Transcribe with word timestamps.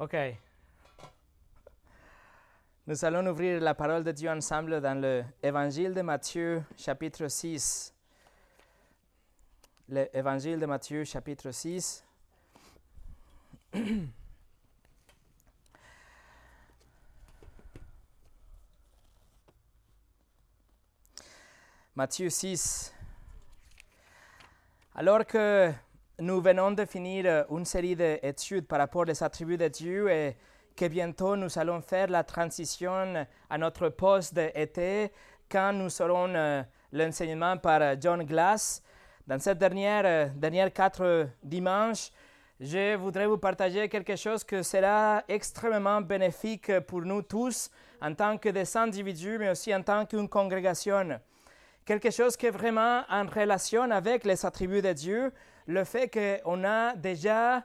OK. 0.00 0.16
Nous 2.86 3.04
allons 3.04 3.24
ouvrir 3.30 3.60
la 3.60 3.74
parole 3.74 4.02
de 4.02 4.10
Dieu 4.10 4.28
ensemble 4.28 4.80
dans 4.80 5.00
l'Évangile 5.00 5.94
de 5.94 6.02
Matthieu, 6.02 6.64
chapitre 6.76 7.28
6. 7.28 7.94
L'Évangile 9.88 10.58
de 10.58 10.66
Matthieu, 10.66 11.04
chapitre 11.04 11.52
6. 11.52 12.04
Matthieu 21.94 22.28
6. 22.28 22.92
Alors 24.96 25.24
que 25.24 25.72
nous 26.20 26.40
venons 26.40 26.70
de 26.70 26.84
finir 26.84 27.44
une 27.50 27.64
série 27.64 27.96
d'études 27.96 28.66
par 28.66 28.78
rapport 28.78 29.04
aux 29.08 29.24
attributs 29.24 29.56
de 29.56 29.68
Dieu 29.68 30.08
et 30.08 30.36
que 30.76 30.86
bientôt 30.86 31.36
nous 31.36 31.58
allons 31.58 31.80
faire 31.80 32.08
la 32.08 32.22
transition 32.22 33.26
à 33.50 33.58
notre 33.58 33.88
poste 33.88 34.34
d'été 34.34 35.10
quand 35.50 35.72
nous 35.72 36.02
aurons 36.02 36.32
euh, 36.34 36.62
l'enseignement 36.92 37.56
par 37.56 38.00
John 38.00 38.22
Glass. 38.24 38.82
Dans 39.26 39.38
ces 39.40 39.54
dernières, 39.54 40.04
euh, 40.04 40.28
dernières 40.34 40.72
quatre 40.72 41.28
dimanches, 41.42 42.10
je 42.60 42.94
voudrais 42.94 43.26
vous 43.26 43.38
partager 43.38 43.88
quelque 43.88 44.14
chose 44.14 44.44
qui 44.44 44.62
sera 44.62 45.24
extrêmement 45.28 46.00
bénéfique 46.00 46.80
pour 46.80 47.02
nous 47.02 47.22
tous 47.22 47.70
en 48.00 48.14
tant 48.14 48.38
que 48.38 48.48
des 48.50 48.76
individus, 48.76 49.38
mais 49.38 49.50
aussi 49.50 49.74
en 49.74 49.82
tant 49.82 50.06
qu'une 50.06 50.28
congrégation. 50.28 51.20
Quelque 51.84 52.10
chose 52.10 52.36
qui 52.36 52.46
est 52.46 52.50
vraiment 52.50 53.02
en 53.10 53.26
relation 53.26 53.90
avec 53.90 54.24
les 54.24 54.46
attributs 54.46 54.82
de 54.82 54.92
Dieu, 54.92 55.32
le 55.66 55.84
fait 55.84 56.08
qu'on 56.08 56.64
a 56.64 56.94
déjà 56.94 57.64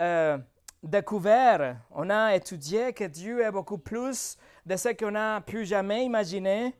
euh, 0.00 0.38
découvert, 0.82 1.76
on 1.90 2.08
a 2.10 2.34
étudié 2.34 2.92
que 2.92 3.04
Dieu 3.04 3.42
est 3.42 3.50
beaucoup 3.50 3.78
plus 3.78 4.36
de 4.66 4.76
ce 4.76 4.90
qu'on 4.90 5.14
a 5.14 5.40
pu 5.40 5.64
jamais 5.64 6.04
imaginer, 6.04 6.74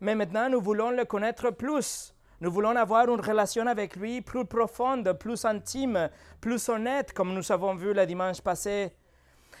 mais 0.00 0.14
maintenant 0.14 0.48
nous 0.48 0.60
voulons 0.60 0.90
le 0.90 1.04
connaître 1.04 1.50
plus. 1.50 2.14
Nous 2.40 2.50
voulons 2.50 2.74
avoir 2.74 3.08
une 3.08 3.20
relation 3.20 3.66
avec 3.66 3.94
lui 3.94 4.20
plus 4.20 4.44
profonde, 4.44 5.12
plus 5.12 5.44
intime, 5.44 6.10
plus 6.40 6.68
honnête, 6.68 7.12
comme 7.12 7.34
nous 7.34 7.52
avons 7.52 7.74
vu 7.74 7.92
le 7.92 8.04
dimanche 8.04 8.40
passé. 8.40 8.92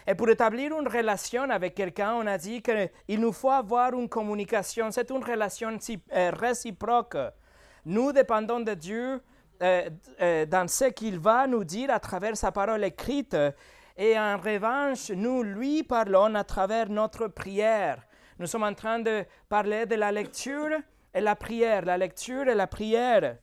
Et 0.04 0.16
pour 0.16 0.28
établir 0.28 0.76
une 0.76 0.88
relation 0.88 1.48
avec 1.48 1.76
quelqu'un, 1.76 2.14
on 2.14 2.26
a 2.26 2.36
dit 2.38 2.60
qu'il 2.60 3.20
nous 3.20 3.32
faut 3.32 3.50
avoir 3.50 3.92
une 3.92 4.08
communication. 4.08 4.90
C'est 4.90 5.10
une 5.10 5.22
relation 5.22 5.78
euh, 6.12 6.30
réciproque. 6.32 7.16
Nous 7.84 8.12
dépendons 8.12 8.58
de 8.60 8.74
Dieu 8.74 9.22
dans 9.62 10.68
ce 10.68 10.90
qu'il 10.90 11.18
va 11.18 11.46
nous 11.46 11.64
dire 11.64 11.90
à 11.90 12.00
travers 12.00 12.36
sa 12.36 12.50
parole 12.50 12.84
écrite. 12.84 13.36
Et 13.96 14.18
en 14.18 14.36
revanche, 14.38 15.10
nous 15.10 15.42
lui 15.42 15.82
parlons 15.82 16.34
à 16.34 16.44
travers 16.44 16.88
notre 16.88 17.28
prière. 17.28 18.02
Nous 18.38 18.46
sommes 18.46 18.64
en 18.64 18.74
train 18.74 18.98
de 18.98 19.24
parler 19.48 19.86
de 19.86 19.94
la 19.94 20.10
lecture 20.10 20.70
et 21.14 21.20
la 21.20 21.36
prière. 21.36 21.84
La 21.84 21.96
lecture 21.96 22.48
et 22.48 22.54
la 22.54 22.66
prière. 22.66 23.36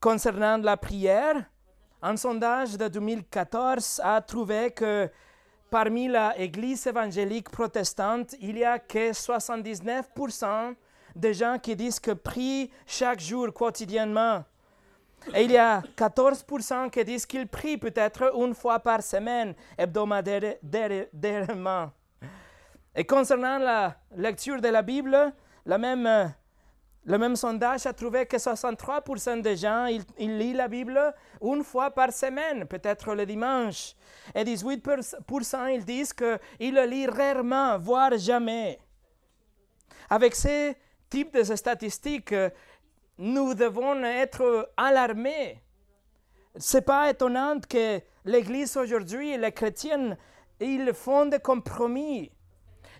Concernant 0.00 0.56
la 0.56 0.76
prière, 0.76 1.44
un 2.00 2.16
sondage 2.16 2.76
de 2.76 2.88
2014 2.88 4.00
a 4.02 4.20
trouvé 4.20 4.72
que 4.72 5.08
parmi 5.70 6.08
l'Église 6.08 6.86
évangélique 6.88 7.50
protestante, 7.50 8.34
il 8.40 8.58
y 8.58 8.64
a 8.64 8.80
que 8.80 9.12
79% 9.12 10.74
de 11.14 11.32
gens 11.32 11.58
qui 11.62 11.76
disent 11.76 12.00
que 12.00 12.10
prient 12.10 12.70
chaque 12.86 13.20
jour, 13.20 13.52
quotidiennement. 13.52 14.44
Et 15.34 15.44
il 15.44 15.52
y 15.52 15.56
a 15.56 15.82
14% 15.96 16.90
qui 16.90 17.04
disent 17.04 17.26
qu'ils 17.26 17.46
prient 17.46 17.78
peut-être 17.78 18.36
une 18.36 18.54
fois 18.54 18.80
par 18.80 19.02
semaine, 19.02 19.54
hebdomadairement. 19.78 21.90
Et 22.94 23.04
concernant 23.04 23.58
la 23.58 23.96
lecture 24.16 24.60
de 24.60 24.68
la 24.68 24.82
Bible, 24.82 25.32
la 25.64 25.78
même 25.78 26.34
le 27.04 27.18
même 27.18 27.34
sondage 27.34 27.84
a 27.86 27.92
trouvé 27.92 28.26
que 28.26 28.36
63% 28.36 29.42
des 29.42 29.56
gens 29.56 29.86
ils, 29.86 30.38
lisent 30.38 30.54
la 30.54 30.68
Bible 30.68 31.12
une 31.42 31.64
fois 31.64 31.90
par 31.90 32.12
semaine, 32.12 32.64
peut-être 32.66 33.12
le 33.14 33.26
dimanche. 33.26 33.96
Et 34.34 34.44
18% 34.44 35.74
ils 35.74 35.84
disent 35.84 36.12
qu'ils 36.12 36.74
le 36.74 36.84
lisent 36.84 37.08
rarement, 37.08 37.76
voire 37.78 38.16
jamais. 38.16 38.78
Avec 40.08 40.36
ces 40.36 40.76
types 41.10 41.34
de 41.34 41.42
statistiques, 41.42 42.34
nous 43.22 43.54
devons 43.54 44.02
être 44.02 44.72
alarmés. 44.76 45.62
Ce 46.56 46.76
n'est 46.76 46.82
pas 46.82 47.08
étonnant 47.08 47.60
que 47.60 48.00
l'Église 48.24 48.76
aujourd'hui 48.76 49.36
les 49.36 49.52
chrétiens, 49.52 50.16
ils 50.58 50.92
font 50.92 51.26
des 51.26 51.38
compromis. 51.38 52.32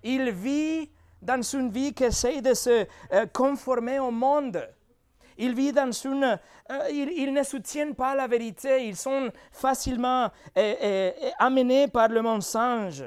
Ils 0.04 0.30
vivent 0.30 0.86
dans 1.20 1.42
une 1.42 1.70
vie 1.70 1.92
qui 1.92 2.04
essaie 2.04 2.40
de 2.40 2.54
se 2.54 2.86
euh, 3.12 3.26
conformer 3.32 3.98
au 3.98 4.12
monde. 4.12 4.64
Ils 5.38 5.54
vivent 5.56 5.74
dans 5.74 5.90
une... 5.90 6.38
Euh, 6.70 6.88
ils, 6.90 7.32
ne 7.32 7.42
soutiennent 7.42 7.96
pas 7.96 8.14
la 8.14 8.28
vérité. 8.28 8.86
Ils 8.86 8.96
sont 8.96 9.28
facilement 9.50 10.30
euh, 10.56 11.10
amenés 11.40 11.88
par 11.88 12.08
le 12.08 12.22
mensonge. 12.22 13.04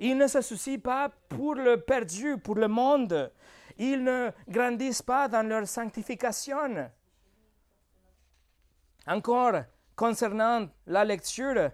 Ils 0.00 0.16
ne 0.16 0.26
se 0.26 0.40
soucient 0.40 0.78
pas 0.78 1.10
pour 1.28 1.54
le 1.54 1.80
perdu, 1.80 2.38
pour 2.38 2.54
le 2.54 2.68
monde. 2.68 3.30
Ils 3.78 4.02
ne 4.02 4.30
grandissent 4.48 5.02
pas 5.02 5.28
dans 5.28 5.46
leur 5.46 5.66
sanctification. 5.66 6.90
Encore, 9.06 9.62
concernant 9.94 10.68
la 10.86 11.04
lecture, 11.04 11.70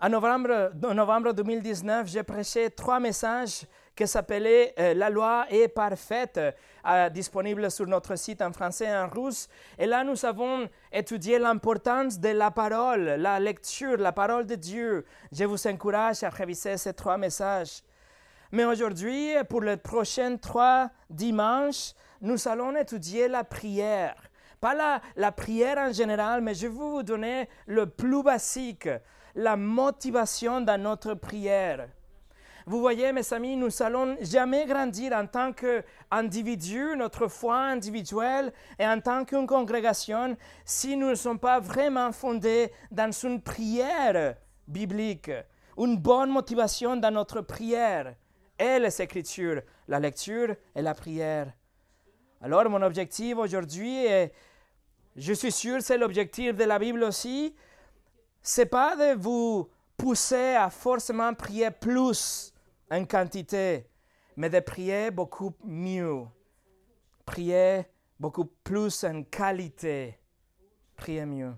en 0.00 0.08
novembre, 0.10 0.72
en 0.84 0.94
novembre 0.94 1.32
2019, 1.32 2.06
j'ai 2.06 2.22
prêché 2.22 2.70
trois 2.70 3.00
messages 3.00 3.66
qui 3.96 4.06
s'appelait 4.06 4.74
euh, 4.78 4.92
La 4.92 5.08
loi 5.08 5.46
est 5.48 5.68
parfaite, 5.68 6.38
euh, 6.86 7.08
disponible 7.08 7.70
sur 7.70 7.86
notre 7.86 8.14
site 8.16 8.42
en 8.42 8.52
français 8.52 8.84
et 8.84 8.94
en 8.94 9.08
russe. 9.08 9.48
Et 9.78 9.86
là, 9.86 10.04
nous 10.04 10.24
avons 10.26 10.68
étudié 10.92 11.38
l'importance 11.38 12.20
de 12.20 12.28
la 12.28 12.50
parole, 12.50 13.04
la 13.04 13.40
lecture, 13.40 13.96
la 13.96 14.12
parole 14.12 14.46
de 14.46 14.54
Dieu. 14.54 15.06
Je 15.32 15.44
vous 15.44 15.66
encourage 15.66 16.22
à 16.22 16.28
réviser 16.28 16.76
ces 16.76 16.92
trois 16.92 17.16
messages. 17.16 17.82
Mais 18.52 18.64
aujourd'hui, 18.64 19.34
pour 19.48 19.62
les 19.62 19.76
prochains 19.76 20.36
trois 20.36 20.90
dimanches, 21.10 21.94
nous 22.20 22.48
allons 22.48 22.76
étudier 22.76 23.28
la 23.28 23.44
prière. 23.44 24.14
Pas 24.60 25.00
la, 25.16 25.32
prière 25.32 25.78
en 25.78 25.92
général, 25.92 26.40
mais 26.40 26.54
je 26.54 26.62
vais 26.62 26.72
vous 26.72 27.02
donner 27.02 27.48
le 27.66 27.86
plus 27.86 28.22
basique, 28.22 28.88
la 29.34 29.56
motivation 29.56 30.60
dans 30.60 30.80
notre 30.80 31.14
prière. 31.14 31.88
Vous 32.68 32.80
voyez, 32.80 33.12
mes 33.12 33.32
amis, 33.32 33.56
nous 33.56 33.82
allons 33.82 34.16
jamais 34.22 34.66
grandir 34.66 35.12
en 35.12 35.26
tant 35.26 35.52
qu'individu, 35.52 36.96
notre 36.96 37.28
foi 37.28 37.58
individuelle 37.58 38.52
et 38.78 38.86
en 38.86 39.00
tant 39.00 39.24
qu'une 39.24 39.46
congrégation 39.46 40.36
si 40.64 40.96
nous 40.96 41.10
ne 41.10 41.14
sommes 41.14 41.38
pas 41.38 41.60
vraiment 41.60 42.10
fondés 42.10 42.72
dans 42.90 43.12
une 43.12 43.40
prière 43.40 44.34
biblique, 44.66 45.30
une 45.78 45.96
bonne 45.96 46.30
motivation 46.30 46.96
dans 46.96 47.12
notre 47.12 47.40
prière 47.40 48.14
et 48.58 48.78
les 48.78 49.02
Écritures, 49.02 49.62
la 49.88 50.00
lecture 50.00 50.54
et 50.74 50.82
la 50.82 50.94
prière. 50.94 51.52
Alors, 52.40 52.68
mon 52.68 52.82
objectif 52.82 53.36
aujourd'hui, 53.36 54.04
et 54.06 54.32
je 55.16 55.32
suis 55.32 55.52
sûr 55.52 55.80
c'est 55.80 55.98
l'objectif 55.98 56.54
de 56.54 56.64
la 56.64 56.78
Bible 56.78 57.02
aussi, 57.02 57.54
c'est 58.42 58.66
pas 58.66 58.94
de 58.96 59.18
vous 59.18 59.68
pousser 59.96 60.54
à 60.54 60.70
forcément 60.70 61.32
prier 61.34 61.70
plus, 61.70 62.52
en 62.90 63.04
quantité, 63.04 63.86
mais 64.36 64.50
de 64.50 64.60
prier 64.60 65.10
beaucoup 65.10 65.54
mieux. 65.64 66.24
Prier 67.24 67.86
beaucoup 68.20 68.44
plus 68.62 69.04
en 69.04 69.24
qualité. 69.24 70.18
Prier 70.96 71.26
mieux. 71.26 71.54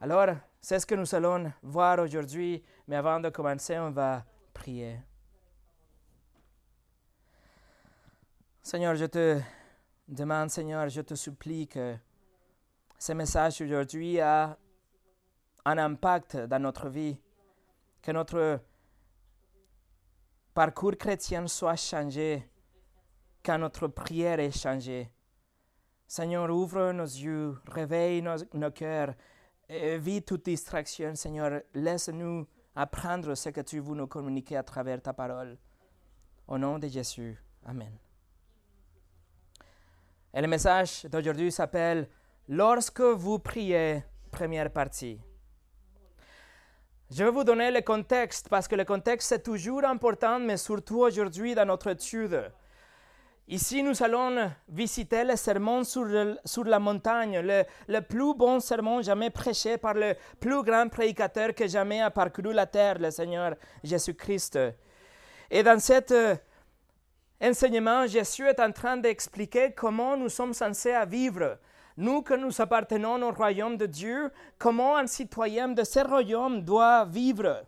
Alors, 0.00 0.36
c'est 0.60 0.78
ce 0.78 0.86
que 0.86 0.94
nous 0.94 1.14
allons 1.14 1.52
voir 1.62 1.98
aujourd'hui, 1.98 2.62
mais 2.86 2.96
avant 2.96 3.20
de 3.20 3.30
commencer, 3.30 3.78
on 3.78 3.90
va 3.90 4.24
prier. 4.52 4.98
Seigneur, 8.66 8.94
je 8.94 9.04
te 9.04 9.42
demande, 10.08 10.48
Seigneur, 10.48 10.88
je 10.88 11.02
te 11.02 11.14
supplie 11.14 11.68
que 11.68 11.96
ce 12.98 13.12
message 13.12 13.60
aujourd'hui 13.60 14.18
a 14.20 14.56
un 15.66 15.76
impact 15.76 16.38
dans 16.38 16.62
notre 16.62 16.88
vie, 16.88 17.14
que 18.00 18.10
notre 18.10 18.60
parcours 20.54 20.96
chrétien 20.96 21.46
soit 21.46 21.76
changé 21.76 22.48
quand 23.44 23.58
notre 23.58 23.86
prière 23.88 24.40
est 24.40 24.58
changée. 24.58 25.12
Seigneur, 26.06 26.48
ouvre 26.48 26.90
nos 26.92 27.04
yeux, 27.04 27.58
réveille 27.66 28.22
nos, 28.22 28.70
cœurs, 28.70 29.14
évite 29.68 30.24
toute 30.24 30.46
distraction, 30.46 31.14
Seigneur. 31.14 31.60
Laisse-nous 31.74 32.46
apprendre 32.74 33.34
ce 33.34 33.50
que 33.50 33.60
tu 33.60 33.80
veux 33.80 33.94
nous 33.94 34.06
communiquer 34.06 34.56
à 34.56 34.62
travers 34.62 35.02
ta 35.02 35.12
parole. 35.12 35.58
Au 36.48 36.56
nom 36.56 36.78
de 36.78 36.88
Jésus. 36.88 37.38
Amen. 37.66 38.03
Et 40.36 40.40
le 40.40 40.48
message 40.48 41.04
d'aujourd'hui 41.04 41.52
s'appelle 41.52 42.08
Lorsque 42.48 43.00
vous 43.00 43.38
priez, 43.38 44.02
première 44.32 44.68
partie. 44.68 45.20
Je 47.08 47.22
vais 47.22 47.30
vous 47.30 47.44
donner 47.44 47.70
le 47.70 47.82
contexte 47.82 48.48
parce 48.48 48.66
que 48.66 48.74
le 48.74 48.84
contexte 48.84 49.28
c'est 49.28 49.44
toujours 49.44 49.84
important, 49.84 50.40
mais 50.40 50.56
surtout 50.56 51.02
aujourd'hui 51.02 51.54
dans 51.54 51.64
notre 51.64 51.86
étude. 51.90 52.50
Ici, 53.46 53.84
nous 53.84 54.02
allons 54.02 54.50
visiter 54.68 55.22
le 55.22 55.36
sermon 55.36 55.84
sur, 55.84 56.04
la 56.64 56.78
montagne, 56.80 57.38
le, 57.38 57.62
le, 57.86 58.00
plus 58.00 58.34
bon 58.34 58.58
sermon 58.58 59.02
jamais 59.02 59.30
prêché 59.30 59.78
par 59.78 59.94
le 59.94 60.14
plus 60.40 60.64
grand 60.64 60.88
prédicateur 60.88 61.54
que 61.54 61.68
jamais 61.68 62.00
a 62.00 62.10
parcouru 62.10 62.52
la 62.52 62.66
terre, 62.66 62.98
le 62.98 63.12
Seigneur 63.12 63.54
Jésus-Christ. 63.84 64.58
Et 65.50 65.62
dans 65.62 65.78
cet 65.78 66.10
euh, 66.10 66.34
enseignement, 67.44 68.06
Jésus 68.06 68.46
est 68.46 68.60
en 68.60 68.72
train 68.72 68.96
d'expliquer 68.96 69.72
comment 69.72 70.16
nous 70.16 70.28
sommes 70.28 70.54
censés 70.54 70.94
vivre. 71.06 71.58
Nous 71.96 72.22
que 72.22 72.34
nous 72.34 72.60
appartenons 72.60 73.22
au 73.22 73.30
royaume 73.30 73.76
de 73.76 73.86
Dieu, 73.86 74.30
comment 74.58 74.96
un 74.96 75.06
citoyen 75.06 75.68
de 75.68 75.84
ce 75.84 76.00
royaume 76.00 76.62
doit 76.62 77.04
vivre. 77.04 77.64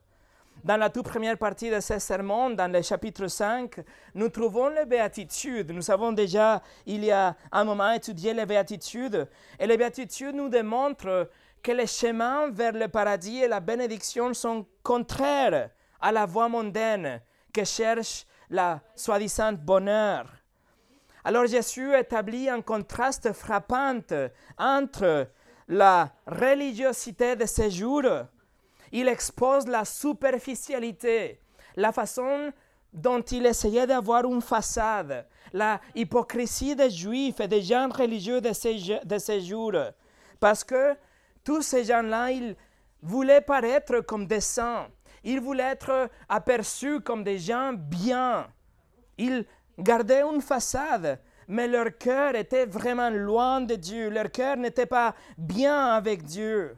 Dans 0.65 0.77
la 0.77 0.91
toute 0.91 1.07
première 1.07 1.39
partie 1.39 1.71
de 1.71 1.79
ce 1.79 1.99
sermon, 2.01 2.51
dans 2.51 2.73
le 2.73 2.83
chapitre 2.83 3.29
5, 3.29 3.77
nous 4.15 4.29
trouvons 4.31 4.69
les 4.69 4.85
béatitudes. 4.85 5.71
Nous 5.71 5.91
avons 5.93 6.11
déjà, 6.11 6.61
il 6.87 7.05
y 7.05 7.13
a 7.13 7.37
un 7.53 7.65
moment, 7.65 7.93
étudié 7.93 8.35
les 8.35 8.47
béatitudes. 8.47 9.29
Et 9.61 9.67
les 9.67 9.77
béatitudes 9.77 10.35
nous 10.35 10.49
démontrent 10.49 11.31
que 11.63 11.71
les 11.71 11.87
chemins 11.87 12.51
vers 12.51 12.73
le 12.73 12.89
paradis 12.89 13.43
et 13.43 13.49
la 13.49 13.61
bénédiction 13.61 14.35
sont 14.35 14.67
contraires 14.83 15.71
à 16.01 16.11
la 16.11 16.27
voie 16.27 16.49
mondaine 16.49 17.21
que 17.53 17.65
cherche 17.65 18.27
la 18.51 18.81
soi-disant 18.95 19.53
bonheur. 19.53 20.27
Alors 21.25 21.47
Jésus 21.47 21.95
établit 21.97 22.49
un 22.49 22.63
contraste 22.63 23.33
frappant 23.33 23.99
entre 24.59 25.29
la 25.69 26.13
religiosité 26.27 27.35
de 27.35 27.47
ces 27.47 27.71
jours. 27.71 28.27
Il 28.93 29.09
expose 29.09 29.67
la 29.67 29.85
superficialité, 29.85 31.41
la 31.75 31.91
façon 31.91 32.53
dont 32.93 33.21
il 33.21 33.45
essayait 33.45 33.87
d'avoir 33.87 34.25
une 34.25 34.41
façade, 34.41 35.27
la 35.53 35.81
hypocrisie 35.95 36.77
des 36.77 36.91
juifs 36.91 37.41
et 37.41 37.49
des 37.49 37.63
gens 37.63 37.89
religieux 37.89 38.41
de 38.41 38.53
ces, 38.53 39.01
de 39.05 39.19
ces 39.19 39.41
jours. 39.41 39.75
Parce 40.41 40.65
que 40.65 40.95
tous 41.45 41.63
ces 41.63 41.85
gens-là, 41.85 42.31
ils 42.31 42.57
voulaient 43.03 43.41
paraître 43.41 44.01
comme 44.01 44.27
des 44.27 44.41
saints. 44.41 44.89
Ils 45.27 45.41
voulaient 45.41 45.73
être 45.73 46.09
aperçus 46.29 47.01
comme 47.01 47.25
des 47.25 47.41
gens 47.41 47.73
bien. 47.73 48.47
Ils 49.19 49.45
gardaient 49.77 50.23
une 50.23 50.41
façade, 50.41 51.19
mais 51.49 51.67
leur 51.67 51.99
cœur 51.99 52.37
était 52.37 52.65
vraiment 52.65 53.11
loin 53.11 53.61
de 53.61 53.75
Dieu. 53.75 54.09
Leur 54.09 54.31
cœur 54.31 54.57
n'était 54.57 54.87
pas 54.87 55.17
bien 55.37 55.89
avec 55.95 56.23
Dieu. 56.23 56.77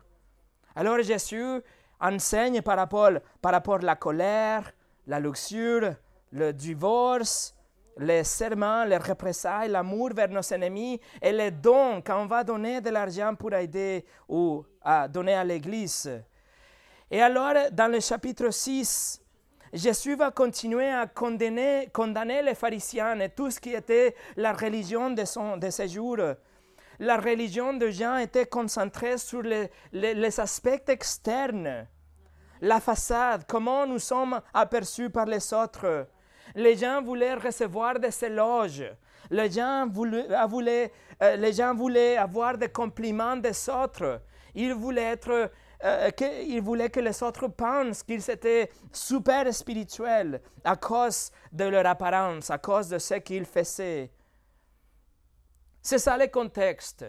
Alors 0.75 1.03
Jésus 1.03 1.61
enseigne 2.01 2.63
par 2.63 2.79
rapport, 2.79 3.11
par 3.43 3.53
rapport 3.53 3.81
à 3.81 3.83
la 3.83 3.97
colère, 3.97 4.73
la 5.07 5.21
luxure, 5.21 5.93
le 6.33 6.53
divorce, 6.55 7.55
les 7.99 8.25
serments, 8.25 8.85
les 8.85 8.97
représailles, 8.97 9.69
l'amour 9.69 10.15
vers 10.15 10.31
nos 10.31 10.41
ennemis 10.41 10.99
et 11.21 11.33
les 11.33 11.51
dons 11.51 12.01
quand 12.01 12.23
on 12.23 12.27
va 12.27 12.43
donner 12.45 12.81
de 12.81 12.89
l'argent 12.89 13.35
pour 13.35 13.53
aider 13.53 14.07
ou 14.27 14.65
à 14.81 15.07
donner 15.07 15.35
à 15.35 15.45
l'Église. 15.45 16.09
Et 17.11 17.23
alors, 17.23 17.55
dans 17.73 17.91
le 17.91 18.01
chapitre 18.01 18.51
6, 18.51 19.23
Jésus 19.73 20.15
va 20.15 20.31
continuer 20.31 20.89
à 20.89 21.07
condamner, 21.07 21.89
les 22.43 22.55
pharisiens 22.55 23.19
et 23.21 23.31
tout 23.31 23.51
ce 23.51 23.61
qui 23.61 23.73
était 23.73 24.15
la 24.37 24.53
religion 24.53 25.11
de, 25.11 25.25
son, 25.25 25.57
de 25.57 25.71
ces 25.71 25.89
jours. 25.89 26.19
La 26.99 27.17
religion 27.17 27.73
de 27.75 27.89
Jean 27.89 28.17
était 28.17 28.47
concentrée 28.47 29.19
sur 29.19 29.43
les, 29.43 30.41
aspects 30.41 30.89
externes, 30.89 31.87
la 32.61 32.81
façade, 32.81 33.45
comment 33.47 33.87
nous 33.87 34.01
sommes 34.01 34.41
aperçus 34.53 35.09
par 35.09 35.27
les 35.27 35.55
autres. 35.55 36.09
Les 36.55 36.77
gens 36.77 37.03
voulaient 37.03 37.35
recevoir 37.35 37.99
des 37.99 38.25
éloges. 38.25 38.85
Les 39.31 39.51
gens 39.51 39.87
voulaient, 39.87 40.27
voulaient, 40.47 40.93
euh, 41.23 41.37
les 41.37 41.53
gens 41.53 41.75
voulaient 41.75 42.17
avoir 42.17 42.57
des 42.59 42.71
compliments 42.71 43.37
des 43.37 43.69
autres. 43.69 44.23
Ils 44.55 44.73
voulaient 44.73 45.13
être 45.13 45.51
euh, 45.85 46.11
qu'il 46.11 46.61
voulait 46.61 46.91
que 46.91 47.01
les 47.01 47.23
autres 47.23 47.49
pensent 47.49 48.03
qu'ils 48.03 48.29
étaient 48.31 48.71
super 48.93 49.53
spirituels 49.55 50.41
à 50.65 50.77
cause 50.77 51.31
de 51.53 51.65
leur 51.65 51.87
apparence, 51.87 52.51
à 52.51 52.59
cause 52.59 52.89
de 52.89 52.99
ce 52.99 53.15
qu'ils 53.15 53.45
faisaient. 53.45 54.11
C'est 55.81 55.99
ça 55.99 56.17
le 56.17 56.27
contexte. 56.27 57.05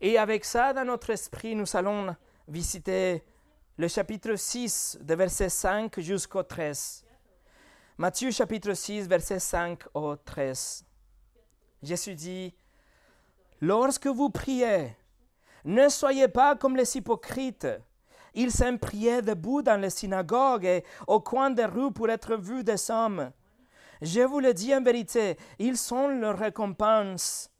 Et 0.00 0.16
avec 0.16 0.44
ça 0.44 0.72
dans 0.72 0.84
notre 0.84 1.10
esprit, 1.10 1.56
nous 1.56 1.76
allons 1.76 2.14
visiter 2.46 3.24
le 3.76 3.88
chapitre 3.88 4.36
6, 4.36 4.98
de 5.00 5.14
verset 5.14 5.48
5 5.48 5.98
jusqu'au 5.98 6.42
13. 6.42 7.04
Matthieu 7.98 8.30
chapitre 8.30 8.74
6, 8.74 9.08
verset 9.08 9.40
5 9.40 9.82
au 9.94 10.14
13. 10.14 10.84
Jésus 11.82 12.14
dit, 12.14 12.54
Lorsque 13.60 14.06
vous 14.06 14.30
priez, 14.30 14.96
ne 15.64 15.88
soyez 15.88 16.28
pas 16.28 16.54
comme 16.54 16.76
les 16.76 16.96
hypocrites 16.96 17.66
ils 18.34 18.50
s'aiment 18.50 18.78
prier 18.78 19.22
debout 19.22 19.62
dans 19.62 19.80
les 19.80 19.90
synagogues 19.90 20.64
et 20.64 20.84
au 21.06 21.20
coin 21.20 21.50
des 21.50 21.64
rues 21.64 21.92
pour 21.92 22.10
être 22.10 22.36
vus 22.36 22.64
des 22.64 22.90
hommes. 22.90 23.30
Je 24.02 24.20
vous 24.20 24.40
le 24.40 24.52
dis 24.52 24.74
en 24.74 24.82
vérité, 24.82 25.36
ils 25.58 25.76
sont 25.76 26.08
leur 26.08 26.38
récompense. 26.38 27.50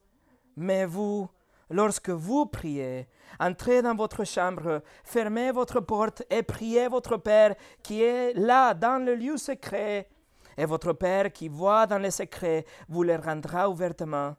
Mais 0.57 0.85
vous, 0.85 1.29
lorsque 1.71 2.11
vous 2.11 2.47
priez, 2.47 3.09
entrez 3.41 3.83
dans 3.83 3.95
votre 3.95 4.25
chambre, 4.25 4.83
fermez 5.05 5.53
votre 5.53 5.81
porte 5.81 6.23
et 6.31 6.43
priez 6.43 6.89
votre 6.89 7.17
Père 7.17 7.55
qui 7.83 8.03
est 8.03 8.35
là 8.35 8.75
dans 8.75 9.03
le 9.05 9.15
lieu 9.15 9.37
secret. 9.37 10.09
Et 10.57 10.67
votre 10.67 10.93
Père 10.93 11.33
qui 11.33 11.49
voit 11.49 11.87
dans 11.87 11.99
le 11.99 12.11
secret 12.11 12.65
vous 12.89 13.03
le 13.03 13.17
rendra 13.17 13.69
ouvertement. 13.69 14.37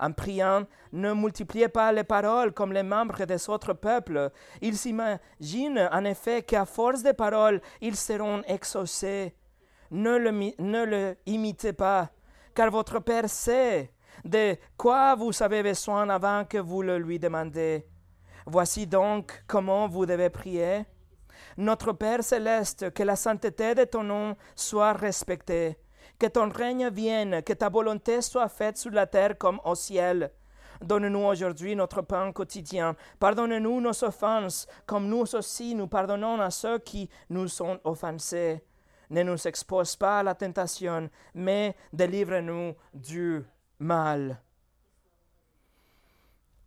En 0.00 0.12
priant, 0.12 0.64
ne 0.92 1.12
multipliez 1.12 1.68
pas 1.68 1.92
les 1.92 2.04
paroles 2.04 2.52
comme 2.52 2.72
les 2.72 2.82
membres 2.82 3.26
des 3.26 3.50
autres 3.50 3.74
peuples. 3.74 4.30
Ils 4.62 4.78
s'imaginent 4.78 5.88
en 5.92 6.04
effet 6.06 6.42
qu'à 6.42 6.64
force 6.64 7.02
de 7.02 7.12
paroles, 7.12 7.60
ils 7.82 7.96
seront 7.96 8.42
exaucés. 8.46 9.34
Ne 9.90 10.16
le, 10.16 10.30
ne 10.30 10.84
le 10.84 11.16
imitez 11.26 11.74
pas, 11.74 12.08
car 12.54 12.70
votre 12.70 13.00
Père 13.00 13.28
sait 13.28 13.92
de 14.24 14.56
quoi 14.76 15.14
vous 15.16 15.42
avez 15.42 15.62
besoin 15.62 16.08
avant 16.08 16.44
que 16.46 16.58
vous 16.58 16.80
le 16.80 16.98
lui 16.98 17.18
demandez. 17.18 17.86
Voici 18.46 18.86
donc 18.86 19.44
comment 19.46 19.86
vous 19.86 20.06
devez 20.06 20.30
prier. 20.30 20.86
Notre 21.58 21.92
Père 21.92 22.24
céleste, 22.24 22.90
que 22.92 23.02
la 23.02 23.16
sainteté 23.16 23.74
de 23.74 23.84
ton 23.84 24.02
nom 24.02 24.36
soit 24.54 24.94
respectée 24.94 25.76
que 26.18 26.26
ton 26.26 26.48
règne 26.48 26.88
vienne, 26.90 27.42
que 27.42 27.52
ta 27.52 27.68
volonté 27.68 28.22
soit 28.22 28.48
faite 28.48 28.78
sur 28.78 28.90
la 28.90 29.06
terre 29.06 29.38
comme 29.38 29.60
au 29.64 29.74
ciel. 29.74 30.30
Donne-nous 30.80 31.24
aujourd'hui 31.24 31.76
notre 31.76 32.02
pain 32.02 32.32
quotidien. 32.32 32.96
Pardonne-nous 33.18 33.80
nos 33.80 34.04
offenses, 34.04 34.66
comme 34.86 35.08
nous 35.08 35.34
aussi 35.34 35.74
nous 35.74 35.88
pardonnons 35.88 36.40
à 36.40 36.50
ceux 36.50 36.78
qui 36.78 37.08
nous 37.28 37.48
sont 37.48 37.78
offensés. 37.84 38.62
Ne 39.10 39.22
nous 39.22 39.46
expose 39.46 39.96
pas 39.96 40.20
à 40.20 40.22
la 40.22 40.34
tentation, 40.34 41.10
mais 41.34 41.74
délivre-nous 41.92 42.74
du 42.94 43.44
mal. 43.78 44.40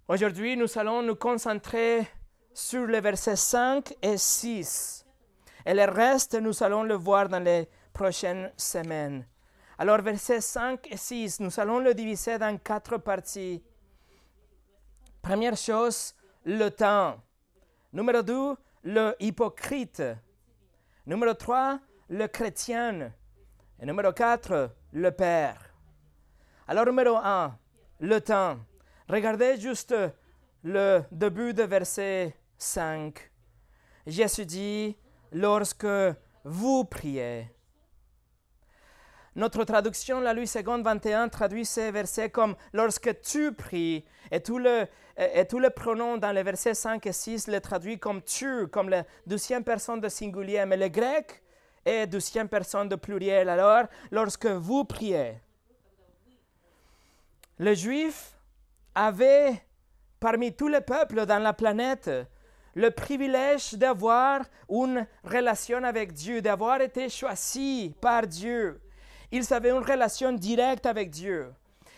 Aujourd'hui, 0.08 0.58
nous 0.58 0.78
allons 0.78 1.02
nous 1.02 1.16
concentrer 1.16 2.08
sur 2.54 2.86
les 2.86 3.00
versets 3.00 3.38
5 3.38 3.96
et 4.02 4.18
6. 4.18 5.06
Et 5.66 5.74
le 5.74 5.86
reste, 5.86 6.36
nous 6.36 6.62
allons 6.62 6.84
le 6.84 6.96
voir 6.96 7.30
dans 7.30 7.40
les 7.42 7.70
prochaines 7.94 8.52
semaines. 8.58 9.26
Alors, 9.78 10.02
versets 10.02 10.42
5 10.42 10.88
et 10.92 10.98
6, 10.98 11.40
nous 11.40 11.60
allons 11.60 11.80
le 11.80 11.94
diviser 11.94 12.38
dans 12.38 12.58
quatre 12.58 12.98
parties. 12.98 13.64
Première 15.22 15.58
chose, 15.58 16.14
le 16.46 16.70
temps. 16.70 17.16
Numéro 17.92 18.22
2, 18.22 18.56
le 18.84 19.16
hypocrite. 19.20 20.04
Numéro 21.06 21.34
3, 21.34 21.80
le 22.10 22.28
chrétien. 22.28 23.12
Et 23.80 23.86
numéro 23.86 24.12
4, 24.12 24.70
le 24.94 25.12
Père. 25.12 25.74
Alors, 26.68 26.86
numéro 26.86 27.18
1, 27.18 27.58
le 28.02 28.22
temps. 28.22 28.58
Regardez 29.10 29.60
juste 29.60 29.96
le 30.64 31.02
début 31.12 31.54
de 31.54 31.64
verset 31.64 32.38
5. 32.58 33.32
Jésus 34.06 34.46
dit, 34.46 34.98
lorsque 35.32 35.88
vous 36.44 36.86
priez, 36.86 37.50
notre 39.36 39.64
traduction, 39.64 40.20
la 40.20 40.34
Louis 40.34 40.50
II 40.54 40.84
21, 40.84 41.30
traduit 41.30 41.66
ces 41.66 41.92
versets 41.92 42.30
comme 42.30 42.56
lorsque 42.72 43.22
tu 43.22 43.52
pries, 43.52 44.06
et 44.32 44.42
tout 44.42 44.60
le, 44.60 44.86
et 45.18 45.46
dans 45.46 46.32
les 46.32 46.44
versets 46.44 46.74
5 46.74 47.06
et 47.06 47.14
6 47.14 47.48
le 47.48 47.60
traduit 47.60 48.00
comme 48.00 48.22
tu, 48.22 48.68
comme 48.68 48.90
la 48.90 49.04
deuxième 49.26 49.64
personne 49.64 50.00
de 50.00 50.10
singulier, 50.10 50.66
mais 50.66 50.78
le 50.78 50.88
grec 50.88 51.42
est 51.86 52.08
deuxième 52.08 52.48
personne 52.48 52.90
de 52.90 52.96
pluriel. 52.96 53.50
Alors, 53.50 53.86
lorsque 54.12 54.46
vous 54.46 54.86
priez, 54.86 55.36
les 57.60 57.76
Juifs 57.76 58.34
avaient, 58.96 59.62
parmi 60.20 60.54
tous 60.54 60.68
les 60.68 60.82
peuples 60.82 61.26
dans 61.26 61.42
la 61.42 61.54
planète, 61.54 62.10
le 62.76 62.90
privilège 62.90 63.76
d'avoir 63.76 64.42
une 64.70 65.06
relation 65.24 65.84
avec 65.84 66.14
Dieu, 66.14 66.42
d'avoir 66.42 66.82
été 66.82 67.10
choisi 67.10 67.94
par 68.02 68.26
Dieu. 68.26 68.82
Ils 69.36 69.52
avaient 69.52 69.72
une 69.72 69.84
relation 69.84 70.32
directe 70.32 70.86
avec 70.86 71.10
Dieu. 71.10 71.52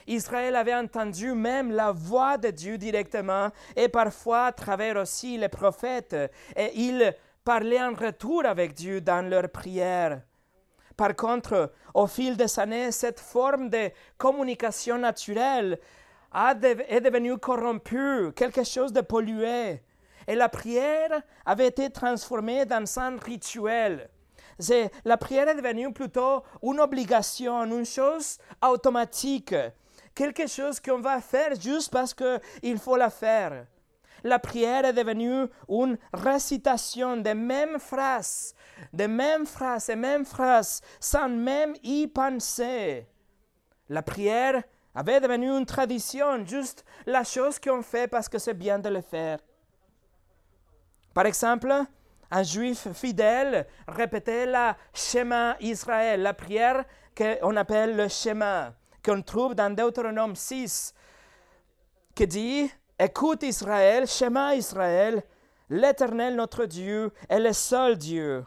Israël 0.07 0.55
avait 0.55 0.73
entendu 0.73 1.33
même 1.33 1.69
la 1.69 1.91
voix 1.91 2.37
de 2.37 2.49
Dieu 2.49 2.77
directement 2.77 3.49
et 3.75 3.89
parfois 3.89 4.45
à 4.45 4.51
travers 4.53 4.95
aussi 4.95 5.37
les 5.37 5.49
prophètes. 5.49 6.15
Et 6.55 6.71
ils 6.75 7.13
parlaient 7.43 7.83
en 7.83 7.93
retour 7.93 8.45
avec 8.45 8.73
Dieu 8.73 9.01
dans 9.01 9.29
leurs 9.29 9.49
prières. 9.49 10.21
Par 10.95 11.13
contre, 11.13 11.73
au 11.93 12.07
fil 12.07 12.37
des 12.37 12.57
années, 12.57 12.93
cette 12.93 13.19
forme 13.19 13.69
de 13.69 13.91
communication 14.17 14.97
naturelle 14.97 15.77
est 16.33 17.01
devenue 17.01 17.37
corrompue, 17.37 18.31
quelque 18.33 18.63
chose 18.63 18.93
de 18.93 19.01
pollué. 19.01 19.81
Et 20.25 20.35
la 20.35 20.47
prière 20.47 21.21
avait 21.45 21.67
été 21.67 21.89
transformée 21.89 22.63
dans 22.63 22.97
un 22.97 23.17
rituel. 23.17 24.09
La 25.03 25.17
prière 25.17 25.49
est 25.49 25.55
devenue 25.55 25.91
plutôt 25.91 26.43
une 26.63 26.79
obligation, 26.79 27.63
une 27.63 27.85
chose 27.85 28.37
automatique, 28.61 29.55
quelque 30.13 30.47
chose 30.47 30.79
qu'on 30.79 30.99
va 30.99 31.19
faire 31.19 31.59
juste 31.59 31.91
parce 31.91 32.13
qu'il 32.13 32.77
faut 32.77 32.95
la 32.95 33.09
faire. 33.09 33.65
La 34.23 34.39
prière 34.39 34.85
est 34.85 34.93
devenue 34.93 35.45
une 35.69 35.97
récitation 36.11 37.17
des 37.17 37.35
mêmes 37.35 37.79
phrases, 37.79 38.55
des 38.91 39.07
mêmes 39.07 39.45
phrases 39.45 39.89
et 39.89 39.95
mêmes 39.95 40.25
phrases, 40.25 40.81
sans 40.99 41.29
même 41.29 41.75
y 41.83 42.07
penser. 42.07 43.05
La 43.89 44.01
prière 44.01 44.63
avait 44.95 45.19
devenu 45.19 45.49
une 45.49 45.65
tradition, 45.65 46.43
juste 46.45 46.85
la 47.05 47.23
chose 47.23 47.59
qu'on 47.59 47.83
fait 47.83 48.07
parce 48.07 48.29
que 48.29 48.39
c'est 48.39 48.55
bien 48.55 48.79
de 48.79 48.89
le 48.89 49.01
faire. 49.01 49.39
Par 51.13 51.27
exemple, 51.27 51.71
un 52.31 52.43
juif 52.43 52.87
fidèle 52.93 53.67
répétait 53.87 54.45
la 54.45 54.77
Shema 54.93 55.55
Israël, 55.59 56.21
la 56.21 56.33
prière 56.33 56.83
qu'on 57.15 57.55
appelle 57.55 57.95
le 57.95 58.07
Shema, 58.07 58.73
qu'on 59.03 59.21
trouve 59.21 59.55
dans 59.55 59.73
Deutéronome 59.73 60.35
6, 60.35 60.93
qui 62.13 62.27
dit 62.27 62.71
Écoute 62.99 63.43
Israël, 63.43 64.07
Shema 64.07 64.55
Israël, 64.55 65.23
l'Éternel 65.69 66.35
notre 66.35 66.65
Dieu 66.65 67.11
est 67.29 67.39
le 67.39 67.53
seul 67.53 67.97
Dieu. 67.97 68.45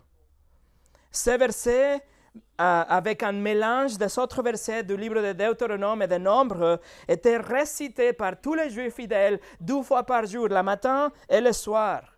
Ces 1.11 1.37
versets, 1.37 1.97
euh, 1.97 2.85
avec 2.89 3.23
un 3.23 3.33
mélange 3.33 3.97
des 3.97 4.19
autres 4.19 4.43
versets 4.43 4.83
du 4.83 4.97
livre 4.97 5.21
de 5.23 5.33
Deutéronome 5.33 6.03
et 6.03 6.07
des 6.07 6.19
Nombres, 6.19 6.81
étaient 7.07 7.39
récités 7.39 8.13
par 8.13 8.41
tous 8.41 8.55
les 8.55 8.71
Juifs 8.71 8.95
fidèles 8.95 9.41
deux 9.61 9.83
fois 9.83 10.03
par 10.03 10.27
jour, 10.27 10.49
le 10.49 10.63
matin 10.63 11.11
et 11.29 11.41
le 11.41 11.53
soir. 11.53 12.18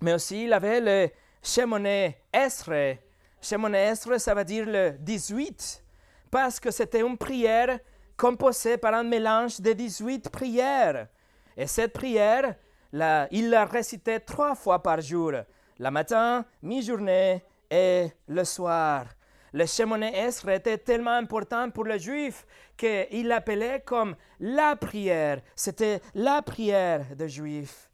Mais 0.00 0.14
aussi, 0.14 0.44
il 0.44 0.52
avait 0.52 0.80
le 0.80 1.10
Shemoné 1.42 2.18
Esre. 2.32 2.98
Shemoné 3.40 3.78
Esre, 3.78 4.20
ça 4.20 4.34
veut 4.34 4.44
dire 4.44 4.66
le 4.66 4.92
18, 4.98 5.82
parce 6.30 6.60
que 6.60 6.70
c'était 6.70 7.00
une 7.00 7.16
prière 7.16 7.78
composée 8.16 8.76
par 8.76 8.94
un 8.94 9.04
mélange 9.04 9.60
de 9.60 9.72
18 9.72 10.28
prières. 10.30 11.08
Et 11.56 11.66
cette 11.66 11.92
prière, 11.92 12.54
il 12.92 13.50
la 13.50 13.64
récitait 13.64 14.20
trois 14.20 14.54
fois 14.54 14.82
par 14.82 15.00
jour, 15.00 15.32
le 15.78 15.90
matin, 15.90 16.44
mi-journée 16.62 17.44
et 17.70 18.08
le 18.26 18.44
soir. 18.44 19.06
Le 19.52 19.64
Shemoné 19.66 20.14
Esre 20.14 20.50
était 20.50 20.78
tellement 20.78 21.16
important 21.16 21.70
pour 21.70 21.84
les 21.84 21.98
Juifs 21.98 22.46
qu'il 22.76 23.28
l'appelait 23.28 23.80
comme 23.80 24.14
la 24.40 24.76
prière. 24.76 25.40
C'était 25.56 26.00
la 26.14 26.42
prière 26.42 27.04
des 27.16 27.28
Juifs 27.28 27.87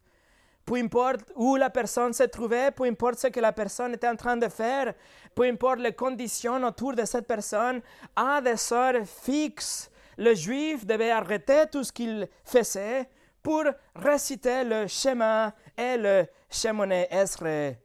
peu 0.65 0.77
importe 0.77 1.31
où 1.35 1.55
la 1.55 1.69
personne 1.69 2.11
se 2.13 2.23
trouvait, 2.23 2.71
peu 2.71 2.85
importe 2.85 3.19
ce 3.19 3.27
que 3.27 3.39
la 3.39 3.51
personne 3.51 3.93
était 3.93 4.07
en 4.07 4.15
train 4.15 4.35
de 4.35 4.47
faire, 4.47 4.93
peu 5.35 5.43
importe 5.43 5.79
les 5.79 5.93
conditions 5.93 6.63
autour 6.63 6.93
de 6.93 7.05
cette 7.05 7.27
personne, 7.27 7.81
à 8.15 8.41
des 8.41 8.73
heures 8.73 9.05
fixes, 9.05 9.91
le 10.17 10.33
juif 10.33 10.85
devait 10.85 11.11
arrêter 11.11 11.65
tout 11.71 11.83
ce 11.83 11.91
qu'il 11.91 12.27
faisait 12.43 13.07
pour 13.43 13.63
réciter 13.95 14.63
le 14.63 14.87
schéma 14.87 15.53
et 15.77 15.97
le 15.97 16.25
Shemoné 16.49 17.07
Esre. 17.11 17.75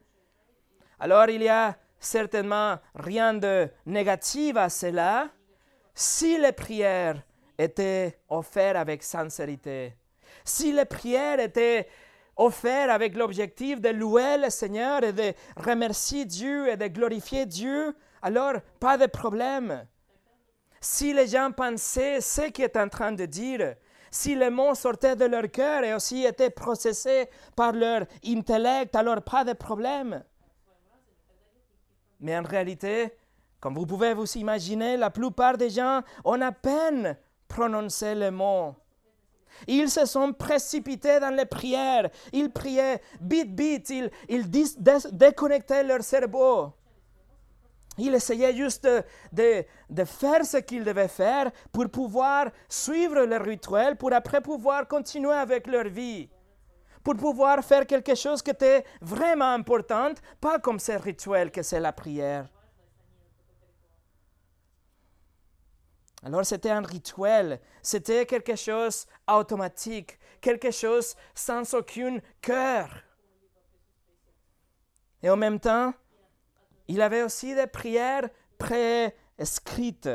Alors 0.99 1.29
il 1.29 1.43
y 1.43 1.49
a 1.49 1.77
certainement 1.99 2.79
rien 2.95 3.35
de 3.35 3.69
négatif 3.85 4.57
à 4.57 4.71
cela 4.71 5.29
si 5.95 6.39
les 6.39 6.53
prières 6.53 7.23
étaient 7.59 8.21
offertes 8.31 8.77
avec 8.77 9.03
sincérité, 9.03 9.95
si 10.45 10.73
les 10.73 10.87
prières 10.87 11.41
étaient 11.41 11.89
offert 12.37 12.91
avec 12.91 13.17
l'objectif 13.17 13.81
de 13.81 13.91
louer 13.91 14.39
le 14.39 14.51
Seigneur 14.51 15.03
et 15.05 15.13
de 15.13 15.33
remercier 15.57 16.25
Dieu 16.25 16.69
et 16.69 16.77
de 16.77 16.87
glorifier 16.87 17.47
Dieu, 17.47 17.95
alors 18.23 18.55
pas 18.79 18.97
de 18.99 19.07
problème. 19.07 19.87
Si 20.81 21.13
les 21.13 21.27
gens 21.27 21.53
pensaient 21.53 22.21
ce 22.21 22.51
qu'il 22.51 22.65
est 22.65 22.77
en 22.77 22.89
train 22.89 23.13
de 23.13 23.27
dire, 23.27 23.75
si 24.11 24.35
les 24.35 24.51
mots 24.51 24.75
sortaient 24.75 25.17
de 25.17 25.27
leur 25.27 25.51
cœur 25.51 25.85
et 25.85 25.95
aussi 25.95 26.25
étaient 26.25 26.51
processés 26.51 27.29
par 27.55 27.73
leur 27.73 28.07
intellect, 28.25 28.97
alors 28.97 29.23
pas 29.23 29.45
de 29.45 29.53
problème. 29.53 30.25
Mais 32.19 32.37
en 32.37 32.43
réalité, 32.43 33.15
comme 33.61 33.75
vous 33.75 33.87
pouvez 33.87 34.15
vous 34.15 34.31
imaginer, 34.37 34.97
la 34.97 35.11
plupart 35.11 35.57
des 35.57 35.71
gens 35.71 36.03
ont 36.25 36.41
à 36.41 36.53
peine 36.53 37.17
prononcé 37.47 38.15
les 38.15 38.31
mots. 38.31 38.75
Ils 39.67 39.91
se 39.91 40.07
sont 40.07 40.33
précipités 40.33 41.21
dans 41.21 41.35
les 41.35 41.47
prières. 41.47 42.11
Ils 42.33 42.51
priaient 42.51 43.01
bit 43.21 43.55
bit. 43.55 43.91
Ils, 44.29 44.51
déconnectaient 45.11 45.85
leur 45.85 46.03
cerveau. 46.03 46.73
Ils 47.99 48.15
essayaient 48.15 48.55
juste 48.55 48.89
de, 49.33 49.65
de, 49.91 50.05
faire 50.05 50.45
ce 50.45 50.59
qu'ils 50.59 50.85
devaient 50.85 51.09
faire 51.09 51.51
pour 51.73 51.89
pouvoir 51.91 52.47
suivre 52.69 53.25
le 53.25 53.37
rituel, 53.37 53.97
pour 53.97 54.13
après 54.13 54.41
pouvoir 54.41 54.89
continuer 54.89 55.33
avec 55.35 55.67
leur 55.67 55.89
vie, 55.89 56.31
pour 57.03 57.17
pouvoir 57.17 57.63
faire 57.63 57.87
quelque 57.87 58.15
chose 58.15 58.41
qui 58.41 58.51
était 58.51 58.85
vraiment 59.03 59.53
important, 59.53 60.13
pas 60.41 60.59
comme 60.59 60.79
ce 60.79 60.93
rituel 60.93 61.51
que 61.51 61.63
c'est 61.63 61.81
la 61.81 61.93
prière. 61.93 62.49
Alors 66.23 66.45
c'était 66.45 66.71
un 66.71 66.83
rituel, 66.83 67.61
c'était 67.83 68.27
quelque 68.27 68.55
chose 68.55 69.07
automatique, 69.27 70.19
quelque 70.41 70.71
chose 70.71 71.15
sans 71.35 71.73
aucun 71.75 72.19
cœur. 72.43 72.89
Et 75.23 75.31
en 75.31 75.37
même 75.37 75.59
temps, 75.59 75.95
il 76.89 77.01
avait 77.01 77.23
aussi 77.23 77.55
des 77.55 77.67
prières 77.67 78.29
pré-escrites, 78.59 80.11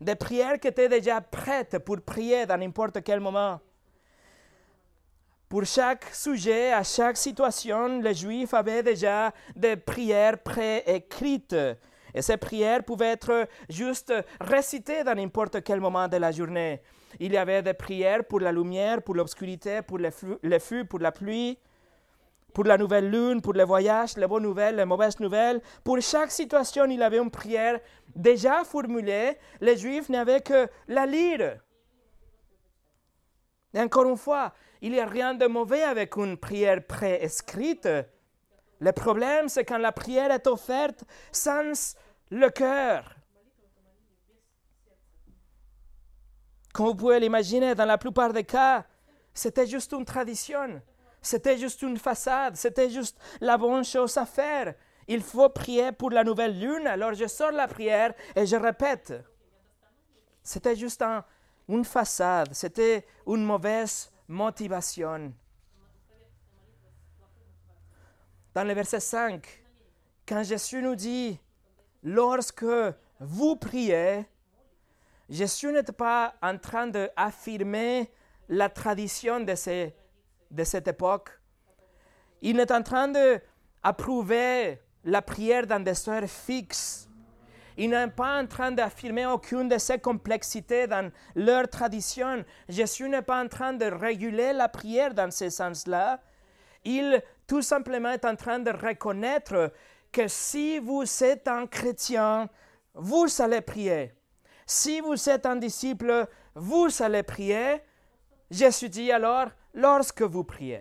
des 0.00 0.14
prières 0.16 0.58
qui 0.58 0.68
étaient 0.68 0.88
déjà 0.88 1.20
prêtes 1.20 1.78
pour 1.78 2.00
prier 2.00 2.46
dans 2.46 2.56
n'importe 2.56 3.02
quel 3.04 3.20
moment. 3.20 3.60
Pour 5.48 5.64
chaque 5.64 6.12
sujet, 6.12 6.72
à 6.72 6.82
chaque 6.82 7.16
situation, 7.16 8.00
les 8.00 8.14
Juifs 8.14 8.54
avaient 8.54 8.82
déjà 8.82 9.32
des 9.54 9.76
prières 9.76 10.38
pré-écrites 10.42 11.54
et 12.14 12.22
ces 12.22 12.36
prières 12.36 12.84
pouvaient 12.84 13.12
être 13.12 13.48
juste 13.68 14.12
récitées 14.40 15.02
dans 15.02 15.14
n'importe 15.14 15.62
quel 15.62 15.80
moment 15.80 16.08
de 16.08 16.16
la 16.16 16.30
journée. 16.30 16.80
Il 17.18 17.32
y 17.32 17.36
avait 17.36 17.62
des 17.62 17.74
prières 17.74 18.24
pour 18.24 18.40
la 18.40 18.52
lumière, 18.52 19.02
pour 19.02 19.14
l'obscurité, 19.14 19.82
pour 19.82 19.98
le 19.98 20.10
feu, 20.10 20.84
pour 20.84 20.98
la 21.00 21.12
pluie, 21.12 21.58
pour 22.52 22.64
la 22.64 22.78
nouvelle 22.78 23.10
lune, 23.10 23.42
pour 23.42 23.52
le 23.52 23.64
voyage, 23.64 24.16
les 24.16 24.26
bonnes 24.26 24.44
nouvelles, 24.44 24.76
les 24.76 24.84
mauvaises 24.84 25.18
nouvelles. 25.18 25.60
Pour 25.82 26.00
chaque 26.00 26.30
situation, 26.30 26.84
il 26.86 27.00
y 27.00 27.02
avait 27.02 27.18
une 27.18 27.30
prière 27.30 27.80
déjà 28.14 28.62
formulée. 28.64 29.36
Les 29.60 29.76
Juifs 29.76 30.08
n'avaient 30.08 30.40
que 30.40 30.68
la 30.86 31.04
lire. 31.04 31.58
Et 33.74 33.80
encore 33.80 34.08
une 34.08 34.16
fois, 34.16 34.54
il 34.80 34.92
n'y 34.92 35.00
a 35.00 35.06
rien 35.06 35.34
de 35.34 35.46
mauvais 35.46 35.82
avec 35.82 36.16
une 36.16 36.36
prière 36.36 36.86
préescrite. 36.86 37.88
Le 38.84 38.92
problème, 38.92 39.48
c'est 39.48 39.64
quand 39.64 39.78
la 39.78 39.92
prière 39.92 40.30
est 40.30 40.46
offerte 40.46 41.04
sans 41.32 41.96
le 42.30 42.50
cœur. 42.50 43.16
Comme 46.74 46.88
vous 46.88 46.94
pouvez 46.94 47.18
l'imaginer, 47.18 47.74
dans 47.74 47.86
la 47.86 47.96
plupart 47.96 48.34
des 48.34 48.44
cas, 48.44 48.84
c'était 49.32 49.66
juste 49.66 49.92
une 49.92 50.04
tradition, 50.04 50.82
c'était 51.22 51.56
juste 51.56 51.80
une 51.80 51.96
façade, 51.96 52.56
c'était 52.56 52.90
juste 52.90 53.18
la 53.40 53.56
bonne 53.56 53.86
chose 53.86 54.18
à 54.18 54.26
faire. 54.26 54.74
Il 55.08 55.22
faut 55.22 55.48
prier 55.48 55.92
pour 55.92 56.10
la 56.10 56.22
nouvelle 56.22 56.60
lune, 56.60 56.86
alors 56.86 57.14
je 57.14 57.26
sors 57.26 57.52
la 57.52 57.66
prière 57.66 58.12
et 58.36 58.44
je 58.44 58.56
répète. 58.56 59.14
C'était 60.42 60.76
juste 60.76 61.02
une 61.70 61.86
façade, 61.86 62.52
c'était 62.52 63.06
une 63.26 63.46
mauvaise 63.46 64.12
motivation. 64.28 65.32
Dans 68.54 68.62
le 68.62 68.72
verset 68.72 69.00
5, 69.00 69.44
quand 70.28 70.44
Jésus 70.44 70.80
nous 70.80 70.94
dit, 70.94 71.40
lorsque 72.04 72.64
vous 73.18 73.56
priez, 73.56 74.24
Jésus 75.28 75.72
n'est 75.72 75.82
pas 75.82 76.34
en 76.40 76.56
train 76.56 76.86
d'affirmer 76.86 78.12
la 78.48 78.68
tradition 78.68 79.40
de 79.40 79.54
de 80.52 80.64
cette 80.64 80.86
époque. 80.86 81.30
Il 82.42 82.60
est 82.60 82.70
en 82.70 82.82
train 82.82 83.08
d'approuver 83.08 84.78
la 85.02 85.20
prière 85.20 85.66
dans 85.66 85.82
des 85.82 86.08
heures 86.08 86.28
fixes. 86.28 87.08
Il 87.76 87.90
n'est 87.90 88.06
pas 88.06 88.40
en 88.40 88.46
train 88.46 88.70
d'affirmer 88.70 89.26
aucune 89.26 89.68
de 89.68 89.78
ces 89.78 89.98
complexités 89.98 90.86
dans 90.86 91.10
leur 91.34 91.68
tradition. 91.68 92.44
Jésus 92.68 93.08
n'est 93.08 93.22
pas 93.22 93.42
en 93.42 93.48
train 93.48 93.72
de 93.72 93.86
réguler 93.86 94.52
la 94.52 94.68
prière 94.68 95.12
dans 95.12 95.32
ce 95.32 95.50
sens-là. 95.50 96.20
Il 96.84 97.20
tout 97.46 97.62
simplement 97.62 98.10
est 98.10 98.24
en 98.24 98.36
train 98.36 98.58
de 98.58 98.70
reconnaître 98.70 99.72
que 100.12 100.28
si 100.28 100.78
vous 100.78 101.04
êtes 101.22 101.48
un 101.48 101.66
chrétien, 101.66 102.48
vous 102.94 103.26
allez 103.40 103.60
prier. 103.60 104.12
Si 104.66 105.00
vous 105.00 105.28
êtes 105.28 105.44
un 105.44 105.56
disciple, 105.56 106.26
vous 106.54 106.88
allez 107.00 107.22
prier. 107.22 107.82
Jésus 108.50 108.88
dit 108.88 109.10
alors, 109.10 109.48
lorsque 109.74 110.22
vous 110.22 110.44
priez. 110.44 110.80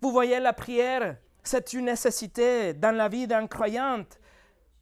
Vous 0.00 0.12
voyez, 0.12 0.40
la 0.40 0.52
prière, 0.52 1.16
c'est 1.42 1.72
une 1.72 1.86
nécessité 1.86 2.72
dans 2.72 2.96
la 2.96 3.08
vie 3.08 3.26
d'un 3.26 3.46
croyant. 3.46 4.04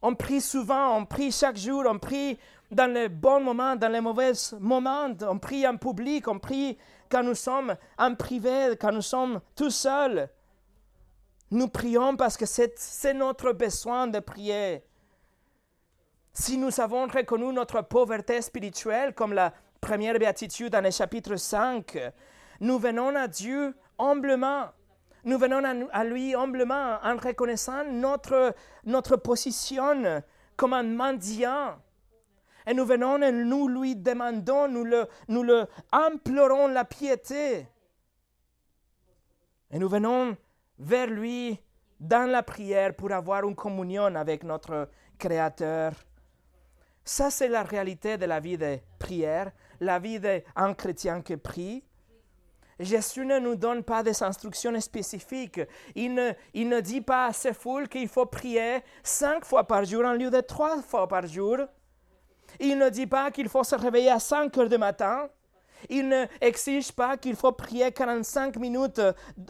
On 0.03 0.15
prie 0.15 0.41
souvent, 0.41 0.97
on 0.97 1.07
prie 1.07 1.33
chaque 1.33 1.57
jour, 1.57 1.85
on 1.89 1.99
prie 1.99 2.39
dans 2.71 2.93
les 2.93 3.09
bons 3.09 3.41
moments, 3.41 3.75
dans 3.75 3.91
les 3.91 4.01
mauvais 4.01 4.33
moments, 4.61 5.09
on 5.23 5.39
prie 5.39 5.67
en 5.67 5.77
public, 5.77 6.29
on 6.29 6.39
prie 6.39 6.79
quand 7.11 7.23
nous 7.23 7.35
sommes 7.35 7.75
en 7.99 8.15
privé, 8.15 8.77
quand 8.81 8.93
nous 8.93 9.03
sommes 9.03 9.41
tout 9.55 9.71
seuls. 9.71 10.29
Nous 11.51 11.69
prions 11.69 12.17
parce 12.17 12.37
que 12.37 12.45
c'est 12.47 13.15
notre 13.15 13.53
besoin 13.53 14.07
de 14.07 14.21
prier. 14.21 14.85
Si 16.33 16.59
nous 16.59 16.81
avons 16.81 17.07
reconnu 17.07 17.53
notre 17.53 17.81
pauvreté 17.83 18.41
spirituelle, 18.43 19.15
comme 19.15 19.33
la 19.33 19.53
première 19.81 20.19
béatitude 20.19 20.73
dans 20.73 20.85
le 20.85 20.91
chapitre 20.91 21.37
5, 21.37 21.99
nous 22.61 22.79
venons 22.79 23.17
à 23.17 23.27
Dieu 23.27 23.75
humblement. 23.99 24.67
Nous 25.25 25.39
venons 25.39 25.89
à 25.91 26.05
lui 26.05 26.35
humblement 26.35 26.99
en 27.03 27.17
reconnaissant 27.17 27.85
notre, 27.85 28.55
notre 28.85 29.17
position 29.17 30.23
comme 30.57 30.75
un 30.75 30.83
mendiant. 30.83 31.77
Et 32.69 32.75
nous 32.75 32.85
venons 32.85 33.23
et 33.23 33.33
nous 33.33 33.67
lui 33.67 33.97
demandons, 33.97 34.69
nous 34.69 34.85
le, 34.85 35.07
nous 35.29 35.43
le 35.43 35.67
implorons 35.91 36.69
la 36.69 36.85
piété. 36.85 37.67
Et 39.71 39.79
nous 39.79 39.89
venons 39.89 40.37
vers 40.79 41.07
lui 41.07 41.59
dans 41.99 42.31
la 42.31 42.43
prière 42.43 42.95
pour 42.95 43.11
avoir 43.11 43.45
une 43.49 43.57
communion 43.57 44.15
avec 44.15 44.45
notre 44.45 44.91
Créateur. 45.19 45.93
Ça, 47.03 47.31
c'est 47.31 47.49
la 47.49 47.63
réalité 47.63 48.19
de 48.19 48.27
la 48.27 48.39
vie 48.39 48.59
de 48.59 48.79
prière, 48.99 49.51
la 49.81 49.99
vie 49.99 50.21
d'un 50.21 50.75
chrétien 50.75 51.23
qui 51.23 51.39
prie. 51.39 51.83
Jésus 52.79 53.25
ne 53.25 53.39
nous 53.39 53.57
donne 53.57 53.83
pas 53.83 54.03
des 54.03 54.23
instructions 54.23 54.79
spécifiques. 54.79 55.63
Il 55.95 56.13
ne, 56.13 56.33
il 56.53 56.69
ne 56.69 56.81
dit 56.81 57.01
pas 57.01 57.27
à 57.27 57.33
ses 57.33 57.55
foules 57.55 57.89
qu'il 57.89 58.09
faut 58.09 58.27
prier 58.27 58.81
cinq 59.03 59.47
fois 59.47 59.65
par 59.65 59.85
jour 59.87 60.05
en 60.05 60.13
lieu 60.13 60.31
de 60.31 60.41
trois 60.43 60.83
fois 60.83 61.09
par 61.09 61.27
jour. 61.27 61.57
Il 62.61 62.79
ne 62.79 62.89
dit 62.89 63.07
pas 63.07 63.31
qu'il 63.31 63.49
faut 63.49 63.65
se 63.65 63.75
réveiller 63.75 64.11
à 64.11 64.19
5 64.19 64.57
heures 64.59 64.69
du 64.69 64.79
matin. 64.79 65.29
Il 65.89 66.09
ne 66.09 66.27
exige 66.41 66.91
pas 66.93 67.17
qu'il 67.17 67.37
faut 67.37 67.53
prier 67.53 67.93
45 67.93 68.57
minutes 68.57 69.01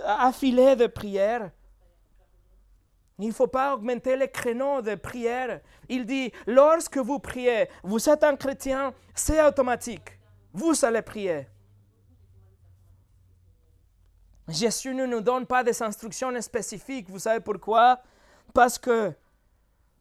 affilées 0.04 0.76
de 0.76 0.86
prière. 0.86 1.50
Il 3.18 3.28
ne 3.28 3.32
faut 3.32 3.48
pas 3.48 3.74
augmenter 3.74 4.16
les 4.16 4.28
créneaux 4.28 4.80
de 4.80 4.94
prière. 4.94 5.60
Il 5.88 6.06
dit, 6.06 6.30
lorsque 6.46 6.98
vous 6.98 7.18
priez, 7.18 7.68
vous 7.82 8.08
êtes 8.08 8.22
un 8.22 8.36
chrétien, 8.36 8.94
c'est 9.14 9.42
automatique. 9.42 10.18
Vous 10.52 10.84
allez 10.84 11.02
prier. 11.02 11.48
Jésus 14.46 14.94
ne 14.94 15.04
nous 15.04 15.20
donne 15.20 15.46
pas 15.46 15.64
des 15.64 15.82
instructions 15.82 16.40
spécifiques. 16.40 17.10
Vous 17.10 17.18
savez 17.18 17.40
pourquoi? 17.40 18.00
Parce 18.54 18.78
que, 18.78 19.12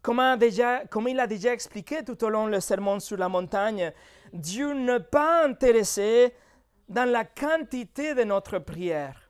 comme, 0.02 1.08
il 1.08 1.20
a 1.20 1.28
déjà 1.28 1.54
expliqué 1.54 2.04
tout 2.04 2.24
au 2.24 2.30
long 2.30 2.48
du 2.48 2.62
sermon 2.62 3.00
sur 3.00 3.18
la 3.18 3.30
montagne, 3.30 3.92
Dieu 4.34 4.74
n'est 4.74 5.00
pas 5.00 5.46
intéressé 5.46 6.34
dans 6.88 7.10
la 7.10 7.26
quantité 7.26 8.14
de 8.14 8.24
notre 8.24 8.60
prière. 8.60 9.28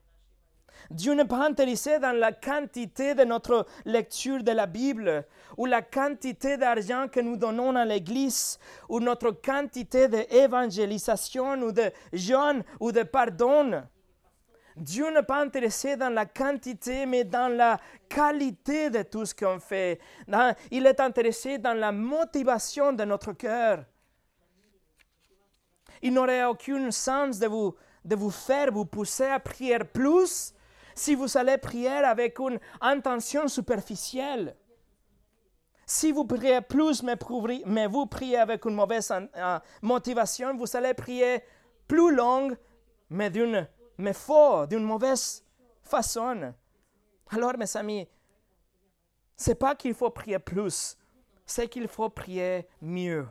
Dieu 0.92 1.14
n'est 1.14 1.26
pas 1.26 1.46
intéressé 1.46 2.00
dans 2.00 2.16
la 2.18 2.32
quantité 2.32 3.14
de 3.14 3.24
notre 3.24 3.66
lecture 3.86 4.44
de 4.44 4.52
la 4.52 4.68
Bible 4.68 5.26
ou 5.58 5.66
la 5.66 5.82
quantité 5.82 6.58
d'argent 6.58 7.08
que 7.12 7.20
nous 7.20 7.36
donnons 7.36 7.76
à 7.76 7.84
l'Église 7.84 8.58
ou 8.88 9.00
notre 9.00 9.32
quantité 9.32 10.08
d'évangélisation 10.08 11.62
ou 11.62 11.72
de 11.72 11.92
jeûne 12.14 12.64
ou 12.80 12.92
de 12.92 13.04
pardon. 13.04 13.84
Dieu 14.78 15.12
n'est 15.12 15.24
pas 15.24 15.42
intéressé 15.42 15.98
dans 15.98 16.10
la 16.10 16.28
quantité, 16.28 17.08
mais 17.08 17.24
dans 17.24 17.48
la 17.48 17.80
qualité 18.08 18.92
de 18.92 19.02
tout 19.02 19.26
ce 19.26 19.34
qu'on 19.34 19.60
fait. 19.60 20.00
il 20.70 20.86
est 20.86 21.00
intéressé 21.00 21.58
dans 21.58 21.74
la 21.74 21.92
motivation 21.92 22.94
de 22.94 23.04
notre 23.04 23.34
cœur. 23.34 23.84
Il 26.02 26.14
n'aurait 26.14 26.46
aucun 26.46 26.92
sens 26.92 27.40
de 27.40 27.48
vous, 27.48 27.76
de 28.06 28.16
vous 28.16 28.30
faire 28.30 28.72
vous 28.72 28.86
pousser 28.86 29.26
à 29.26 29.40
prier 29.40 29.80
plus 29.80 30.54
si 30.94 31.16
vous 31.16 31.38
allez 31.38 31.58
prier 31.58 31.90
avec 31.90 32.38
une 32.38 32.60
intention 32.80 33.48
superficielle. 33.48 34.56
Si 35.86 36.12
vous 36.12 36.26
priez 36.26 36.62
plus, 36.62 37.02
mais, 37.02 37.88
vous 37.88 38.06
priez 38.06 38.38
avec 38.38 38.66
une 38.66 38.76
mauvaise 38.76 39.12
euh, 39.12 39.60
motivation, 39.82 40.56
vous 40.56 40.76
allez 40.76 40.94
prier 40.94 41.42
plus 41.88 42.14
long, 42.14 42.56
mais 43.10 43.30
d'une 43.30 43.68
mais 43.98 44.14
faux, 44.14 44.66
d'une 44.68 44.84
mauvaise 44.84 45.44
façon. 45.84 46.54
Alors, 47.30 47.58
mes 47.58 47.78
amis, 47.78 48.08
c'est 49.36 49.56
pas 49.56 49.76
qu'il 49.76 49.94
faut 49.94 50.10
prier 50.10 50.40
plus, 50.40 50.98
c'est 51.46 51.68
qu'il 51.68 51.88
faut 51.88 52.10
prier 52.10 52.68
mieux. 52.82 53.28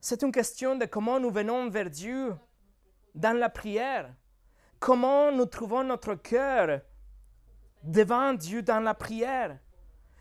C'est 0.00 0.22
une 0.22 0.32
question 0.32 0.76
de 0.76 0.84
comment 0.84 1.18
nous 1.18 1.30
venons 1.30 1.68
vers 1.68 1.90
Dieu 1.90 2.36
dans 3.14 3.36
la 3.36 3.48
prière 3.48 4.14
comment 4.78 5.32
nous 5.32 5.46
trouvons 5.46 5.84
notre 5.84 6.14
cœur 6.14 6.80
devant 7.82 8.32
Dieu 8.34 8.62
dans 8.62 8.80
la 8.80 8.94
prière. 8.94 9.58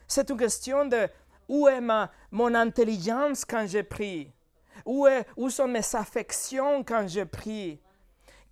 C'est 0.08 0.30
une 0.30 0.38
question 0.38 0.86
de 0.86 1.08
où 1.48 1.68
est 1.68 1.82
ma, 1.82 2.12
mon 2.32 2.54
intelligence 2.56 3.46
quand 3.46 3.68
je 3.68 3.82
prie? 3.82 4.34
Où, 4.86 5.08
est, 5.08 5.26
où 5.38 5.50
sont 5.50 5.68
mes 5.68 5.96
affections 5.96 6.84
quand 6.84 7.08
je 7.08 7.24
prie? 7.24 7.80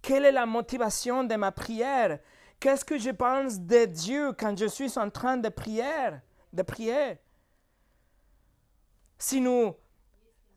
Quelle 0.04 0.26
est 0.26 0.34
la 0.34 0.46
motivation 0.46 1.24
de 1.24 1.36
ma 1.36 1.54
prière? 1.54 2.20
Qu'est-ce 2.60 2.84
que 2.84 2.98
je 2.98 3.10
pense 3.10 3.60
de 3.62 3.86
Dieu 3.86 4.34
quand 4.34 4.56
je 4.60 4.66
suis 4.66 5.00
en 5.00 5.10
train 5.10 5.38
de 5.38 5.48
prier? 5.48 6.12
De 6.52 6.62
prier? 6.62 7.18
Si 9.18 9.40
nous 9.40 9.74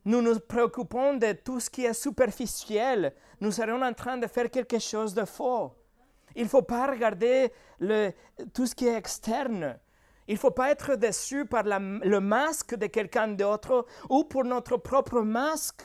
nous 0.05 0.21
nous 0.23 0.39
préoccupons 0.39 1.15
de 1.15 1.33
tout 1.33 1.59
ce 1.59 1.71
qui 1.71 1.85
est 1.85 1.93
superficiel, 1.93 3.13
nous 3.41 3.53
serons 3.53 3.83
en 3.83 3.93
train 3.93 4.17
de 4.19 4.27
faire 4.27 4.51
quelque 4.51 4.79
chose 4.81 5.15
de 5.15 5.25
faux. 5.25 5.73
Il 6.37 6.45
ne 6.45 6.49
faut 6.49 6.63
pas 6.63 6.89
regarder 6.89 7.53
le, 7.81 8.11
tout 8.53 8.67
ce 8.67 8.75
qui 8.75 8.87
est 8.87 8.95
externe. 8.95 9.79
Il 10.29 10.35
ne 10.35 10.39
faut 10.39 10.51
pas 10.51 10.71
être 10.71 10.97
déçu 10.97 11.45
par 11.45 11.63
le 11.65 12.19
masque 12.19 12.77
de 12.77 12.87
quelqu'un 12.87 13.29
d'autre 13.29 13.87
ou 14.11 14.25
pour 14.25 14.45
notre 14.45 14.77
propre 14.77 15.21
masque. 15.23 15.83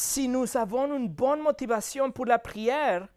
Si 0.00 0.28
nous 0.28 0.56
avons 0.56 0.94
une 0.94 1.08
bonne 1.08 1.42
motivation 1.42 2.12
pour 2.12 2.24
la 2.24 2.38
prière, 2.38 3.08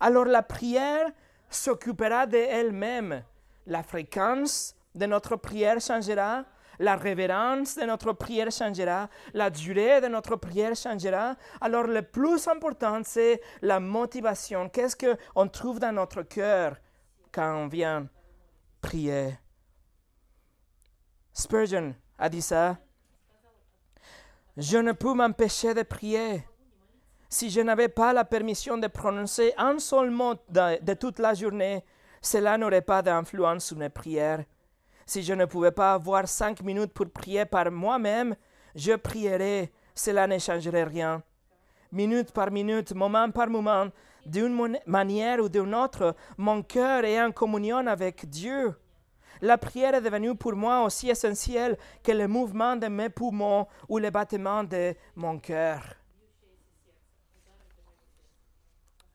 alors 0.00 0.24
la 0.24 0.42
prière 0.42 1.10
s'occupera 1.50 2.26
d'elle-même. 2.26 3.22
La 3.66 3.82
fréquence 3.82 4.74
de 4.94 5.04
notre 5.04 5.36
prière 5.36 5.78
changera, 5.78 6.46
la 6.78 6.96
révérence 6.96 7.76
de 7.76 7.84
notre 7.84 8.14
prière 8.14 8.50
changera, 8.50 9.10
la 9.34 9.50
durée 9.50 10.00
de 10.00 10.06
notre 10.06 10.36
prière 10.36 10.74
changera. 10.74 11.36
Alors 11.60 11.84
le 11.84 12.00
plus 12.00 12.48
important, 12.48 13.02
c'est 13.04 13.42
la 13.60 13.78
motivation. 13.78 14.70
Qu'est-ce 14.70 14.96
qu'on 14.96 15.48
trouve 15.48 15.80
dans 15.80 15.92
notre 15.92 16.22
cœur 16.22 16.78
quand 17.30 17.56
on 17.56 17.68
vient 17.68 18.08
prier? 18.80 19.38
Spurgeon 21.34 21.94
a 22.18 22.30
dit 22.30 22.40
ça. 22.40 22.78
Je 24.56 24.78
ne 24.78 24.92
peux 24.92 25.14
m'empêcher 25.14 25.74
de 25.74 25.82
prier. 25.82 26.44
Si 27.28 27.50
je 27.50 27.60
n'avais 27.60 27.88
pas 27.88 28.12
la 28.12 28.24
permission 28.24 28.76
de 28.76 28.88
prononcer 28.88 29.52
un 29.56 29.78
seul 29.78 30.10
mot 30.10 30.34
de, 30.48 30.94
toute 30.94 31.20
la 31.20 31.34
journée, 31.34 31.84
cela 32.20 32.58
n'aurait 32.58 32.82
pas 32.82 33.02
d'influence 33.02 33.66
sur 33.66 33.76
mes 33.76 33.88
prières. 33.88 34.44
Si 35.06 35.22
je 35.22 35.32
ne 35.34 35.44
pouvais 35.44 35.70
pas 35.70 35.94
avoir 35.94 36.26
cinq 36.26 36.62
minutes 36.62 36.92
pour 36.92 37.08
prier 37.08 37.44
par 37.44 37.70
moi-même, 37.70 38.34
je 38.74 38.94
prierais, 38.94 39.70
cela 39.94 40.26
ne 40.26 40.38
changerait 40.38 40.84
rien. 40.84 41.22
Minute 41.92 42.32
par 42.32 42.50
minute, 42.50 42.92
moment 42.94 43.30
par 43.30 43.48
moment, 43.48 43.86
d'une 44.26 44.78
manière 44.86 45.40
ou 45.40 45.48
d'une 45.48 45.74
autre, 45.74 46.16
mon 46.36 46.62
cœur 46.62 47.04
est 47.04 47.22
en 47.22 47.30
communion 47.30 47.86
avec 47.86 48.28
Dieu 48.28 48.74
la 49.42 49.58
prière 49.58 49.94
est 49.94 50.00
devenue 50.00 50.34
pour 50.34 50.54
moi 50.54 50.84
aussi 50.84 51.08
essentielle 51.08 51.78
que 52.02 52.12
le 52.12 52.28
mouvement 52.28 52.76
de 52.76 52.88
mes 52.88 53.08
poumons 53.08 53.66
ou 53.88 53.98
le 53.98 54.10
battement 54.10 54.64
de 54.64 54.94
mon 55.16 55.38
cœur. 55.38 55.82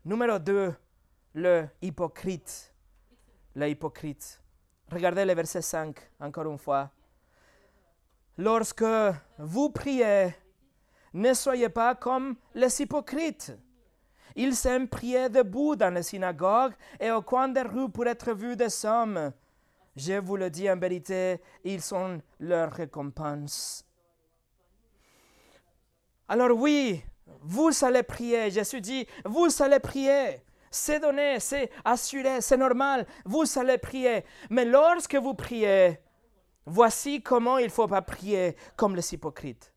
Numéro 0.04 0.38
2, 0.38 0.74
le 1.36 1.68
hypocrite. 1.82 2.74
Le 3.56 3.70
hypocrite. 3.70 4.42
Regardez 4.92 5.26
le 5.26 5.34
verset 5.34 5.62
5, 5.62 5.96
encore 6.20 6.52
une 6.52 6.58
fois. 6.58 6.92
Lorsque 8.38 8.86
vous 9.38 9.70
priez, 9.70 10.36
ne 11.14 11.34
soyez 11.34 11.70
pas 11.70 11.96
comme 11.96 12.36
les 12.54 12.82
hypocrites. 12.82 13.58
Ils 14.36 14.56
s'aiment 14.56 14.90
prier 14.90 15.30
debout 15.30 15.76
dans 15.76 15.94
les 15.94 16.04
synagogues 16.04 16.74
et 17.00 17.10
au 17.12 17.22
coin 17.22 17.48
des 17.48 17.62
rues 17.62 17.90
pour 17.90 18.06
être 18.06 18.34
vus 18.34 18.58
des 18.58 18.86
hommes. 18.86 19.32
Je 19.96 20.20
vous 20.20 20.36
le 20.36 20.50
dis 20.50 20.70
en 20.70 20.78
vérité, 20.78 21.40
ils 21.64 21.82
sont 21.82 22.22
leur 22.40 22.72
récompense. 22.72 23.86
Alors 26.28 26.58
oui, 26.58 27.04
vous 27.42 27.72
allez 27.82 28.04
prier. 28.04 28.52
Jésus 28.52 28.82
dit, 28.82 29.08
vous 29.24 29.48
allez 29.62 29.80
prier. 29.80 30.42
C'est 30.70 31.00
donné, 31.00 31.40
c'est 31.40 31.72
assuré, 31.86 32.42
c'est 32.42 32.58
normal. 32.58 33.08
Vous 33.24 33.46
allez 33.58 33.78
prier. 33.78 34.26
Mais 34.50 34.66
lorsque 34.66 35.16
vous 35.16 35.34
priez, 35.34 36.00
voici 36.66 37.22
comment 37.22 37.58
il 37.58 37.66
ne 37.66 37.72
faut 37.72 37.88
pas 37.88 38.02
prier 38.02 38.58
comme 38.76 38.96
les 38.96 39.14
hypocrites. 39.14 39.72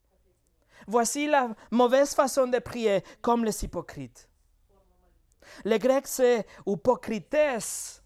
Voici 0.89 1.29
la 1.29 1.55
mauvaise 1.71 2.15
façon 2.15 2.47
de 2.49 2.59
prier 2.59 3.05
comme 3.21 3.45
les 3.45 3.63
hypocrites. 3.63 4.29
Le 5.65 5.79
grec, 5.79 6.07
c'est 6.07 6.47
hypocrites, 6.67 7.98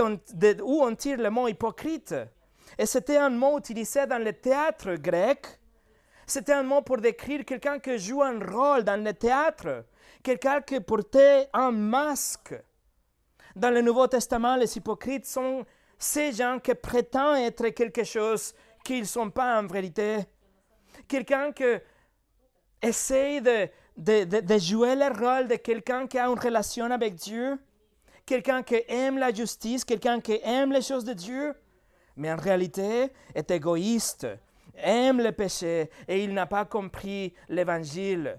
où 0.00 0.82
on 0.82 0.94
tire 0.94 1.18
le 1.18 1.30
mot 1.30 1.48
hypocrite. 1.48 2.14
Et 2.78 2.86
c'était 2.86 3.16
un 3.16 3.30
mot 3.30 3.58
utilisé 3.58 4.06
dans 4.06 4.22
le 4.22 4.32
théâtre 4.32 4.94
grec. 4.94 5.46
C'était 6.26 6.52
un 6.52 6.62
mot 6.62 6.82
pour 6.82 6.98
décrire 6.98 7.44
quelqu'un 7.44 7.78
qui 7.78 7.98
joue 7.98 8.22
un 8.22 8.38
rôle 8.38 8.84
dans 8.84 9.02
le 9.02 9.12
théâtre, 9.12 9.84
quelqu'un 10.22 10.60
qui 10.60 10.80
portait 10.80 11.48
un 11.52 11.70
masque. 11.70 12.54
Dans 13.54 13.70
le 13.70 13.82
Nouveau 13.82 14.06
Testament, 14.06 14.56
les 14.56 14.76
hypocrites 14.76 15.26
sont 15.26 15.66
ces 15.98 16.32
gens 16.32 16.58
qui 16.58 16.74
prétendent 16.74 17.38
être 17.38 17.68
quelque 17.68 18.04
chose 18.04 18.54
qu'ils 18.82 19.00
ne 19.00 19.06
sont 19.06 19.30
pas 19.30 19.60
en 19.60 19.66
vérité 19.66 20.26
quelqu'un 21.08 21.52
qui 21.52 21.64
essaye 22.80 23.40
de, 23.40 23.68
de, 23.96 24.58
jouer 24.58 24.94
le 24.96 25.08
rôle 25.08 25.48
de 25.48 25.56
quelqu'un 25.56 26.06
qui 26.06 26.18
a 26.18 26.26
une 26.26 26.38
relation 26.38 26.90
avec 26.90 27.14
Dieu, 27.14 27.58
quelqu'un 28.26 28.62
qui 28.62 28.82
aime 28.88 29.18
la 29.18 29.32
justice, 29.32 29.84
quelqu'un 29.84 30.20
qui 30.20 30.40
aime 30.42 30.72
les 30.72 30.82
choses 30.82 31.04
de 31.04 31.12
Dieu, 31.12 31.54
mais 32.16 32.30
en 32.32 32.36
réalité 32.36 33.12
est 33.34 33.50
égoïste, 33.50 34.26
aime 34.74 35.20
le 35.20 35.32
péché 35.32 35.90
et 36.08 36.24
il 36.24 36.34
n'a 36.34 36.46
pas 36.46 36.64
compris 36.64 37.34
l'évangile. 37.48 38.38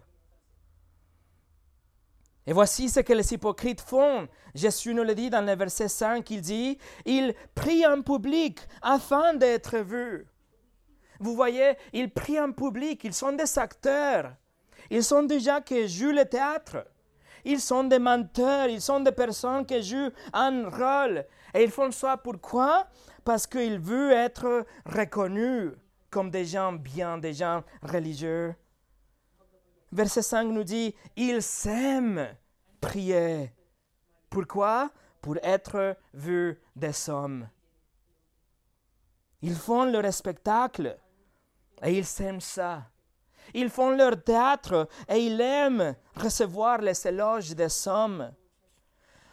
Et 2.46 2.54
voici 2.54 2.90
ce 2.90 3.00
que 3.00 3.14
les 3.14 3.34
hypocrites 3.34 3.82
font. 3.82 4.28
Jésus 4.54 4.94
nous 4.94 5.04
le 5.04 5.16
dit 5.16 5.30
dans 5.30 5.46
le 5.46 5.56
verset 5.56 5.88
5, 5.88 6.30
il 6.30 6.42
dit, 6.42 6.78
ils 7.06 7.34
prient 7.56 7.88
en 7.88 8.02
public 8.02 8.60
afin 8.82 9.34
d'être 9.34 9.78
vus. 9.78 10.28
Vous 11.20 11.36
voyez, 11.36 11.78
ils 11.94 12.12
prient 12.12 12.42
en 12.42 12.52
public, 12.52 13.02
ils 13.06 13.14
sont 13.14 13.32
des 13.32 13.58
acteurs. 13.58 14.34
Ils 14.90 15.04
sont 15.04 15.24
des 15.24 15.40
gens 15.40 15.62
qui 15.62 15.88
jouent 15.88 16.12
le 16.12 16.26
théâtre. 16.26 16.86
Ils 17.46 17.60
sont 17.60 17.84
des 17.84 18.00
menteurs, 18.00 18.68
ils 18.68 18.82
sont 18.82 19.00
des 19.02 19.12
personnes 19.12 19.66
qui 19.66 19.82
jouent 19.84 20.12
un 20.32 20.70
rôle. 20.70 21.26
Et 21.54 21.64
ils 21.64 21.72
font 21.72 21.92
ça 21.92 22.18
pourquoi? 22.18 22.88
Parce 23.24 23.46
qu'ils 23.48 23.80
veulent 23.80 24.14
être 24.14 24.66
reconnus 24.86 25.74
comme 26.10 26.30
des 26.30 26.46
gens 26.46 26.74
bien, 26.74 27.18
des 27.18 27.34
gens 27.34 27.64
religieux. 27.82 28.56
Verset 29.92 30.22
5 30.22 30.46
nous 30.46 30.64
dit, 30.64 30.96
ils 31.16 31.42
s'aiment 31.42 32.36
prier. 32.82 33.54
Pourquoi? 34.30 34.90
Pour 35.22 35.38
être 35.44 35.96
vus 36.14 36.60
des 36.76 37.10
hommes. 37.10 37.48
Ils 39.42 39.56
font 39.56 39.86
leur 39.86 40.12
spectacle 40.14 40.98
et 41.82 41.98
ils 41.98 42.22
aiment 42.22 42.42
ça. 42.42 42.84
Ils 43.54 43.70
font 43.70 43.92
leur 43.92 44.22
théâtre 44.24 44.88
et 45.10 45.20
ils 45.20 45.40
aiment 45.40 45.96
recevoir 46.16 46.80
les 46.80 47.08
éloges 47.08 47.56
des 47.56 47.88
hommes. 47.88 48.32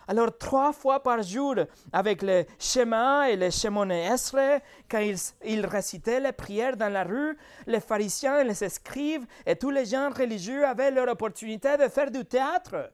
Alors 0.08 0.36
trois 0.36 0.72
fois 0.72 1.00
par 1.00 1.22
jour, 1.22 1.54
avec 1.92 2.22
le 2.22 2.44
schéma 2.58 3.30
et 3.30 3.36
le 3.36 3.46
Esre, 3.46 4.60
quand 4.90 4.98
ils, 4.98 5.16
ils, 5.44 5.64
récitaient 5.64 6.18
les 6.18 6.32
prières 6.32 6.76
dans 6.76 6.92
la 6.92 7.04
rue, 7.04 7.38
les 7.66 7.78
pharisiens 7.78 8.40
et 8.40 8.44
les 8.44 8.68
scribes 8.68 9.24
et 9.46 9.54
tous 9.54 9.70
les 9.70 9.84
gens 9.84 10.10
religieux 10.10 10.66
avaient 10.66 10.90
leur 10.90 11.08
opportunité 11.08 11.76
de 11.76 11.88
faire 11.88 12.10
du 12.10 12.24
théâtre. 12.24 12.90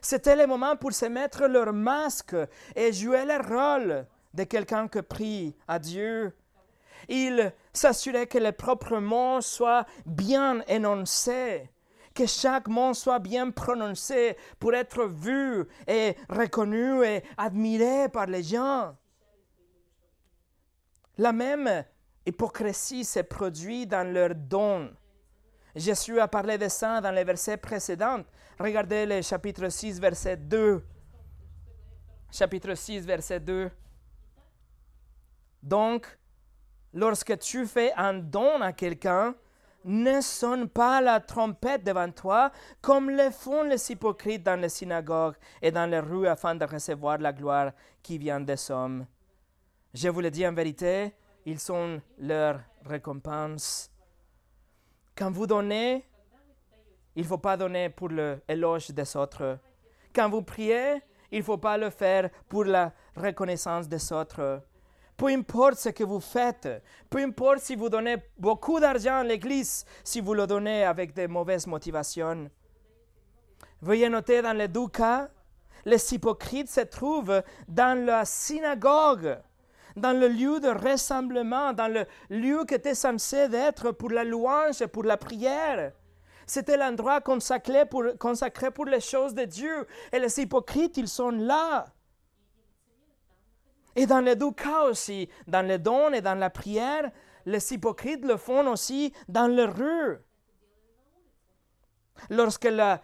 C'était 0.00 0.36
le 0.36 0.46
moment 0.46 0.76
pour 0.76 0.92
se 0.92 1.06
mettre 1.06 1.46
leur 1.46 1.72
masque 1.72 2.36
et 2.76 2.92
jouer 2.92 3.24
le 3.24 3.38
rôle 3.38 4.06
de 4.32 4.44
quelqu'un 4.44 4.86
qui 4.86 5.02
prie 5.02 5.56
à 5.66 5.80
Dieu 5.80 6.32
il 7.08 7.52
s'assurait 7.72 8.26
que 8.26 8.38
les 8.38 8.52
propres 8.52 8.98
mots 8.98 9.40
soient 9.40 9.86
bien 10.04 10.62
énoncés, 10.68 11.70
que 12.14 12.26
chaque 12.26 12.68
mot 12.68 12.94
soit 12.94 13.18
bien 13.18 13.50
prononcé 13.50 14.36
pour 14.58 14.74
être 14.74 15.04
vu 15.06 15.66
et 15.86 16.16
reconnu 16.28 17.04
et 17.04 17.22
admiré 17.36 18.08
par 18.08 18.26
les 18.26 18.42
gens. 18.42 18.96
La 21.18 21.32
même 21.32 21.84
hypocrisie 22.26 23.04
se 23.04 23.20
produit 23.20 23.86
dans 23.86 24.10
leurs 24.10 24.34
dons. 24.34 24.90
Jésus 25.74 26.20
a 26.20 26.28
parlé 26.28 26.58
de 26.58 26.68
ça 26.68 27.00
dans 27.00 27.10
les 27.10 27.24
versets 27.24 27.56
précédents. 27.56 28.22
Regardez 28.58 29.06
le 29.06 29.22
chapitre 29.22 29.68
6, 29.68 29.98
verset 29.98 30.36
2. 30.36 30.82
Chapitre 32.30 32.74
6, 32.74 33.06
verset 33.06 33.40
2. 33.40 33.70
Donc, 35.62 36.18
lorsque 36.94 37.38
tu 37.38 37.66
fais 37.66 37.92
un 37.96 38.14
don 38.14 38.60
à 38.60 38.72
quelqu'un, 38.72 39.34
ne 39.84 40.20
sonne 40.20 40.68
pas 40.68 41.00
la 41.00 41.20
trompette 41.20 41.84
devant 41.84 42.10
toi 42.10 42.52
comme 42.80 43.10
le 43.10 43.30
font 43.30 43.64
les 43.64 43.90
hypocrites 43.90 44.42
dans 44.42 44.60
les 44.60 44.68
synagogues 44.68 45.34
et 45.60 45.70
dans 45.70 45.90
les 45.90 45.98
rues 45.98 46.28
afin 46.28 46.54
de 46.54 46.64
recevoir 46.64 47.18
la 47.18 47.32
gloire 47.32 47.72
qui 48.02 48.18
vient 48.18 48.40
des 48.40 48.70
hommes. 48.70 49.06
Je 49.92 50.08
vous 50.08 50.20
le 50.20 50.30
dis 50.30 50.46
en 50.46 50.54
vérité, 50.54 51.12
ils 51.44 51.58
sont 51.58 52.00
leur 52.18 52.60
récompense. 52.84 53.90
Quand 55.16 55.30
vous 55.30 55.46
donnez, 55.46 56.06
il 57.14 57.22
ne 57.22 57.28
faut 57.28 57.38
pas 57.38 57.56
donner 57.56 57.90
pour 57.90 58.08
l'éloge 58.08 58.90
des 58.90 59.16
autres. 59.16 59.58
Quand 60.14 60.30
vous 60.30 60.42
priez, 60.42 61.02
il 61.30 61.38
ne 61.38 61.44
faut 61.44 61.58
pas 61.58 61.76
le 61.76 61.90
faire 61.90 62.30
pour 62.48 62.64
la 62.64 62.92
reconnaissance 63.16 63.88
des 63.88 64.12
autres. 64.12 64.62
Peu 65.22 65.28
importe 65.28 65.78
ce 65.78 65.90
que 65.90 66.02
vous 66.02 66.18
faites, 66.18 66.68
peu 67.08 67.18
importe 67.18 67.60
si 67.60 67.76
vous 67.76 67.88
donnez 67.88 68.16
beaucoup 68.36 68.80
d'argent 68.80 69.18
à 69.18 69.22
l'Église, 69.22 69.84
si 70.02 70.20
vous 70.20 70.34
le 70.34 70.48
donnez 70.48 70.82
avec 70.82 71.14
de 71.14 71.28
mauvaises 71.28 71.68
motivations. 71.68 72.50
Veuillez 73.80 74.08
noter 74.08 74.42
dans 74.42 74.52
les 74.52 74.66
deux 74.66 74.88
cas, 74.88 75.28
les 75.84 76.12
hypocrites 76.12 76.68
se 76.68 76.80
trouvent 76.80 77.40
dans 77.68 78.04
la 78.04 78.24
synagogue, 78.24 79.38
dans 79.94 80.18
le 80.18 80.26
lieu 80.26 80.58
de 80.58 80.66
rassemblement, 80.66 81.72
dans 81.72 81.86
le 81.86 82.04
lieu 82.28 82.64
qui 82.66 82.74
était 82.74 82.96
censé 82.96 83.48
être 83.52 83.92
pour 83.92 84.10
la 84.10 84.24
louange 84.24 84.84
pour 84.86 85.04
la 85.04 85.16
prière. 85.16 85.92
C'était 86.48 86.76
l'endroit 86.76 87.20
consacré 87.20 87.84
pour 87.86 88.86
les 88.86 89.00
choses 89.00 89.34
de 89.34 89.44
Dieu. 89.44 89.86
Et 90.10 90.18
les 90.18 90.40
hypocrites, 90.40 90.96
ils 90.96 91.06
sont 91.06 91.30
là. 91.30 91.86
Et 93.94 94.06
dans 94.06 94.20
les 94.20 94.36
deux 94.36 94.52
cas 94.52 94.84
aussi, 94.84 95.28
dans 95.46 95.66
les 95.66 95.78
dons 95.78 96.12
et 96.12 96.20
dans 96.20 96.34
la 96.34 96.50
prière, 96.50 97.10
les 97.44 97.72
hypocrites 97.72 98.24
le 98.24 98.36
font 98.36 98.66
aussi 98.68 99.12
dans 99.28 99.46
les 99.46 99.64
rues. 99.64 100.18
Lorsque 102.30 102.64
l'heure 102.64 103.00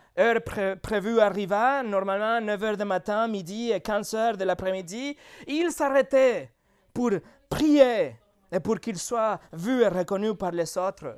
prévue 0.80 1.20
arriva, 1.20 1.82
normalement 1.82 2.40
9 2.40 2.60
h 2.60 2.76
du 2.76 2.84
matin, 2.84 3.26
midi 3.26 3.72
et 3.72 3.80
15 3.80 4.14
h 4.14 4.36
de 4.36 4.44
l'après-midi, 4.44 5.16
ils 5.46 5.72
s'arrêtaient 5.72 6.52
pour 6.94 7.10
prier 7.48 8.16
et 8.52 8.60
pour 8.60 8.78
qu'ils 8.80 8.98
soient 8.98 9.40
vus 9.52 9.82
et 9.82 9.88
reconnus 9.88 10.34
par 10.38 10.52
les 10.52 10.78
autres. 10.78 11.16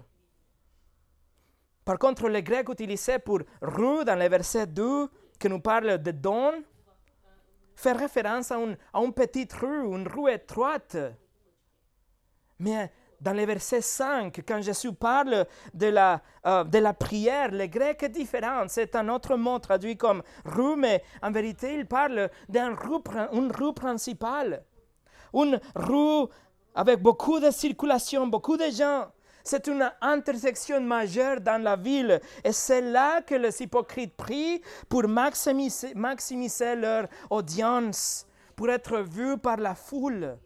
Par 1.84 1.98
contre, 1.98 2.28
le 2.28 2.40
grec 2.40 2.68
utilisé 2.68 3.18
pour 3.18 3.40
rue 3.60 4.04
dans 4.04 4.18
le 4.18 4.28
verset 4.28 4.66
2, 4.66 5.08
qui 5.38 5.48
nous 5.48 5.60
parle 5.60 5.98
de 5.98 6.10
dons, 6.10 6.62
fait 7.80 7.92
référence 7.92 8.52
à, 8.52 8.58
une 8.58 9.12
petite 9.12 9.52
rue, 9.54 9.94
une 9.94 10.06
rue 10.06 10.30
étroite. 10.30 10.96
Mais 12.58 12.92
dans 13.20 13.32
le 13.32 13.44
verset 13.44 13.80
5, 13.80 14.42
quand 14.46 14.60
Jésus 14.60 14.92
parle 14.92 15.46
de 15.74 15.86
la, 15.86 16.20
euh, 16.46 16.64
de 16.64 16.78
la 16.78 16.92
prière, 16.92 17.50
le 17.50 17.66
grec 17.66 18.02
est 18.02 18.08
différent. 18.10 18.64
C'est 18.68 18.94
un 18.96 19.08
autre 19.08 19.36
mot 19.36 19.58
traduit 19.58 19.96
comme 19.96 20.22
rue, 20.44 20.76
mais 20.76 21.02
en 21.22 21.30
vérité, 21.30 21.74
il 21.74 21.86
parle 21.86 22.30
d'une 22.48 22.74
rue, 22.74 23.00
rue 23.32 23.74
principale. 23.74 24.62
Une 25.32 25.60
rue 25.74 26.28
avec 26.74 27.00
beaucoup 27.02 27.40
de 27.40 27.50
circulation, 27.50 28.26
beaucoup 28.26 28.56
de 28.56 28.70
gens. 28.70 29.08
C'est 29.50 29.66
une 29.66 29.90
intersection 30.00 30.80
majeure 30.80 31.40
dans 31.40 31.60
la 31.60 31.74
ville 31.74 32.20
et 32.44 32.52
c'est 32.52 32.80
là 32.80 33.20
que 33.20 33.34
les 33.34 33.60
hypocrites 33.60 34.16
prient 34.16 34.62
pour 34.88 35.08
maximiser, 35.08 36.76
leur 36.76 37.08
audience, 37.30 38.28
pour 38.54 38.70
être 38.70 39.00
vus 39.00 39.38
par 39.38 39.56
la 39.56 39.74
foule. 39.74 40.38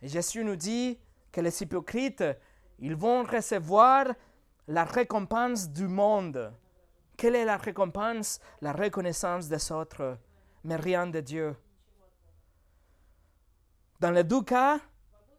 Et 0.00 0.06
Jésus 0.06 0.44
nous 0.44 0.54
dit 0.54 0.96
que 1.32 1.40
les 1.40 1.60
hypocrites, 1.60 2.22
ils 2.78 2.94
vont 2.94 3.24
recevoir 3.24 4.06
la 4.68 4.84
récompense 4.84 5.68
du 5.68 5.88
monde. 5.88 6.52
Quelle 7.16 7.34
est 7.34 7.44
la 7.46 7.56
récompense? 7.56 8.38
La 8.60 8.70
reconnaissance 8.70 9.48
des 9.48 9.72
autres, 9.72 10.18
mais 10.62 10.76
rien 10.76 11.08
de 11.08 11.18
Dieu. 11.18 11.56
Dans 13.98 14.12
les 14.12 14.22
deux 14.22 14.42
cas, 14.42 14.78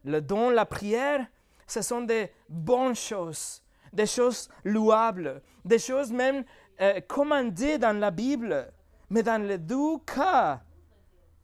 le 0.03 0.19
don, 0.19 0.49
la 0.49 0.65
prière, 0.65 1.25
ce 1.67 1.81
sont 1.81 2.01
des 2.01 2.31
bonnes 2.47 2.95
choses, 2.95 3.61
des 3.93 4.05
choses 4.05 4.49
louables, 4.63 5.41
des 5.63 5.79
choses 5.79 6.11
même 6.11 6.43
euh, 6.81 7.01
commandées 7.01 7.77
dans 7.77 7.97
la 7.97 8.09
Bible. 8.09 8.71
Mais 9.09 9.23
dans 9.23 9.41
les 9.41 9.57
deux 9.57 9.97
cas, 10.05 10.61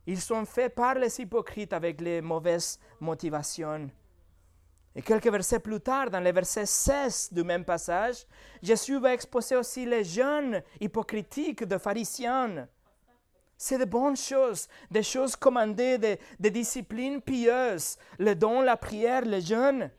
ils 0.05 0.19
sont 0.19 0.45
faits 0.45 0.73
par 0.73 0.95
les 0.95 1.19
hypocrites 1.19 1.73
avec 1.73 2.01
les 2.01 2.21
mauvaises 2.21 2.79
motivations. 2.99 3.89
Et 4.95 5.01
quelques 5.01 5.27
versets 5.27 5.59
plus 5.59 5.79
tard, 5.79 6.09
dans 6.09 6.19
le 6.19 6.31
verset 6.31 6.65
16 6.65 7.29
du 7.31 7.43
même 7.43 7.65
passage, 7.65 8.25
Jésus 8.61 8.99
va 8.99 9.13
exposer 9.13 9.55
aussi 9.55 9.85
les 9.85 10.03
jeunes 10.03 10.61
hypocritiques 10.79 11.63
de 11.63 11.77
pharisiens. 11.77 12.67
C'est 13.57 13.79
de 13.79 13.85
bonnes 13.85 14.17
choses, 14.17 14.67
des 14.91 15.03
choses 15.03 15.35
commandées, 15.35 15.97
des, 15.97 16.51
disciplines 16.51 17.21
pieuses, 17.21 17.97
le 18.19 18.35
don, 18.35 18.61
la 18.61 18.77
prière, 18.77 19.25
le 19.25 19.39
jeûne. 19.39 19.89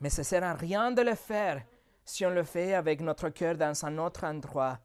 Mais 0.00 0.10
ce 0.10 0.20
ne 0.20 0.24
sert 0.24 0.44
à 0.44 0.54
rien 0.54 0.90
de 0.92 1.02
le 1.02 1.14
faire 1.14 1.62
si 2.04 2.24
on 2.24 2.30
le 2.30 2.44
fait 2.44 2.74
avec 2.74 3.00
notre 3.00 3.28
cœur 3.30 3.56
dans 3.56 3.84
un 3.84 3.98
autre 3.98 4.24
endroit, 4.24 4.78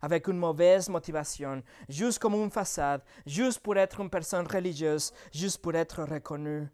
avec 0.00 0.28
une 0.28 0.38
mauvaise 0.38 0.88
motivation, 0.88 1.62
juste 1.88 2.18
comme 2.18 2.34
une 2.34 2.50
façade, 2.50 3.02
juste 3.26 3.60
pour 3.60 3.76
être 3.76 4.00
une 4.00 4.10
personne 4.10 4.46
religieuse, 4.46 5.12
juste 5.32 5.60
pour 5.60 5.74
être 5.74 6.02
reconnu. 6.04 6.68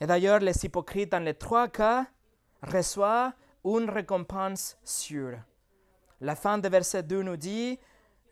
Et 0.00 0.06
d'ailleurs, 0.06 0.40
les 0.40 0.64
hypocrites, 0.64 1.12
dans 1.12 1.22
les 1.22 1.34
trois 1.34 1.68
cas, 1.68 2.06
reçoivent 2.62 3.32
une 3.64 3.90
récompense 3.90 4.78
sûre. 4.82 5.38
La 6.22 6.34
fin 6.34 6.56
de 6.58 6.68
verset 6.68 7.02
2 7.02 7.22
nous 7.22 7.36
dit, 7.36 7.78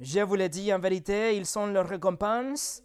je 0.01 0.21
vous 0.21 0.37
l'ai 0.37 0.49
dit 0.49 0.73
en 0.73 0.79
vérité, 0.79 1.37
ils 1.37 1.47
sont 1.47 1.67
leur 1.67 1.87
récompense. 1.87 2.83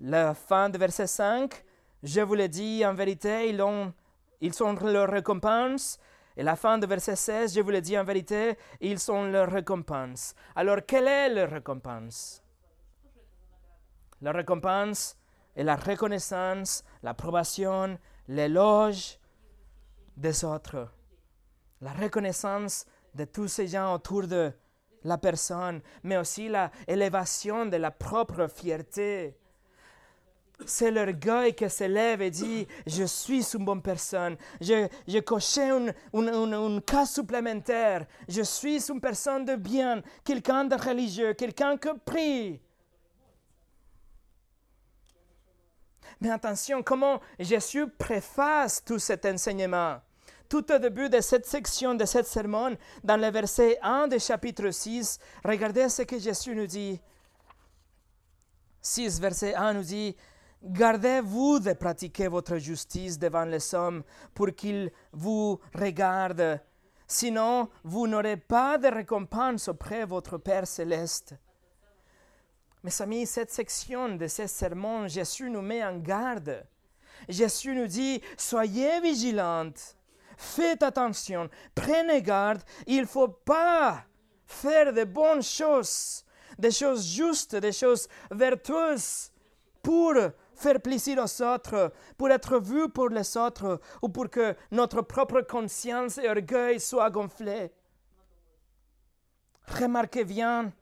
La 0.00 0.34
fin 0.34 0.68
de 0.68 0.78
verset 0.78 1.06
5, 1.06 1.64
je 2.02 2.20
vous 2.20 2.34
l'ai 2.34 2.48
dit 2.48 2.84
en 2.84 2.94
vérité, 2.94 3.48
ils, 3.48 3.62
ont, 3.62 3.92
ils 4.40 4.54
sont 4.54 4.72
leur 4.72 5.08
récompense. 5.08 5.98
Et 6.36 6.42
la 6.42 6.56
fin 6.56 6.78
de 6.78 6.86
verset 6.86 7.16
16, 7.16 7.54
je 7.54 7.60
vous 7.60 7.70
l'ai 7.70 7.80
dit 7.80 7.98
en 7.98 8.04
vérité, 8.04 8.56
ils 8.80 8.98
sont 8.98 9.24
leur 9.24 9.50
récompense. 9.50 10.34
Alors, 10.56 10.78
quelle 10.86 11.06
est 11.06 11.28
leur 11.28 11.50
récompense? 11.50 12.42
La 14.22 14.32
récompense 14.32 15.16
est 15.54 15.64
la 15.64 15.76
reconnaissance, 15.76 16.84
l'approbation, 17.02 17.98
l'éloge 18.28 19.18
des 20.16 20.44
autres. 20.44 20.88
La 21.80 21.92
reconnaissance 21.92 22.86
de 23.14 23.24
tous 23.24 23.48
ces 23.48 23.66
gens 23.66 23.94
autour 23.94 24.26
de 24.26 24.52
la 25.04 25.18
personne, 25.18 25.82
mais 26.02 26.16
aussi 26.16 26.48
l'élévation 26.48 27.66
de 27.66 27.76
la 27.76 27.90
propre 27.90 28.46
fierté. 28.46 29.36
C'est 30.66 30.90
l'orgueil 30.90 31.54
qui 31.54 31.68
s'élève 31.68 32.22
et 32.22 32.30
dit 32.30 32.66
Je 32.86 33.04
suis 33.04 33.44
une 33.54 33.64
bonne 33.64 33.82
personne. 33.82 34.36
J'ai 34.60 34.88
je 35.06 35.18
coché 35.18 35.70
une, 35.70 35.94
une, 36.14 36.80
supplémentaire. 37.06 38.06
Je 38.28 38.42
suis 38.42 38.90
une 38.90 39.00
personne 39.00 39.44
de 39.44 39.56
bien, 39.56 40.02
quelqu'un 40.24 40.64
de 40.64 40.74
religieux, 40.74 41.34
quelqu'un 41.34 41.76
qui 41.76 41.88
prie. 42.04 42.60
Mais 46.20 46.30
attention, 46.30 46.82
comment 46.82 47.20
Jésus 47.38 47.88
préface 47.88 48.84
tout 48.84 49.00
cet 49.00 49.26
enseignement? 49.26 50.00
Tout 50.48 50.70
au 50.72 50.78
début 50.78 51.08
de 51.08 51.20
cette 51.20 51.46
section, 51.46 51.94
de 51.94 52.04
cette 52.04 52.26
sermon, 52.26 52.76
dans 53.02 53.16
le 53.16 53.28
verset 53.30 53.78
1 53.82 54.06
du 54.06 54.20
chapitre 54.20 54.70
6, 54.70 55.18
regardez 55.44 55.88
ce 55.88 56.02
que 56.02 56.18
Jésus 56.18 56.54
nous 56.54 56.66
dit. 56.66 57.00
6, 58.82 59.20
verset 59.20 59.54
1 59.54 59.72
nous 59.74 59.82
dit, 59.82 60.16
Gardez-vous 60.64 61.58
de 61.58 61.72
pratiquer 61.72 62.28
votre 62.28 62.58
justice 62.58 63.18
devant 63.18 63.44
les 63.44 63.74
hommes 63.74 64.02
pour 64.34 64.54
qu'ils 64.54 64.92
vous 65.12 65.58
regardent. 65.74 66.60
Sinon, 67.06 67.68
vous 67.82 68.06
n'aurez 68.06 68.36
pas 68.36 68.78
de 68.78 68.88
récompense 68.88 69.68
auprès 69.68 70.00
de 70.00 70.06
votre 70.06 70.38
Père 70.38 70.66
céleste. 70.66 71.34
Mes 72.84 73.02
amis, 73.02 73.26
cette 73.26 73.50
section 73.50 74.16
de 74.16 74.26
ce 74.26 74.46
sermon, 74.46 75.08
Jésus 75.08 75.50
nous 75.50 75.62
met 75.62 75.84
en 75.84 75.98
garde. 75.98 76.64
Jésus 77.28 77.74
nous 77.74 77.86
dit, 77.86 78.20
soyez 78.36 79.00
vigilantes 79.00 79.96
faites 80.42 80.82
attention, 80.82 81.48
prenez 81.74 82.22
garde, 82.22 82.62
il 82.86 83.02
ne 83.02 83.06
faut 83.06 83.28
pas 83.28 84.04
faire 84.44 84.92
de 84.92 85.04
bonnes 85.04 85.42
choses, 85.42 86.24
des 86.58 86.70
choses 86.70 87.06
justes, 87.06 87.56
des 87.56 87.72
choses 87.72 88.08
vertueuses 88.30 89.30
pour 89.82 90.14
faire 90.62 90.80
plaisir 90.80 91.18
aux 91.18 91.42
autres, 91.42 91.92
pour 92.16 92.30
être 92.30 92.58
vu 92.58 92.88
pour 92.88 93.08
les 93.08 93.36
autres 93.36 93.80
ou 94.00 94.08
pour 94.08 94.30
que 94.30 94.54
notre 94.70 95.02
propre 95.02 95.40
conscience 95.42 96.18
et 96.18 96.28
orgueil 96.28 96.80
soient 96.80 97.10
gonflés. 97.10 97.72
Remarquez 99.66 100.24
bien, 100.24 100.72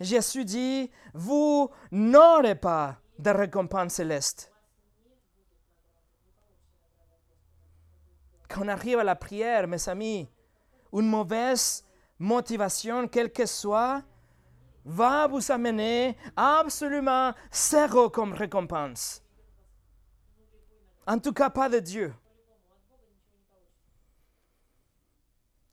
Jésus 0.00 0.44
dit, 0.44 0.90
vous 1.14 1.70
n'aurez 1.90 2.54
pas 2.54 2.96
de 3.18 3.30
récompense 3.30 3.94
céleste. 3.94 4.52
Quand 8.48 8.64
on 8.64 8.68
arrive 8.68 8.98
à 8.98 9.04
la 9.04 9.14
prière, 9.14 9.68
mes 9.68 9.88
amis, 9.88 10.28
une 10.92 11.08
mauvaise 11.08 11.84
motivation, 12.18 13.06
quelle 13.06 13.30
que 13.30 13.46
soit, 13.46 14.02
va 14.84 15.26
vous 15.26 15.50
amener 15.50 16.16
absolument 16.36 17.32
zéro 17.52 18.10
comme 18.10 18.32
récompense. 18.32 19.22
En 21.06 21.18
tout 21.18 21.32
cas, 21.32 21.50
pas 21.50 21.68
de 21.68 21.78
Dieu. 21.80 22.12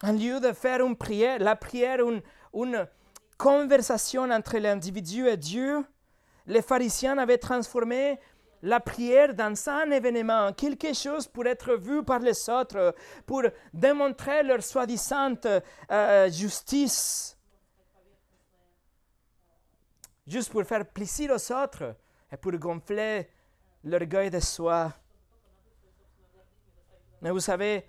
En 0.03 0.11
lieu 0.11 0.39
de 0.39 0.51
faire 0.53 0.85
une 0.85 0.95
prière, 0.95 1.39
la 1.39 1.55
prière, 1.55 1.99
une, 2.53 2.87
conversation 3.37 4.23
entre 4.31 4.57
l'individu 4.57 5.27
et 5.27 5.37
Dieu, 5.37 5.85
les 6.47 6.63
pharisiens 6.63 7.19
avaient 7.19 7.37
transformé 7.37 8.19
la 8.63 8.79
prière 8.79 9.35
dans 9.35 9.53
un 9.69 9.91
événement, 9.91 10.53
quelque 10.53 10.91
chose 10.93 11.27
pour 11.27 11.45
être 11.45 11.75
vu 11.75 12.03
par 12.03 12.19
les 12.19 12.49
autres, 12.49 12.95
pour 13.27 13.43
démontrer 13.71 14.41
leur 14.41 14.63
soi-disant 14.63 15.35
euh, 15.91 16.31
justice, 16.31 17.36
juste 20.27 20.51
pour 20.51 20.63
faire 20.63 20.85
plaisir 20.85 21.31
aux 21.31 21.51
autres 21.53 21.95
et 22.31 22.37
pour 22.37 22.51
gonfler 22.53 23.29
l'orgueil 23.83 24.29
de 24.29 24.39
soi. 24.39 24.93
Mais 27.21 27.31
vous 27.31 27.39
savez, 27.39 27.87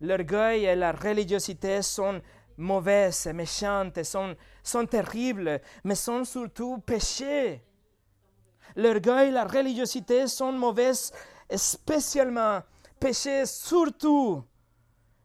l'orgueil 0.00 0.64
et 0.64 0.76
la 0.76 0.92
religiosité 0.92 1.80
sont 1.80 2.20
mauvaises 2.58 3.26
et 3.26 3.32
méchantes, 3.32 4.02
sont, 4.02 4.36
sont 4.62 4.86
terribles, 4.86 5.60
mais 5.84 5.94
sont 5.94 6.24
surtout 6.24 6.78
péchés 6.78 7.62
l'orgueil, 8.76 9.30
la 9.30 9.44
religiosité 9.44 10.26
sont 10.26 10.52
mauvaises, 10.52 11.12
spécialement 11.54 12.62
péchés, 13.00 13.46
surtout 13.46 14.44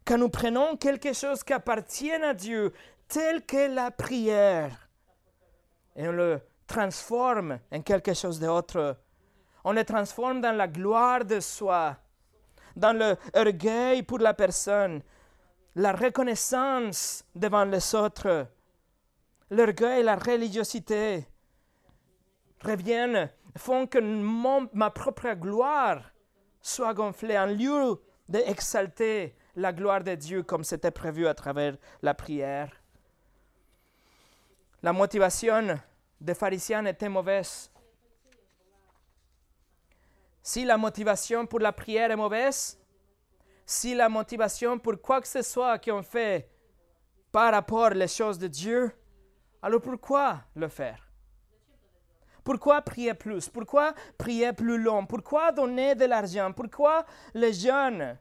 quand 0.05 0.17
nous 0.17 0.29
prenons 0.29 0.77
quelque 0.77 1.13
chose 1.13 1.43
qui 1.43 1.53
appartient 1.53 2.11
à 2.11 2.33
Dieu, 2.33 2.73
tel 3.07 3.45
que 3.45 3.73
la 3.73 3.91
prière, 3.91 4.89
et 5.95 6.07
on 6.07 6.11
le 6.11 6.39
transforme 6.71 7.59
en 7.71 7.81
quelque 7.81 8.13
chose 8.13 8.39
d'autre. 8.39 8.97
On 9.63 9.73
le 9.73 9.83
transforme 9.83 10.41
dans 10.41 10.55
la 10.55 10.67
gloire 10.67 11.25
de 11.25 11.39
soi, 11.39 11.97
dans 12.75 12.97
l'orgueil 12.97 14.03
pour 14.03 14.19
la 14.19 14.33
personne, 14.33 15.01
la 15.75 15.91
reconnaissance 15.91 17.25
devant 17.35 17.65
les 17.65 17.93
autres. 17.93 18.47
L'orgueil, 19.49 20.03
la 20.03 20.15
religiosité 20.15 21.27
reviennent 22.63 23.29
font 23.57 23.85
que 23.85 23.99
ma 24.73 24.89
propre 24.91 25.33
gloire 25.33 26.01
soit 26.61 26.93
gonflée 26.93 27.37
en 27.37 27.47
lieu 27.47 28.01
d'exalter 28.29 29.35
la 29.57 29.73
gloire 29.73 30.03
de 30.03 30.15
Dieu 30.15 30.43
comme 30.43 30.63
c'était 30.63 30.91
prévu 30.91 31.27
à 31.27 31.33
travers 31.33 31.75
la 32.01 32.13
prière. 32.13 32.71
La 34.81 34.93
motivation 34.93 35.77
des 36.21 36.35
pharisiens 36.35 36.85
était 36.85 37.09
mauvaise. 37.09 37.71
Si 40.43 40.63
la 40.63 40.77
motivation 40.77 41.45
pour 41.45 41.59
la 41.59 41.71
prière 41.71 42.11
est 42.11 42.15
mauvaise, 42.15 42.79
si 43.65 43.95
la 43.95 44.07
motivation 44.07 44.77
pour 44.77 45.01
quoi 45.01 45.19
que 45.21 45.27
ce 45.27 45.41
soit 45.41 45.79
qu'on 45.79 46.03
fait 46.03 46.47
par 47.31 47.51
rapport 47.51 47.91
aux 47.91 48.07
choses 48.07 48.37
de 48.37 48.47
Dieu, 48.47 48.91
alors 49.61 49.81
pourquoi 49.81 50.41
le 50.55 50.67
faire? 50.67 51.07
Pourquoi 52.43 52.81
prier 52.81 53.13
plus? 53.13 53.49
Pourquoi 53.49 53.93
prier 54.17 54.53
plus 54.53 54.77
long? 54.77 55.05
Pourquoi 55.05 55.51
donner 55.51 55.95
de 55.95 56.05
l'argent? 56.05 56.51
Pourquoi 56.51 57.05
les 57.33 57.53
jeunes? 57.53 58.17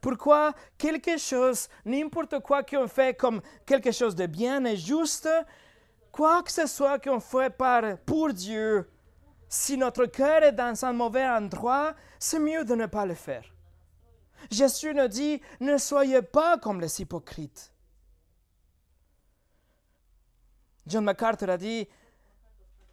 Pourquoi 0.00 0.52
quelque 0.76 1.16
chose, 1.16 1.68
n'importe 1.84 2.40
quoi 2.40 2.62
qu'on 2.62 2.88
fait 2.88 3.14
comme 3.14 3.40
quelque 3.64 3.92
chose 3.92 4.16
de 4.16 4.26
bien 4.26 4.64
et 4.64 4.76
juste, 4.76 5.28
quoi 6.12 6.42
que 6.42 6.52
ce 6.52 6.66
soit 6.66 6.98
qu'on 6.98 7.18
fait 7.18 7.50
par, 7.50 7.98
pour 8.06 8.32
Dieu, 8.32 8.88
si 9.48 9.76
notre 9.76 10.06
cœur 10.06 10.42
est 10.42 10.52
dans 10.52 10.84
un 10.84 10.92
mauvais 10.92 11.26
endroit, 11.26 11.94
c'est 12.18 12.38
mieux 12.38 12.64
de 12.64 12.74
ne 12.74 12.86
pas 12.86 13.06
le 13.06 13.14
faire. 13.14 13.44
Jésus 14.50 14.94
nous 14.94 15.08
dit, 15.08 15.40
ne 15.60 15.76
soyez 15.78 16.22
pas 16.22 16.58
comme 16.58 16.80
les 16.80 17.00
hypocrites. 17.00 17.72
John 20.86 21.04
MacArthur 21.04 21.50
a 21.50 21.56
dit, 21.56 21.88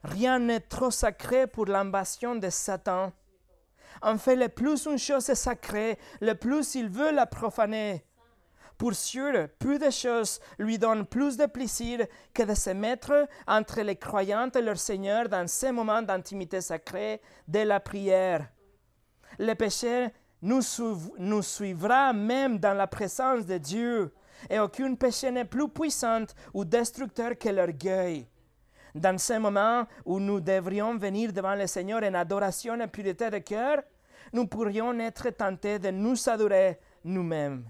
rien 0.04 0.40
n'est 0.40 0.60
trop 0.60 0.92
sacré 0.92 1.48
pour 1.48 1.66
l'ambition 1.66 2.36
de 2.36 2.50
Satan. 2.50 3.12
En 4.02 4.18
fait, 4.18 4.36
le 4.36 4.48
plus 4.48 4.86
une 4.86 5.00
chose 5.00 5.30
est 5.30 5.36
sacrée, 5.36 5.98
le 6.22 6.34
plus 6.34 6.76
il 6.76 6.88
veut 6.88 7.12
la 7.12 7.26
profaner. 7.26 8.06
Pour 8.80 8.94
sûr, 8.96 9.50
peu 9.60 9.78
de 9.78 9.90
choses 9.90 10.40
lui 10.58 10.78
donnent 10.78 11.06
plus 11.06 11.36
de 11.36 11.48
plaisir 11.48 12.08
que 12.34 12.44
de 12.44 12.56
se 12.56 12.70
mettre 12.70 13.28
entre 13.46 13.82
les 13.82 13.98
croyants 13.98 14.50
et 14.56 14.62
leur 14.62 14.78
Seigneur 14.78 15.28
dans 15.28 15.46
ces 15.50 15.74
moments 15.74 16.02
d'intimité 16.02 16.62
sacrée 16.62 17.20
de 17.46 17.60
la 17.60 17.82
prière. 17.82 18.48
Le 19.38 19.54
péché 19.54 20.08
nous, 20.42 20.62
suivra 21.42 22.14
même 22.14 22.58
dans 22.58 22.74
la 22.74 22.88
présence 22.88 23.46
de 23.46 23.58
Dieu, 23.58 24.14
et 24.50 24.60
aucun 24.60 24.96
péché 24.96 25.30
n'est 25.30 25.44
plus 25.44 25.68
puissant 25.68 26.24
ou 26.54 26.64
destructeur 26.64 27.38
que 27.38 27.50
l'orgueil. 27.50 28.28
Dans 28.96 29.18
ces 29.18 29.40
moments 29.40 29.86
où 30.06 30.22
nous 30.22 30.40
devrions 30.40 30.98
venir 30.98 31.34
devant 31.34 31.56
le 31.56 31.68
Seigneur 31.68 32.02
en 32.02 32.14
adoration 32.14 32.80
et 32.80 32.88
pureté 32.88 33.30
de 33.30 33.40
cœur, 33.40 33.84
nous 34.32 34.48
pourrions 34.48 34.98
être 35.02 35.32
tentés 35.32 35.80
de 35.80 35.92
nous 35.92 36.30
adorer 36.30 36.80
nous-mêmes. 37.04 37.66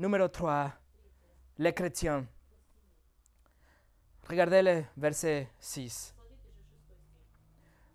Numéro 0.00 0.28
3. 0.28 0.72
Les 1.58 1.74
chrétiens. 1.74 2.26
Regardez 4.26 4.62
le 4.62 4.84
verset 4.96 5.50
6. 5.58 6.14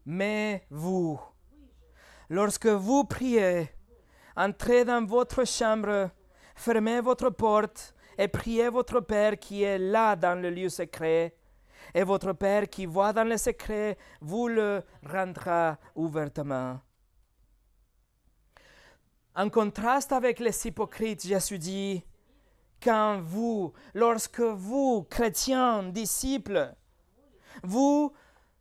Mais 0.06 0.68
vous, 0.70 1.20
lorsque 2.30 2.68
vous 2.68 3.06
priez, 3.06 3.72
entrez 4.38 4.86
dans 4.86 5.04
votre 5.04 5.48
chambre, 5.48 6.12
fermez 6.56 7.02
votre 7.02 7.32
porte 7.32 7.96
et 8.20 8.28
priez 8.28 8.70
votre 8.70 9.00
Père 9.00 9.40
qui 9.40 9.64
est 9.64 9.80
là 9.80 10.16
dans 10.16 10.40
le 10.40 10.52
lieu 10.52 10.70
secret. 10.70 11.36
Et 11.92 12.04
votre 12.04 12.34
Père 12.34 12.70
qui 12.70 12.86
voit 12.86 13.14
dans 13.14 13.28
le 13.28 13.38
secret 13.38 13.98
vous 14.22 14.48
le 14.48 14.84
rendra 15.04 15.80
ouvertement. 15.96 16.80
En 19.36 19.50
contraste 19.50 20.12
avec 20.12 20.40
les 20.40 20.68
hypocrites, 20.68 21.28
Jésus 21.28 21.60
dit, 21.60 22.04
quand 22.82 23.20
vous, 23.22 23.74
lorsque 23.94 24.40
vous, 24.40 25.06
chrétiens, 25.10 25.84
disciples, 25.84 26.74
vous 27.64 28.14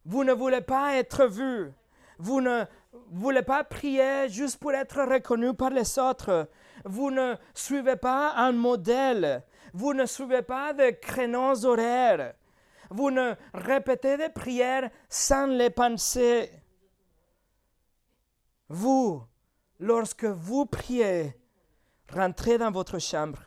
vous 0.04 0.24
ne 0.24 0.32
voulez 0.32 0.60
pas 0.60 0.96
être 0.96 1.26
vu. 1.26 1.72
Vous 2.18 2.40
ne 2.40 2.64
voulez 3.10 3.42
pas 3.42 3.64
prier 3.64 4.28
juste 4.28 4.58
pour 4.58 4.72
être 4.72 5.02
reconnu 5.02 5.54
par 5.54 5.70
les 5.70 5.98
autres. 5.98 6.48
Vous 6.84 7.10
ne 7.10 7.34
suivez 7.54 7.96
pas 7.96 8.34
un 8.37 8.52
modèle. 8.52 9.42
Vous 9.72 9.94
ne 9.94 10.06
suivez 10.06 10.42
pas 10.42 10.72
de 10.72 10.90
créneaux 10.90 11.64
horaires. 11.64 12.34
Vous 12.90 13.10
ne 13.10 13.34
répétez 13.54 14.16
des 14.16 14.28
prières 14.28 14.90
sans 15.08 15.46
les 15.46 15.70
penser. 15.70 16.50
Vous, 18.68 19.22
lorsque 19.78 20.24
vous 20.24 20.66
priez, 20.66 21.37
rentrez 22.12 22.58
dans 22.58 22.70
votre 22.70 22.98
chambre. 22.98 23.40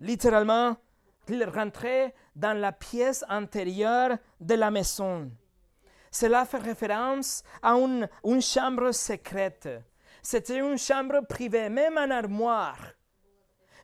Littéralement, 0.00 0.76
rentrez 1.28 2.14
dans 2.34 2.58
la 2.58 2.72
pièce 2.72 3.24
antérieure 3.28 4.18
de 4.40 4.54
la 4.54 4.70
maison. 4.70 5.30
Cela 6.10 6.44
fait 6.44 6.58
référence 6.58 7.44
à 7.62 7.74
une, 7.74 8.08
une 8.24 8.42
chambre 8.42 8.92
secrète. 8.92 9.68
C'était 10.22 10.58
une 10.58 10.76
chambre 10.76 11.20
privée, 11.26 11.68
même 11.68 11.96
un 11.96 12.10
armoire. 12.10 12.78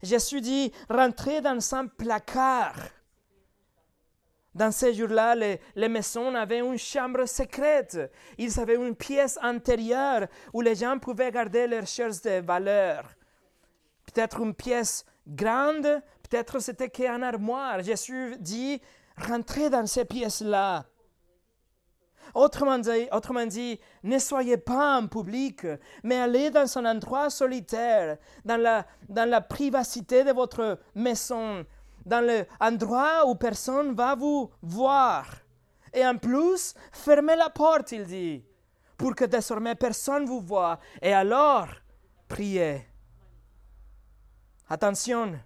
Jésus 0.02 0.40
dit, 0.40 0.72
rentrez 0.90 1.40
dans 1.40 1.74
un 1.74 1.86
placard. 1.86 2.76
Dans 4.56 4.72
ces 4.72 4.94
jours-là, 4.94 5.34
les, 5.34 5.88
maisons 5.88 6.34
avaient 6.34 6.60
une 6.60 6.78
chambre 6.78 7.26
secrète. 7.26 7.98
Ils 8.38 8.58
avaient 8.58 8.76
une 8.76 8.96
pièce 8.96 9.38
antérieure 9.42 10.26
où 10.52 10.62
les 10.62 10.74
gens 10.74 10.98
pouvaient 10.98 11.30
garder 11.30 11.66
leurs 11.66 11.86
choses 11.86 12.22
de 12.22 12.40
valeur. 12.40 13.04
Peut-être 14.06 14.40
une 14.40 14.54
pièce 14.54 15.04
grande, 15.28 16.00
Peut-être 16.28 16.58
c'était 16.58 16.88
qu'un 16.88 17.22
armoire. 17.22 17.82
Jésus 17.82 18.36
dit, 18.40 18.80
rentrez 19.16 19.70
dans 19.70 19.86
ces 19.86 20.04
pièces-là. 20.04 20.84
Autrement 22.34 22.78
dit, 22.78 23.08
autrement 23.12 23.46
dit, 23.46 23.78
ne 24.02 24.18
soyez 24.18 24.56
pas 24.56 24.98
en 24.98 25.06
public, 25.06 25.64
mais 26.02 26.16
allez 26.16 26.50
dans 26.50 26.78
un 26.78 26.84
endroit 26.84 27.30
solitaire, 27.30 28.18
dans 28.44 28.56
la, 28.56 28.84
dans 29.08 29.28
la 29.28 29.40
privacité 29.40 30.24
de 30.24 30.32
votre 30.32 30.80
maison, 30.96 31.64
dans 32.06 32.24
l'endroit 32.24 33.26
où 33.26 33.34
personne 33.34 33.94
va 33.94 34.14
vous 34.14 34.50
voir. 34.62 35.26
Et 35.92 36.06
en 36.06 36.16
plus, 36.16 36.74
fermez 36.92 37.36
la 37.36 37.50
porte, 37.50 37.92
il 37.92 38.06
dit, 38.06 38.44
pour 38.96 39.14
que 39.14 39.26
désormais 39.26 39.74
personne 39.74 40.24
vous 40.24 40.40
voit. 40.40 40.78
Et 41.02 41.12
alors, 41.12 41.68
priez. 42.28 42.86
Attention, 44.68 45.38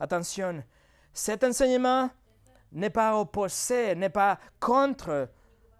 Attention, 0.00 0.62
cet 1.12 1.42
enseignement 1.42 2.08
n'est 2.70 2.90
pas 2.90 3.18
opposé, 3.18 3.96
n'est 3.96 4.10
pas 4.10 4.38
contre 4.60 5.28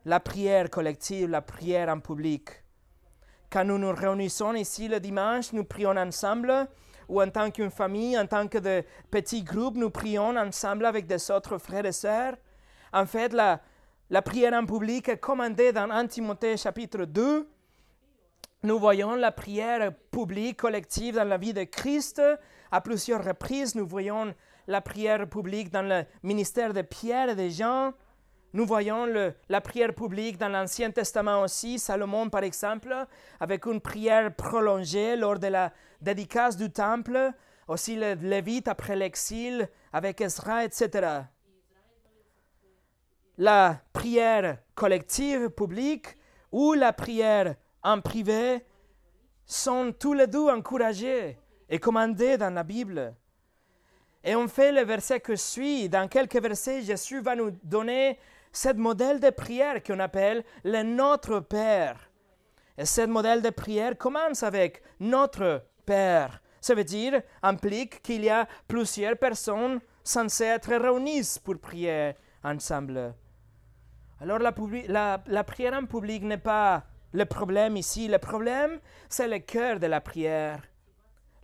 la 0.04 0.18
prière 0.18 0.70
collective, 0.70 1.28
la 1.30 1.40
prière 1.40 1.88
en 1.88 2.00
public. 2.00 2.50
Quand 3.48 3.64
nous 3.64 3.78
nous 3.78 3.94
réunissons 3.94 4.54
ici 4.54 4.88
le 4.88 4.98
dimanche, 4.98 5.52
nous 5.52 5.62
prions 5.62 5.96
ensemble, 5.96 6.66
ou 7.08 7.22
en 7.22 7.30
tant 7.30 7.50
qu'une 7.50 7.70
famille, 7.70 8.18
en 8.18 8.26
tant 8.26 8.46
que 8.46 8.58
de 8.58 8.84
petits 9.10 9.42
groupes, 9.42 9.76
nous 9.76 9.90
prions 9.90 10.36
ensemble 10.36 10.84
avec 10.84 11.06
des 11.06 11.30
autres 11.30 11.58
frères 11.58 11.86
et 11.86 11.92
sœurs. 11.92 12.34
En 12.92 13.06
fait, 13.06 13.32
la, 13.32 13.60
prière 14.22 14.52
en 14.52 14.66
public 14.66 15.08
est 15.08 15.18
commandée 15.18 15.72
dans 15.72 15.90
1 15.90 16.06
Timothée 16.06 16.56
chapitre 16.56 17.04
2. 17.04 17.48
Nous 18.64 18.78
voyons 18.78 19.14
la 19.14 19.32
prière 19.32 19.92
publique 20.10 20.58
collective 20.58 21.14
dans 21.14 21.28
la 21.28 21.38
vie 21.38 21.52
de 21.52 21.64
Christ 21.64 22.20
à 22.70 22.80
plusieurs 22.80 23.24
reprises, 23.24 23.74
nous 23.74 23.86
voyons 23.86 24.34
la 24.66 24.80
prière 24.80 25.26
publique 25.28 25.70
dans 25.70 25.82
le 25.82 26.04
ministère 26.22 26.74
de 26.74 26.82
Pierre 26.82 27.30
et 27.30 27.34
de 27.34 27.48
Jean. 27.48 27.92
Nous 28.54 28.64
voyons 28.64 29.06
la 29.48 29.60
prière 29.60 29.94
publique 29.94 30.38
dans 30.38 30.48
l'Ancien 30.48 30.90
Testament 30.90 31.42
aussi, 31.42 31.78
Salomon 31.78 32.30
par 32.30 32.42
exemple, 32.42 32.94
avec 33.40 33.66
une 33.66 33.80
prière 33.80 34.34
prolongée 34.34 35.16
lors 35.16 35.38
de 35.38 35.48
la 35.48 35.72
dédicace 36.00 36.56
du 36.56 36.70
temple, 36.70 37.32
aussi 37.66 37.96
le 37.96 38.14
Lévite 38.14 38.66
après 38.68 38.96
l'exil 38.96 39.68
avec 39.92 40.22
Ezra, 40.22 40.64
etc. 40.64 41.24
La 43.36 43.80
prière 43.92 44.58
collective 44.74 45.50
publique 45.50 46.16
ou 46.50 46.72
la 46.72 46.94
prière 46.94 47.54
en 47.82 48.00
privé 48.00 48.64
sont 49.44 49.92
tous 49.92 50.14
les 50.14 50.26
deux 50.26 50.48
encouragés 50.48 51.38
est 51.68 51.78
commandé 51.78 52.38
dans 52.38 52.52
la 52.52 52.62
Bible. 52.62 53.14
Et 54.24 54.34
on 54.34 54.48
fait 54.48 54.72
le 54.72 54.82
verset 54.82 55.20
que 55.20 55.36
suit. 55.36 55.88
Dans 55.88 56.08
quelques 56.08 56.40
versets, 56.40 56.82
Jésus 56.82 57.20
va 57.20 57.36
nous 57.36 57.50
donner 57.62 58.18
ce 58.58 58.72
modèle 58.72 59.20
de 59.20 59.30
prière 59.30 59.80
qu'on 59.84 60.00
appelle 60.00 60.42
le 60.64 60.82
Notre 60.82 61.38
Père. 61.38 62.10
Et 62.76 62.86
ce 62.86 63.06
modèle 63.06 63.40
de 63.40 63.50
prière 63.50 63.96
commence 63.96 64.42
avec 64.42 64.82
Notre 64.98 65.64
Père. 65.86 66.42
Ça 66.60 66.74
veut 66.74 66.82
dire, 66.82 67.22
implique 67.44 68.02
qu'il 68.02 68.24
y 68.24 68.28
a 68.28 68.48
plusieurs 68.66 69.16
personnes 69.16 69.78
censées 70.02 70.46
être 70.46 70.74
réunies 70.74 71.38
pour 71.44 71.60
prier 71.60 72.16
ensemble. 72.42 73.14
Alors 74.20 74.40
la, 74.40 74.50
prière 75.44 75.74
en 75.74 75.86
public 75.86 76.24
n'est 76.24 76.36
pas 76.36 76.82
le 77.12 77.26
problème 77.26 77.76
ici. 77.76 78.08
Le 78.08 78.18
problème, 78.18 78.80
c'est 79.08 79.28
le 79.28 79.38
cœur 79.38 79.78
de 79.78 79.86
la 79.86 80.00
prière. 80.00 80.62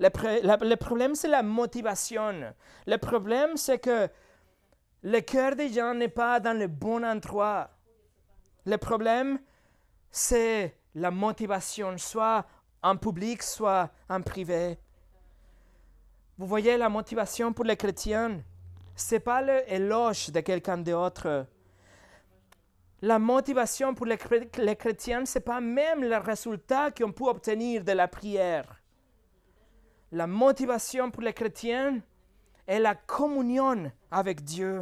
Le, 0.01 0.75
problème, 0.75 1.15
c'est 1.15 1.29
la 1.29 1.45
motivation. 1.45 2.53
Le 2.89 2.97
problème, 2.97 3.57
c'est 3.57 3.79
que 3.79 4.09
le 5.05 5.21
cœur 5.21 5.55
des 5.55 5.71
gens 5.71 5.93
n'est 5.93 6.09
pas 6.09 6.41
dans 6.41 6.59
le 6.59 6.67
bon 6.67 7.05
endroit. 7.05 7.69
Le 8.65 8.79
problème, 8.79 9.39
c'est 10.11 10.79
la 10.95 11.11
motivation, 11.11 11.99
soit 11.99 12.47
en 12.83 12.97
public, 12.97 13.43
soit 13.43 13.91
en 14.09 14.23
privé. 14.23 14.79
Vous 16.39 16.47
voyez, 16.47 16.79
la 16.79 16.89
motivation 16.89 17.53
pour 17.53 17.67
les 17.67 17.77
chrétiens, 17.77 18.41
ce 18.97 19.17
n'est 19.17 19.21
pas 19.21 19.43
l'éloge 19.43 20.31
de 20.31 20.41
quelqu'un 20.41 20.79
d'autre. 20.79 21.47
La 23.03 23.19
motivation 23.19 23.95
pour 23.95 24.07
les, 24.07 24.17
chrétiens, 24.17 25.27
ce 25.27 25.39
n'est 25.39 25.45
pas 25.45 25.61
même 25.61 26.03
le 26.03 26.17
résultat 26.17 26.91
qu'on 26.91 27.13
peut 27.13 27.25
obtenir 27.25 27.85
de 27.85 27.93
la 27.93 28.09
prière. 28.09 28.81
La 30.13 30.27
motivation 30.27 31.11
pour 31.11 31.23
les 31.23 31.35
chrétiens 31.35 32.01
est 32.67 32.79
la 32.79 32.95
communion 32.95 33.93
avec 34.11 34.43
Dieu. 34.43 34.81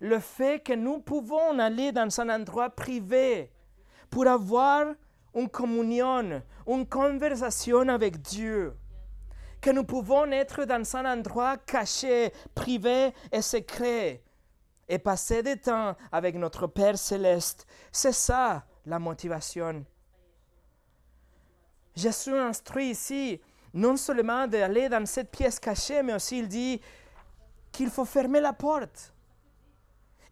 Le 0.00 0.18
fait 0.18 0.62
que 0.62 0.72
nous 0.72 1.00
pouvons 1.00 1.58
aller 1.58 1.92
dans 1.92 2.20
un 2.20 2.28
endroit 2.28 2.70
privé 2.70 3.50
pour 4.10 4.26
avoir 4.26 4.94
une 5.34 5.48
communion, 5.48 6.42
une 6.66 6.86
conversation 6.86 7.88
avec 7.88 8.20
Dieu 8.20 8.74
que 9.60 9.70
nous 9.70 9.84
pouvons 9.84 10.30
être 10.30 10.64
dans 10.64 10.96
un 10.96 11.12
endroit 11.12 11.56
caché, 11.56 12.32
privé 12.54 13.12
et 13.32 13.42
secret 13.42 14.22
et 14.88 14.98
passer 14.98 15.42
du 15.42 15.58
temps 15.58 15.96
avec 16.12 16.36
notre 16.36 16.66
Père 16.68 16.96
céleste. 16.96 17.66
C'est 17.90 18.12
ça 18.12 18.64
la 18.84 18.98
motivation. 18.98 19.84
Je 21.96 22.10
suis 22.10 22.36
instruit 22.36 22.90
ici 22.90 23.40
non 23.74 23.96
seulement 23.96 24.46
d'aller 24.46 24.88
dans 24.88 25.04
cette 25.04 25.30
pièce 25.30 25.58
cachée, 25.58 26.02
mais 26.02 26.14
aussi 26.14 26.38
il 26.38 26.48
dit 26.48 26.80
qu'il 27.72 27.90
faut 27.90 28.04
fermer 28.04 28.40
la 28.40 28.52
porte. 28.52 29.12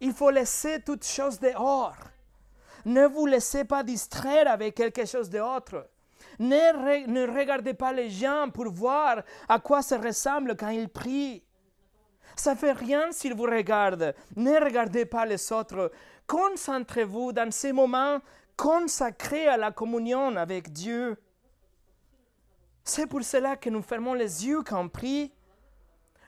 Il 0.01 0.13
faut 0.13 0.29
laisser 0.29 0.81
toute 0.81 1.05
chose 1.05 1.39
dehors. 1.39 1.97
Ne 2.85 3.07
vous 3.07 3.25
laissez 3.25 3.65
pas 3.65 3.83
distraire 3.83 4.49
avec 4.49 4.75
quelque 4.75 5.05
chose 5.05 5.29
d'autre. 5.29 5.87
Ne, 6.39 7.35
regardez 7.35 7.73
pas 7.73 7.93
les 7.93 8.09
gens 8.09 8.49
pour 8.53 8.69
voir 8.71 9.23
à 9.47 9.59
quoi 9.59 9.81
ça 9.81 9.97
ressemble 9.97 10.55
quand 10.55 10.69
ils 10.69 10.89
prient. 10.89 11.43
Ça 12.35 12.53
ne 12.53 12.57
fait 12.57 12.73
rien 12.73 13.11
s'ils 13.11 13.33
vous 13.33 13.43
regardent. 13.43 14.13
Ne 14.35 14.63
regardez 14.63 15.05
pas 15.05 15.25
les 15.25 15.51
autres. 15.51 15.91
Concentrez-vous 16.27 17.31
dans 17.31 17.51
ces 17.51 17.71
moments 17.71 18.19
consacrés 18.57 19.47
à 19.47 19.57
la 19.57 19.71
communion 19.71 20.35
avec 20.35 20.71
Dieu. 20.71 21.17
C'est 22.83 23.07
pour 23.07 23.23
cela 23.23 23.55
que 23.55 23.69
nous 23.69 23.81
fermons 23.81 24.13
les 24.13 24.45
yeux 24.45 24.61
quand 24.61 24.81
on 24.81 24.89
prie. 24.89 25.33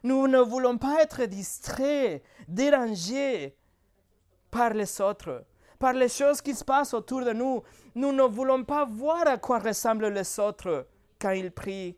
Nous 0.04 0.28
ne 0.28 0.39
voulons 0.39 0.78
pas 0.78 1.02
être 1.02 1.24
distraits, 1.24 2.24
dérangés 2.48 3.56
par 4.52 4.74
les 4.74 5.02
autres 5.02 5.45
par 5.80 5.93
les 5.93 6.10
choses 6.10 6.41
qui 6.41 6.54
se 6.54 6.64
passent 6.64 6.93
autour 6.93 7.24
de 7.24 7.34
nous. 7.34 7.62
Nous 7.95 8.12
ne 8.12 8.24
voulons 8.24 8.64
pas 8.64 8.86
voir 8.86 9.28
à 9.28 9.38
quoi 9.38 9.60
ressemblent 9.60 10.08
les 10.08 10.39
autres 10.39 10.88
quand 11.20 11.32
ils 11.32 11.52
prient. 11.52 11.98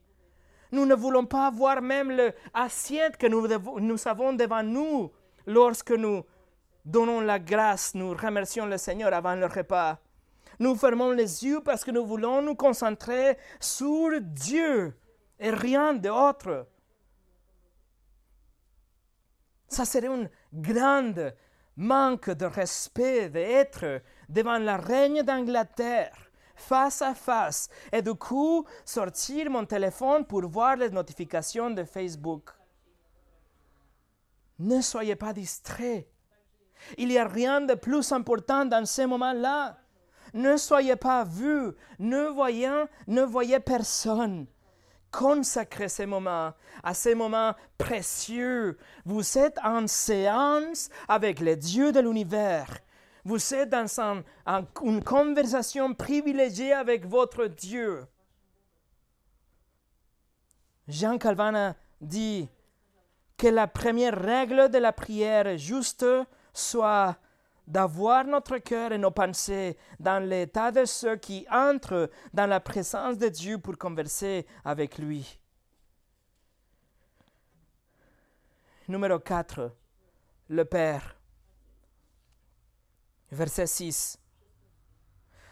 Nous 0.71 0.85
ne 0.85 0.95
voulons 0.95 1.25
pas 1.25 1.49
voir 1.49 1.81
même 1.81 2.11
l'assiette 2.11 3.17
que 3.17 3.27
nous, 3.27 3.47
nous 3.79 4.07
avons 4.07 4.33
devant 4.33 4.63
nous 4.63 5.11
lorsque 5.47 5.91
nous 5.91 6.23
donnons 6.85 7.21
la 7.21 7.39
grâce, 7.39 7.95
nous 7.95 8.11
remercions 8.13 8.65
le 8.65 8.77
Seigneur 8.77 9.13
avant 9.13 9.35
le 9.35 9.47
repas. 9.47 9.97
Nous 10.59 10.75
fermons 10.75 11.11
les 11.11 11.45
yeux 11.45 11.61
parce 11.61 11.83
que 11.83 11.91
nous 11.91 12.05
voulons 12.05 12.41
nous 12.41 12.55
concentrer 12.55 13.37
sur 13.59 14.09
Dieu 14.21 14.93
et 15.39 15.49
rien 15.49 15.93
d'autre. 15.93 16.67
Ça 19.69 19.85
serait 19.85 20.07
une 20.07 20.29
grande 20.53 21.33
manque 21.77 22.29
de 22.31 22.45
respect 22.45 23.29
d'être 23.29 24.01
devant 24.27 24.57
la 24.57 24.77
reine 24.77 25.21
d'Angleterre 25.21 26.29
face 26.55 27.01
à 27.01 27.13
face 27.13 27.69
et 27.91 28.01
du 28.01 28.13
coup 28.15 28.65
sortir 28.83 29.49
mon 29.49 29.65
téléphone 29.65 30.25
pour 30.25 30.45
voir 30.49 30.75
les 30.75 30.89
notifications 30.89 31.69
de 31.69 31.83
Facebook. 31.85 32.49
Ne 34.59 34.81
soyez 34.81 35.15
pas 35.15 35.31
distraits. 35.31 36.05
Il 36.97 37.07
n'y 37.07 37.17
a 37.17 37.27
rien 37.27 37.61
de 37.61 37.75
plus 37.75 38.11
important 38.11 38.65
dans 38.65 38.85
ces 38.85 39.05
moments-là. 39.05 39.77
Ne 40.33 40.57
soyez 40.57 40.95
pas 40.95 41.23
vus, 41.23 41.71
ne 41.97 42.27
voyez, 42.27 42.85
ne 43.07 43.21
voyez 43.21 43.59
personne. 43.59 44.47
Consacrez 45.11 45.89
ces 45.89 46.05
moments 46.05 46.53
à 46.83 46.93
ces 46.93 47.15
moments 47.15 47.55
précieux. 47.77 48.77
Vous 49.05 49.37
êtes 49.37 49.57
en 49.63 49.87
séance 49.87 50.89
avec 51.07 51.39
les 51.39 51.55
dieux 51.55 51.91
de 51.91 51.99
l'univers. 51.99 52.77
Vous 53.25 53.53
êtes 53.53 53.69
dans 53.69 54.23
une 54.83 55.03
conversation 55.03 55.93
privilégiée 55.93 56.73
avec 56.73 57.05
votre 57.05 57.45
Dieu. 57.45 58.05
Jean 60.87 61.17
Calvin 61.17 61.75
dit 62.01 62.49
que 63.37 63.47
la 63.47 63.67
première 63.67 64.19
règle 64.19 64.69
de 64.69 64.77
la 64.77 64.91
prière 64.91 65.57
juste 65.57 66.05
soit 66.53 67.17
d'avoir 67.69 68.25
notre 68.25 68.57
cœur 68.57 68.91
et 68.91 68.97
nos 68.97 69.11
pensées 69.11 69.77
dans 69.99 70.21
l'état 70.27 70.71
de 70.71 70.85
ceux 70.85 71.15
qui 71.17 71.45
entrent 71.51 72.09
dans 72.33 72.47
la 72.47 72.59
présence 72.59 73.17
de 73.17 73.29
Dieu 73.29 73.59
pour 73.59 73.77
converser 73.77 74.47
avec 74.65 74.97
lui. 74.97 75.39
Numéro 78.87 79.19
4. 79.19 79.71
Le 80.49 80.65
Père. 80.65 81.15
Verset 83.31 83.67
6. 83.67 84.19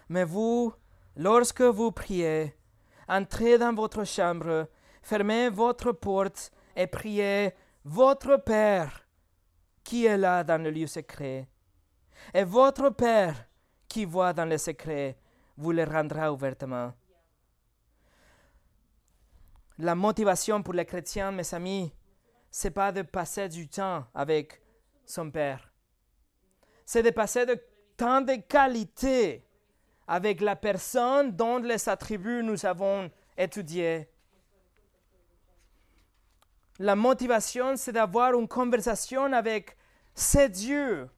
Mais 0.10 0.24
vous, 0.24 0.74
lorsque 1.16 1.62
vous 1.62 1.92
priez, 1.92 2.56
entrez 3.08 3.60
dans 3.60 3.76
votre 3.76 4.04
chambre, 4.06 4.68
fermez 5.04 5.52
votre 5.52 5.92
porte 5.92 6.52
et 6.76 6.88
priez 6.88 7.54
votre 7.86 8.38
Père 8.38 9.08
qui 9.84 10.06
est 10.06 10.18
là 10.18 10.44
dans 10.44 10.62
le 10.62 10.72
lieu 10.72 10.88
secret 10.88 11.48
et 12.34 12.44
votre 12.44 12.90
Père 12.90 13.48
qui 13.88 14.06
voit 14.06 14.34
dans 14.34 14.46
le 14.46 14.58
secret 14.58 15.18
vous 15.58 15.72
le 15.72 15.84
rendra 15.84 16.32
ouvertement. 16.32 16.94
La 19.80 19.96
motivation 19.96 20.62
pour 20.64 20.74
les 20.74 20.86
chrétiens, 20.86 21.32
mes 21.32 21.54
amis, 21.54 21.92
c'est 22.50 22.72
pas 22.72 22.92
de 22.92 23.02
passer 23.02 23.48
du 23.50 23.68
temps 23.68 24.06
avec 24.14 24.62
son 25.06 25.30
Père. 25.30 25.72
C'est 26.86 27.04
de 27.04 27.10
passer 27.12 27.46
de 27.46 27.62
temps 27.96 28.22
de 28.22 28.36
qualité 28.36 29.46
avec 30.08 30.42
la 30.42 30.56
personne 30.56 31.36
dont 31.36 31.58
les 31.58 31.90
attributs 31.90 32.44
nous 32.44 32.66
avons 32.66 33.12
étudiés. 33.38 34.10
La 36.80 36.96
motivation, 36.96 37.76
c'est 37.76 37.92
d'avoir 37.92 38.34
une 38.34 38.48
conversation 38.48 39.34
avec 39.34 39.76
ce 40.16 40.48
Dieu 40.48 41.10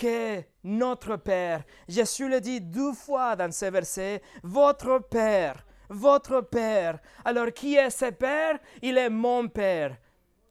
que 0.00 0.42
notre 0.64 1.16
Père. 1.16 1.62
Jésus 1.86 2.26
le 2.26 2.40
dit 2.40 2.60
deux 2.60 2.94
fois 2.94 3.36
dans 3.36 3.52
ce 3.52 3.66
verset, 3.66 4.22
votre 4.42 4.98
Père, 4.98 5.66
votre 5.90 6.40
Père. 6.40 6.98
Alors 7.22 7.52
qui 7.52 7.74
est 7.74 7.90
ce 7.90 8.10
Père? 8.10 8.58
Il 8.80 8.96
est 8.96 9.10
mon 9.10 9.48
Père. 9.48 9.98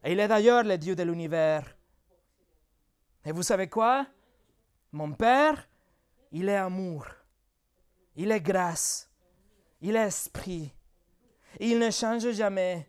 Et 0.04 0.12
il 0.12 0.20
est 0.20 0.28
d'ailleurs 0.28 0.64
le 0.64 0.78
Dieu 0.78 0.96
de 0.96 1.02
l'univers. 1.02 1.76
Et 3.26 3.32
vous 3.32 3.44
savez 3.44 3.68
quoi? 3.68 4.06
Mon 4.92 5.14
Père, 5.14 5.68
il 6.32 6.48
est 6.48 6.56
amour. 6.56 7.08
Il 8.16 8.32
est 8.32 8.42
grâce. 8.42 9.10
Il 9.82 9.96
est 9.96 10.08
esprit. 10.08 10.74
Il 11.60 11.80
ne 11.80 11.90
change 11.90 12.30
jamais. 12.32 12.88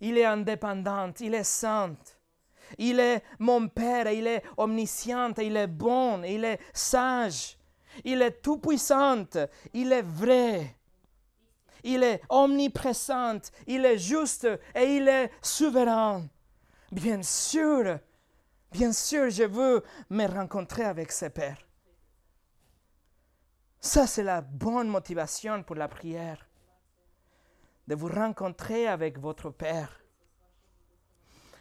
Il 0.00 0.16
est 0.16 0.24
indépendant. 0.24 1.12
Il 1.20 1.34
est 1.34 1.44
saint. 1.44 1.96
Il 2.78 3.00
est 3.00 3.22
mon 3.38 3.68
Père, 3.68 4.10
il 4.10 4.26
est 4.26 4.42
omniscient, 4.56 5.32
il 5.38 5.56
est 5.56 5.66
bon, 5.66 6.22
il 6.22 6.44
est 6.44 6.60
sage, 6.72 7.58
il 8.04 8.22
est 8.22 8.42
tout-puissant, 8.42 9.24
il 9.72 9.92
est 9.92 10.02
vrai. 10.02 10.76
Il 11.82 12.02
est 12.02 12.20
omniprésent, 12.28 13.40
il 13.66 13.86
est 13.86 13.98
juste 13.98 14.46
et 14.74 14.96
il 14.96 15.08
est 15.08 15.30
souverain. 15.40 16.28
Bien 16.92 17.22
sûr, 17.22 17.98
bien 18.70 18.92
sûr, 18.92 19.30
je 19.30 19.44
veux 19.44 19.82
me 20.10 20.26
rencontrer 20.26 20.84
avec 20.84 21.10
ce 21.10 21.26
Père. 21.26 21.56
Ça, 23.80 24.06
c'est 24.06 24.22
la 24.22 24.42
bonne 24.42 24.88
motivation 24.88 25.62
pour 25.62 25.76
la 25.76 25.88
prière, 25.88 26.46
de 27.88 27.94
vous 27.94 28.08
rencontrer 28.08 28.86
avec 28.86 29.18
votre 29.18 29.48
Père 29.48 30.00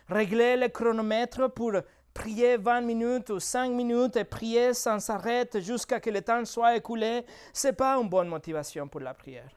régler 0.10 0.58
le 0.58 0.68
chronomètre 0.68 1.52
pour 1.54 1.74
prier 2.14 2.58
20 2.58 2.82
minutes 2.82 3.30
ou 3.30 3.40
5 3.40 3.72
minutes 3.72 4.16
et 4.18 4.24
prier 4.24 4.74
sans 4.74 5.10
arrêt 5.10 5.50
jusqu'à 5.56 5.98
ce 5.98 6.02
que 6.02 6.10
le 6.10 6.22
temps 6.22 6.44
soit 6.46 6.76
écoulé, 6.76 7.26
ce 7.54 7.68
n'est 7.68 7.74
pas 7.74 7.96
une 7.98 8.10
bonne 8.10 8.28
motivation 8.28 8.88
pour 8.88 9.02
la 9.02 9.14
prière. 9.14 9.50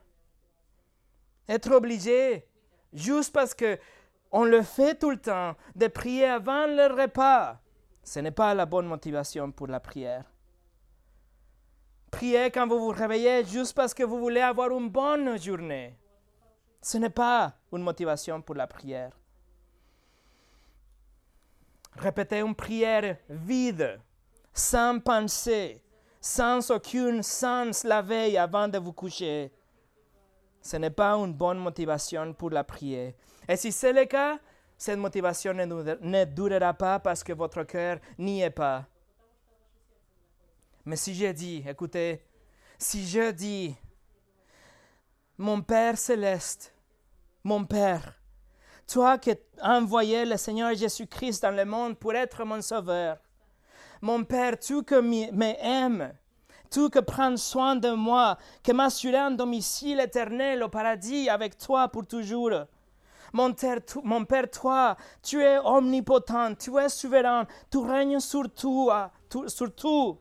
Être 1.49 1.73
obligé, 1.73 2.47
juste 2.93 3.33
parce 3.33 3.55
que 3.55 3.79
on 4.31 4.45
le 4.45 4.63
fait 4.63 4.99
tout 4.99 5.11
le 5.11 5.21
temps, 5.21 5.55
de 5.75 5.89
prier 5.89 6.27
avant 6.27 6.67
le 6.67 6.87
repas, 6.87 7.61
ce 8.03 8.21
n'est 8.21 8.31
pas 8.31 8.55
la 8.55 8.65
bonne 8.65 8.87
motivation 8.87 9.51
pour 9.53 9.67
la 9.67 9.81
prière. 9.81 10.25
priez 12.11 12.51
quand 12.51 12.67
vous 12.67 12.79
vous 12.79 12.91
réveillez 12.91 13.45
juste 13.45 13.75
parce 13.75 13.95
que 13.95 14.03
vous 14.03 14.19
voulez 14.19 14.41
avoir 14.41 14.71
une 14.71 14.89
bonne 14.89 15.39
journée. 15.39 15.99
Ce 16.81 16.99
n'est 16.99 17.11
pas 17.11 17.55
une 17.73 17.83
motivation 17.83 18.43
pour 18.43 18.55
la 18.55 18.67
prière. 18.67 19.22
Répétez 21.97 22.41
une 22.41 22.55
prière 22.55 23.17
vide, 23.29 24.01
sans 24.53 24.99
pensée, 25.01 25.83
sans 26.21 26.71
aucun 26.71 27.23
sens 27.23 27.85
la 27.85 28.03
veille 28.03 28.39
avant 28.39 28.69
de 28.69 28.79
vous 28.79 28.93
coucher. 28.93 29.53
Ce 30.61 30.77
n'est 30.77 30.91
pas 30.91 31.15
une 31.15 31.35
bonne 31.35 31.59
motivation 31.59 32.33
pour 32.35 32.51
la 32.51 32.65
prière. 32.65 33.13
Et 33.49 33.57
si 33.57 33.73
c'est 33.73 33.93
le 33.93 34.05
cas, 34.05 34.39
cette 34.79 34.99
motivation 34.99 35.53
ne 35.53 36.25
durera 36.25 36.75
pas 36.75 36.99
parce 36.99 37.23
que 37.23 37.33
votre 37.33 37.65
cœur 37.65 37.99
n'y 38.19 38.43
est 38.43 38.51
pas. 38.51 38.87
Mais 40.85 40.97
si 40.97 41.15
je 41.15 41.27
dis, 41.27 41.65
écoutez, 41.69 42.25
si 42.79 43.07
je 43.07 43.31
dis, 43.31 43.77
mon 45.39 45.63
Père 45.63 45.97
céleste, 45.97 46.75
mon 47.45 47.65
Père, 47.65 48.21
toi 48.93 49.17
qui 49.17 49.31
as 49.31 49.81
le 49.81 50.37
Seigneur 50.37 50.75
Jésus-Christ 50.75 51.43
dans 51.43 51.57
le 51.57 51.65
monde 51.65 51.97
pour 51.97 52.15
être 52.15 52.45
mon 52.45 52.61
sauveur, 52.61 53.17
mon 54.03 54.23
Père, 54.23 54.59
tu 54.59 54.83
que 54.83 55.01
m'aimes, 55.01 56.13
tu 56.71 56.91
que 56.91 56.99
prends 56.99 57.37
soin 57.39 57.75
de 57.75 57.91
moi, 57.93 58.37
que 58.63 58.73
m'assurer 58.73 59.17
un 59.17 59.31
domicile 59.31 60.01
éternel 60.01 60.63
au 60.63 60.69
paradis 60.69 61.31
avec 61.31 61.57
toi 61.57 61.89
pour 61.89 62.07
toujours. 62.07 62.67
Mon, 63.33 63.55
mon, 64.05 64.25
Père, 64.27 64.51
toi, 64.51 64.95
tu 65.23 65.41
es 65.41 65.57
omnipotent, 65.59 66.55
tu 66.59 66.77
es 66.79 66.91
souverain, 66.91 67.47
tu 67.71 67.79
règnes 67.79 68.21
sur 68.21 68.53
tout, 68.53 68.91
sur 69.47 69.75
tout. 69.75 70.19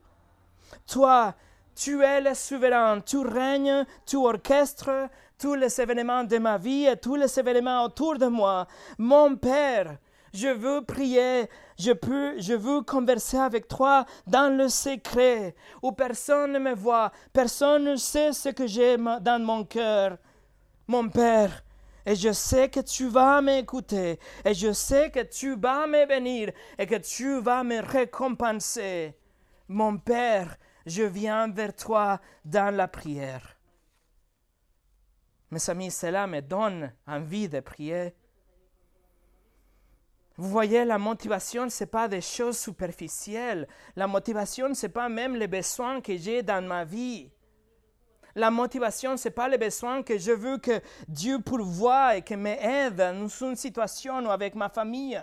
Toi, 0.87 1.35
tu 1.75 2.01
es 2.01 2.21
le 2.21 2.33
souverain, 2.33 3.01
tu 3.01 3.17
règnes, 3.17 3.85
tu 4.05 4.15
orchestres 4.15 5.09
tous 5.41 5.55
les 5.55 5.81
événements 5.81 6.23
de 6.23 6.37
ma 6.37 6.59
vie 6.59 6.85
et 6.85 6.95
tous 6.95 7.15
les 7.15 7.39
événements 7.39 7.83
autour 7.83 8.15
de 8.19 8.27
moi. 8.27 8.67
Mon 8.99 9.35
Père, 9.35 9.97
je 10.35 10.49
veux 10.49 10.85
prier, 10.85 11.49
je 11.79 11.93
peux, 11.93 12.39
je 12.39 12.53
veux 12.53 12.83
converser 12.83 13.37
avec 13.37 13.67
toi 13.67 14.05
dans 14.27 14.55
le 14.55 14.69
secret, 14.69 15.55
où 15.81 15.93
personne 15.93 16.53
ne 16.53 16.59
me 16.59 16.75
voit, 16.75 17.11
personne 17.33 17.85
ne 17.85 17.95
sait 17.95 18.33
ce 18.33 18.49
que 18.49 18.67
j'ai 18.67 18.97
dans 18.97 19.43
mon 19.43 19.65
cœur. 19.65 20.17
Mon 20.87 21.09
Père, 21.09 21.63
et 22.05 22.15
je 22.15 22.31
sais 22.31 22.69
que 22.69 22.81
tu 22.81 23.07
vas 23.07 23.41
m'écouter, 23.41 24.19
et 24.45 24.53
je 24.53 24.71
sais 24.71 25.09
que 25.09 25.23
tu 25.23 25.55
vas 25.55 25.87
me 25.87 26.05
bénir, 26.05 26.51
et 26.77 26.85
que 26.85 26.95
tu 26.95 27.41
vas 27.41 27.63
me 27.63 27.81
récompenser. 27.81 29.15
Mon 29.67 29.97
Père, 29.97 30.55
je 30.85 31.03
viens 31.03 31.47
vers 31.49 31.75
toi 31.75 32.19
dans 32.45 32.75
la 32.75 32.87
prière. 32.87 33.57
Mes 35.51 35.69
amis, 35.69 35.91
cela 35.91 36.27
me 36.27 36.41
donne 36.41 36.93
envie 37.05 37.49
de 37.49 37.59
prier. 37.59 38.13
Vous 40.37 40.49
voyez, 40.49 40.85
la 40.85 40.97
motivation, 40.97 41.69
ce 41.69 41.83
n'est 41.83 41.89
pas 41.89 42.07
des 42.07 42.21
choses 42.21 42.57
superficielles. 42.57 43.67
La 43.97 44.07
motivation, 44.07 44.73
ce 44.73 44.85
n'est 44.85 44.93
pas 44.93 45.09
même 45.09 45.35
les 45.35 45.47
besoins 45.47 45.99
que 45.99 46.15
j'ai 46.15 46.41
dans 46.41 46.65
ma 46.65 46.85
vie. 46.85 47.29
La 48.33 48.49
motivation, 48.49 49.17
ce 49.17 49.27
n'est 49.27 49.33
pas 49.33 49.49
les 49.49 49.57
besoins 49.57 50.03
que 50.03 50.17
je 50.17 50.31
veux 50.31 50.57
que 50.57 50.81
Dieu 51.09 51.39
pourvoie 51.39 52.15
et 52.15 52.21
que 52.21 52.33
m'aide 52.33 52.95
dans 52.95 53.27
une 53.27 53.57
situation 53.57 54.25
ou 54.25 54.29
avec 54.29 54.55
ma 54.55 54.69
famille. 54.69 55.21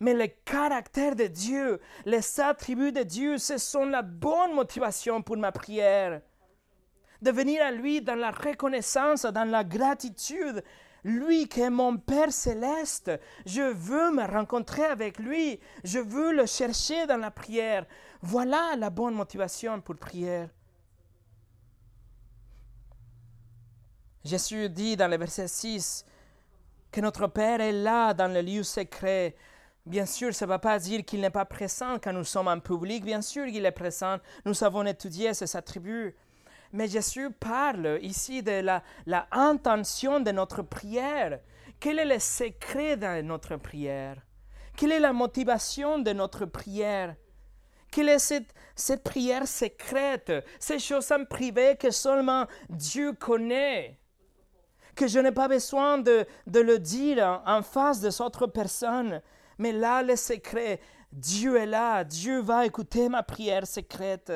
Mais 0.00 0.14
le 0.14 0.28
caractère 0.44 1.14
de 1.14 1.26
Dieu, 1.26 1.78
les 2.06 2.40
attributs 2.40 2.92
de 2.92 3.02
Dieu, 3.02 3.36
ce 3.36 3.58
sont 3.58 3.84
la 3.84 4.00
bonne 4.00 4.54
motivation 4.54 5.20
pour 5.20 5.36
ma 5.36 5.52
prière. 5.52 6.22
De 7.20 7.30
venir 7.30 7.62
à 7.62 7.70
lui 7.70 8.00
dans 8.00 8.14
la 8.14 8.30
reconnaissance, 8.30 9.22
dans 9.22 9.48
la 9.48 9.64
gratitude. 9.64 10.62
Lui 11.04 11.48
qui 11.48 11.60
est 11.60 11.70
mon 11.70 11.96
Père 11.96 12.32
céleste, 12.32 13.10
je 13.46 13.62
veux 13.62 14.12
me 14.12 14.24
rencontrer 14.24 14.84
avec 14.84 15.18
lui. 15.18 15.60
Je 15.84 15.98
veux 15.98 16.32
le 16.32 16.46
chercher 16.46 17.06
dans 17.06 17.16
la 17.16 17.30
prière. 17.30 17.86
Voilà 18.20 18.74
la 18.76 18.90
bonne 18.90 19.14
motivation 19.14 19.80
pour 19.80 19.96
prière. 19.96 20.48
Jésus 24.24 24.68
dit 24.68 24.96
dans 24.96 25.08
le 25.08 25.16
verset 25.16 25.48
6 25.48 26.04
que 26.90 27.00
notre 27.00 27.26
Père 27.28 27.60
est 27.60 27.72
là 27.72 28.12
dans 28.12 28.32
le 28.32 28.42
lieu 28.42 28.62
secret 28.62 29.34
Bien 29.88 30.04
sûr, 30.04 30.34
ça 30.34 30.44
ne 30.44 30.48
va 30.48 30.58
pas 30.58 30.78
dire 30.78 31.02
qu'il 31.02 31.22
n'est 31.22 31.30
pas 31.30 31.46
présent 31.46 31.96
quand 31.98 32.12
nous 32.12 32.24
sommes 32.24 32.48
en 32.48 32.60
public. 32.60 33.02
Bien 33.02 33.22
sûr 33.22 33.46
qu'il 33.46 33.64
est 33.64 33.72
présent. 33.72 34.18
Nous 34.44 34.62
avons 34.62 34.84
étudié 34.84 35.32
ses 35.32 35.56
attributs. 35.56 36.14
Mais 36.72 36.88
Jésus 36.88 37.30
parle 37.30 37.98
ici 38.02 38.42
de 38.42 38.60
la, 38.60 38.82
la 39.06 39.26
intention 39.30 40.20
de 40.20 40.30
notre 40.30 40.62
prière. 40.62 41.40
Quel 41.80 41.98
est 41.98 42.04
le 42.04 42.18
secret 42.18 42.96
de 42.96 43.22
notre 43.22 43.56
prière? 43.56 44.16
Quelle 44.76 44.92
est 44.92 45.00
la 45.00 45.12
motivation 45.12 45.98
de 45.98 46.12
notre 46.12 46.44
prière? 46.44 47.16
Quelle 47.90 48.10
est 48.10 48.18
cette, 48.18 48.54
cette 48.74 49.02
prière 49.02 49.48
secrète, 49.48 50.32
ces 50.60 50.78
choses 50.78 51.10
en 51.10 51.24
que 51.24 51.90
seulement 51.90 52.46
Dieu 52.68 53.14
connaît? 53.14 53.98
Que 54.94 55.06
je 55.06 55.18
n'ai 55.20 55.32
pas 55.32 55.48
besoin 55.48 55.98
de, 55.98 56.26
de 56.46 56.60
le 56.60 56.78
dire 56.78 57.24
en, 57.46 57.58
en 57.58 57.62
face 57.62 58.00
de 58.00 58.22
autres 58.22 58.46
personnes, 58.46 59.22
mais 59.56 59.72
là, 59.72 60.02
le 60.02 60.16
secret, 60.16 60.80
Dieu 61.12 61.56
est 61.56 61.66
là, 61.66 62.04
Dieu 62.04 62.40
va 62.40 62.66
écouter 62.66 63.08
ma 63.08 63.22
prière 63.22 63.66
secrète. 63.66 64.32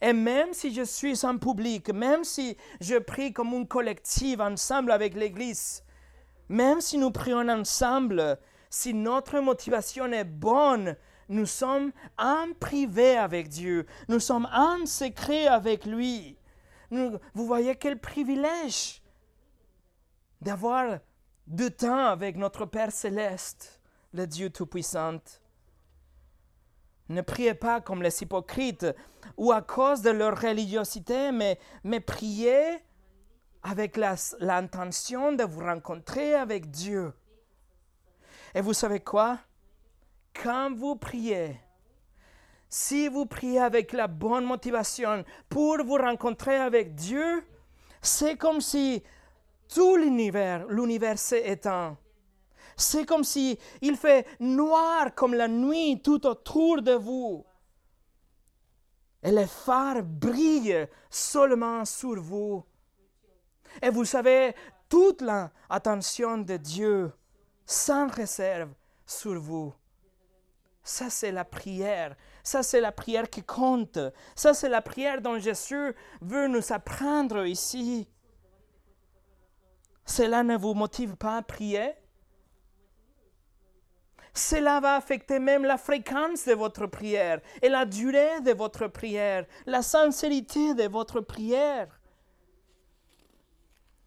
Et 0.00 0.12
même 0.12 0.52
si 0.52 0.74
je 0.74 0.82
suis 0.82 1.24
en 1.24 1.38
public, 1.38 1.92
même 1.92 2.24
si 2.24 2.56
je 2.80 2.96
prie 2.96 3.32
comme 3.32 3.52
une 3.52 3.66
collective 3.66 4.40
ensemble 4.40 4.92
avec 4.92 5.14
l'Église, 5.14 5.84
même 6.48 6.80
si 6.80 6.98
nous 6.98 7.10
prions 7.10 7.48
ensemble, 7.48 8.38
si 8.70 8.94
notre 8.94 9.40
motivation 9.40 10.10
est 10.12 10.24
bonne, 10.24 10.96
nous 11.28 11.46
sommes 11.46 11.92
en 12.18 12.52
privé 12.58 13.16
avec 13.16 13.48
Dieu, 13.48 13.86
nous 14.08 14.20
sommes 14.20 14.48
en 14.52 14.84
secret 14.86 15.46
avec 15.46 15.86
lui. 15.86 16.36
vous 16.90 17.18
voyez 17.46 17.76
quel 17.76 17.98
privilège 17.98 19.02
d'avoir 20.40 20.98
du 21.46 21.70
temps 21.70 22.06
avec 22.06 22.36
notre 22.36 22.66
Père 22.66 22.92
céleste 22.92 23.80
le 24.12 24.26
Dieu 24.26 24.50
Tout-Puissant. 24.50 25.20
Ne 27.12 27.20
priez 27.20 27.54
pas 27.54 27.80
comme 27.80 28.02
les 28.02 28.22
hypocrites 28.22 28.86
ou 29.36 29.52
à 29.52 29.60
cause 29.60 30.00
de 30.00 30.10
leur 30.10 30.40
religiosité, 30.40 31.30
mais, 31.30 31.58
mais 31.84 32.00
priez 32.00 32.78
avec 33.62 33.98
l'intention 34.40 35.32
de 35.32 35.44
vous 35.44 35.60
rencontrer 35.60 36.34
avec 36.34 36.70
Dieu. 36.70 37.12
Et 38.54 38.60
vous 38.60 38.72
savez 38.72 39.00
quoi? 39.00 39.38
Quand 40.42 40.74
vous 40.74 40.96
priez, 40.96 41.60
si 42.68 43.08
vous 43.08 43.26
priez 43.26 43.60
avec 43.60 43.92
la 43.92 44.06
bonne 44.08 44.46
motivation 44.46 45.24
pour 45.50 45.84
vous 45.84 45.96
rencontrer 45.96 46.56
avec 46.56 46.94
Dieu, 46.94 47.44
c'est 48.00 48.36
comme 48.36 48.62
si 48.62 49.02
tout 49.68 49.96
l'univers, 49.96 50.66
l'univers 50.68 51.18
s'est 51.18 51.46
éteint. 51.46 51.98
C'est 52.82 53.06
comme 53.06 53.22
si 53.22 53.58
il 53.80 53.96
fait 53.96 54.26
noir 54.40 55.14
comme 55.14 55.34
la 55.34 55.46
nuit 55.46 56.02
tout 56.02 56.26
autour 56.26 56.82
de 56.82 56.92
vous. 56.92 57.44
Et 59.22 59.30
les 59.30 59.46
phares 59.46 60.02
brillent 60.02 60.88
seulement 61.08 61.84
sur 61.84 62.20
vous. 62.20 62.64
Et 63.80 63.88
vous 63.88 64.04
savez, 64.04 64.54
toute 64.88 65.22
l'attention 65.22 66.38
de 66.38 66.56
Dieu, 66.56 67.12
sans 67.64 68.08
réserve, 68.08 68.70
sur 69.06 69.40
vous. 69.40 69.72
Ça, 70.82 71.08
c'est 71.08 71.30
la 71.30 71.44
prière. 71.44 72.16
Ça, 72.42 72.64
c'est 72.64 72.80
la 72.80 72.90
prière 72.90 73.30
qui 73.30 73.44
compte. 73.44 74.00
Ça, 74.34 74.54
c'est 74.54 74.68
la 74.68 74.82
prière 74.82 75.22
dont 75.22 75.38
Jésus 75.38 75.94
veut 76.20 76.48
nous 76.48 76.72
apprendre 76.72 77.46
ici. 77.46 78.08
Cela 80.04 80.42
ne 80.42 80.56
vous 80.56 80.74
motive 80.74 81.14
pas 81.14 81.36
à 81.36 81.42
prier? 81.42 81.94
Cela 84.34 84.80
va 84.80 84.96
affecter 84.96 85.38
même 85.38 85.64
la 85.64 85.76
fréquence 85.76 86.46
de 86.46 86.54
votre 86.54 86.86
prière 86.86 87.40
et 87.60 87.68
la 87.68 87.84
durée 87.84 88.40
de 88.40 88.52
votre 88.52 88.88
prière, 88.88 89.46
la 89.66 89.82
sincérité 89.82 90.74
de 90.74 90.88
votre 90.88 91.20
prière. 91.20 92.00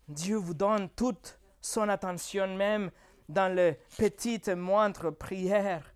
Dieu 0.07 0.37
vous 0.37 0.53
donne 0.53 0.89
toute 0.89 1.39
son 1.61 1.89
attention 1.89 2.47
même 2.55 2.91
dans 3.29 3.53
les 3.53 3.79
petites 3.97 4.49
moindres 4.49 5.15
prières. 5.15 5.93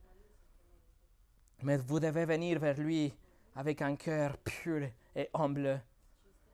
Mais 1.61 1.77
vous 1.77 1.99
devez 1.99 2.25
venir 2.25 2.59
vers 2.59 2.79
lui 2.79 3.13
avec 3.55 3.81
un 3.81 3.95
cœur 3.95 4.37
pur 4.37 4.87
et 5.15 5.29
humble, 5.33 5.81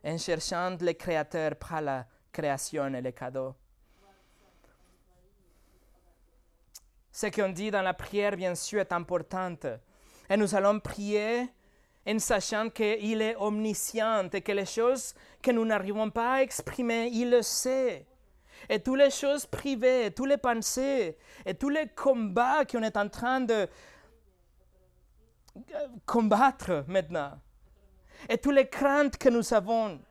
en 0.03 0.17
cherchant 0.17 0.77
le 0.79 0.93
Créateur 0.93 1.55
par 1.55 1.81
la 1.81 2.07
création 2.31 2.93
et 2.93 3.01
les 3.01 3.13
cadeaux. 3.13 3.55
Ce 7.15 7.27
qu'on 7.27 7.47
dit 7.47 7.71
dans 7.71 7.81
la 7.81 7.93
prière, 7.93 8.35
bien 8.35 8.55
sûr, 8.55 8.81
est 8.81 8.91
important. 8.91 9.55
Et 10.29 10.35
nous 10.35 10.53
allons 10.53 10.81
prier 10.81 11.47
en 12.05 12.19
sachant 12.19 12.69
qu'il 12.69 13.21
est 13.21 13.37
omniscient 13.37 14.27
et 14.33 14.41
que 14.41 14.51
les 14.51 14.65
choses 14.65 15.15
que 15.41 15.51
nous 15.51 15.63
n'arrivons 15.63 16.09
pas 16.09 16.33
à 16.33 16.41
exprimer, 16.41 17.07
il 17.13 17.29
le 17.29 17.41
sait. 17.41 18.05
Et 18.67 18.81
toutes 18.81 18.97
les 18.97 19.11
choses 19.11 19.45
privées, 19.45 20.11
tous 20.13 20.25
les 20.25 20.35
pensées, 20.35 21.17
et 21.45 21.53
tous 21.53 21.69
les 21.69 21.87
combats 21.87 22.65
qu'on 22.65 22.83
est 22.83 22.97
en 22.97 23.07
train 23.07 23.39
de 23.39 23.65
combattre 26.05 26.83
maintenant, 26.89 27.39
et 28.27 28.37
toutes 28.37 28.55
les 28.55 28.67
craintes 28.67 29.17
que 29.17 29.29
nous 29.29 29.53
avons, 29.53 30.01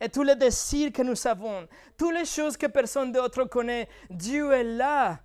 et 0.00 0.08
tous 0.08 0.22
les 0.22 0.36
désirs 0.36 0.92
que 0.94 1.02
nous 1.02 1.26
avons, 1.26 1.68
toutes 1.98 2.14
les 2.14 2.24
choses 2.24 2.56
que 2.56 2.68
personne 2.68 3.12
d'autre 3.12 3.44
connaît, 3.44 3.86
Dieu 4.08 4.50
est 4.52 4.64
là 4.64 5.20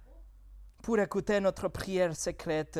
pour 0.81 0.99
écouter 0.99 1.39
notre 1.39 1.67
prière 1.67 2.15
secrète. 2.15 2.79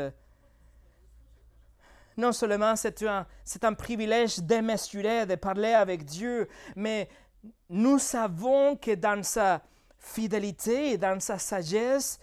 Non 2.16 2.32
seulement 2.32 2.76
c'est 2.76 3.04
un, 3.04 3.28
c'est 3.44 3.64
un 3.64 3.74
privilège 3.74 4.40
démesuré 4.40 5.26
de 5.26 5.36
parler 5.36 5.74
avec 5.74 6.04
Dieu, 6.04 6.48
mais 6.76 7.10
nous 7.70 8.00
savons 8.00 8.76
que 8.76 8.96
dans 8.96 9.22
sa 9.24 9.62
fidélité 10.00 10.92
et 10.92 10.98
dans 10.98 11.20
sa 11.20 11.38
sagesse, 11.38 12.20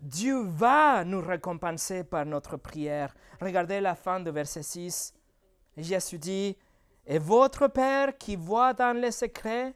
Dieu 0.00 0.42
va 0.42 1.04
nous 1.04 1.20
récompenser 1.20 2.04
par 2.04 2.26
notre 2.26 2.56
prière. 2.56 3.14
Regardez 3.40 3.80
la 3.80 3.94
fin 3.94 4.20
de 4.20 4.30
verset 4.30 4.62
6. 4.62 5.14
Jésus 5.76 6.18
dit, 6.18 6.56
et 7.06 7.18
votre 7.18 7.68
Père 7.68 8.16
qui 8.18 8.36
voit 8.36 8.74
dans 8.74 8.96
les 8.96 9.10
secrets, 9.10 9.74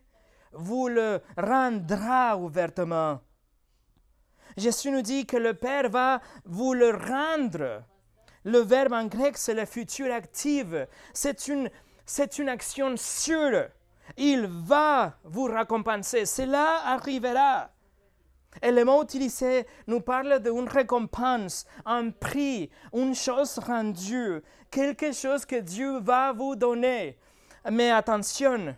vous 0.52 0.88
le 0.88 1.20
rendra 1.36 2.36
ouvertement. 2.36 3.20
Jésus 4.56 4.90
nous 4.90 5.02
dit 5.02 5.26
que 5.26 5.36
le 5.36 5.54
Père 5.54 5.90
va 5.90 6.20
vous 6.44 6.74
le 6.74 6.90
rendre. 6.90 7.82
Le 8.44 8.58
verbe 8.58 8.92
en 8.92 9.06
grec, 9.06 9.36
c'est 9.36 9.54
le 9.54 9.64
futur 9.64 10.12
actif. 10.12 10.66
C'est 11.12 11.48
une, 11.48 11.70
c'est 12.04 12.38
une 12.38 12.48
action 12.48 12.96
sûre. 12.96 13.68
Il 14.16 14.46
va 14.46 15.14
vous 15.24 15.44
récompenser. 15.44 16.26
Cela 16.26 16.82
arrivera. 16.86 17.70
Et 18.62 18.70
le 18.70 18.84
mot 18.84 19.02
utilisé 19.02 19.66
nous 19.86 20.00
parle 20.00 20.40
d'une 20.40 20.68
récompense, 20.68 21.66
un 21.84 22.10
prix, 22.10 22.70
une 22.94 23.14
chose 23.14 23.58
rendue, 23.58 24.42
quelque 24.70 25.12
chose 25.12 25.44
que 25.44 25.56
Dieu 25.56 25.98
va 26.00 26.32
vous 26.32 26.56
donner. 26.56 27.18
Mais 27.70 27.90
attention, 27.90 28.74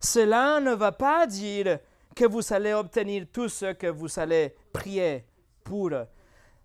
cela 0.00 0.60
ne 0.60 0.72
va 0.72 0.92
pas 0.92 1.26
dire 1.26 1.78
que 2.14 2.24
vous 2.24 2.52
allez 2.52 2.72
obtenir 2.72 3.26
tout 3.32 3.48
ce 3.48 3.72
que 3.72 3.86
vous 3.86 4.18
allez 4.18 4.54
prier 4.72 5.24
pour. 5.64 5.90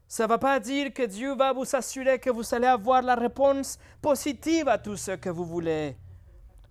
Ça 0.08 0.24
ne 0.24 0.30
va 0.30 0.38
pas 0.38 0.60
dire 0.60 0.94
que 0.94 1.04
Dieu 1.04 1.36
va 1.36 1.52
vous 1.52 1.76
assurer 1.76 2.20
que 2.20 2.30
vous 2.30 2.54
allez 2.54 2.68
avoir 2.68 3.02
la 3.02 3.16
réponse 3.16 3.78
positive 4.02 4.68
à 4.70 4.78
tout 4.78 4.96
ce 4.96 5.12
que 5.12 5.30
vous 5.30 5.46
voulez. 5.46 5.98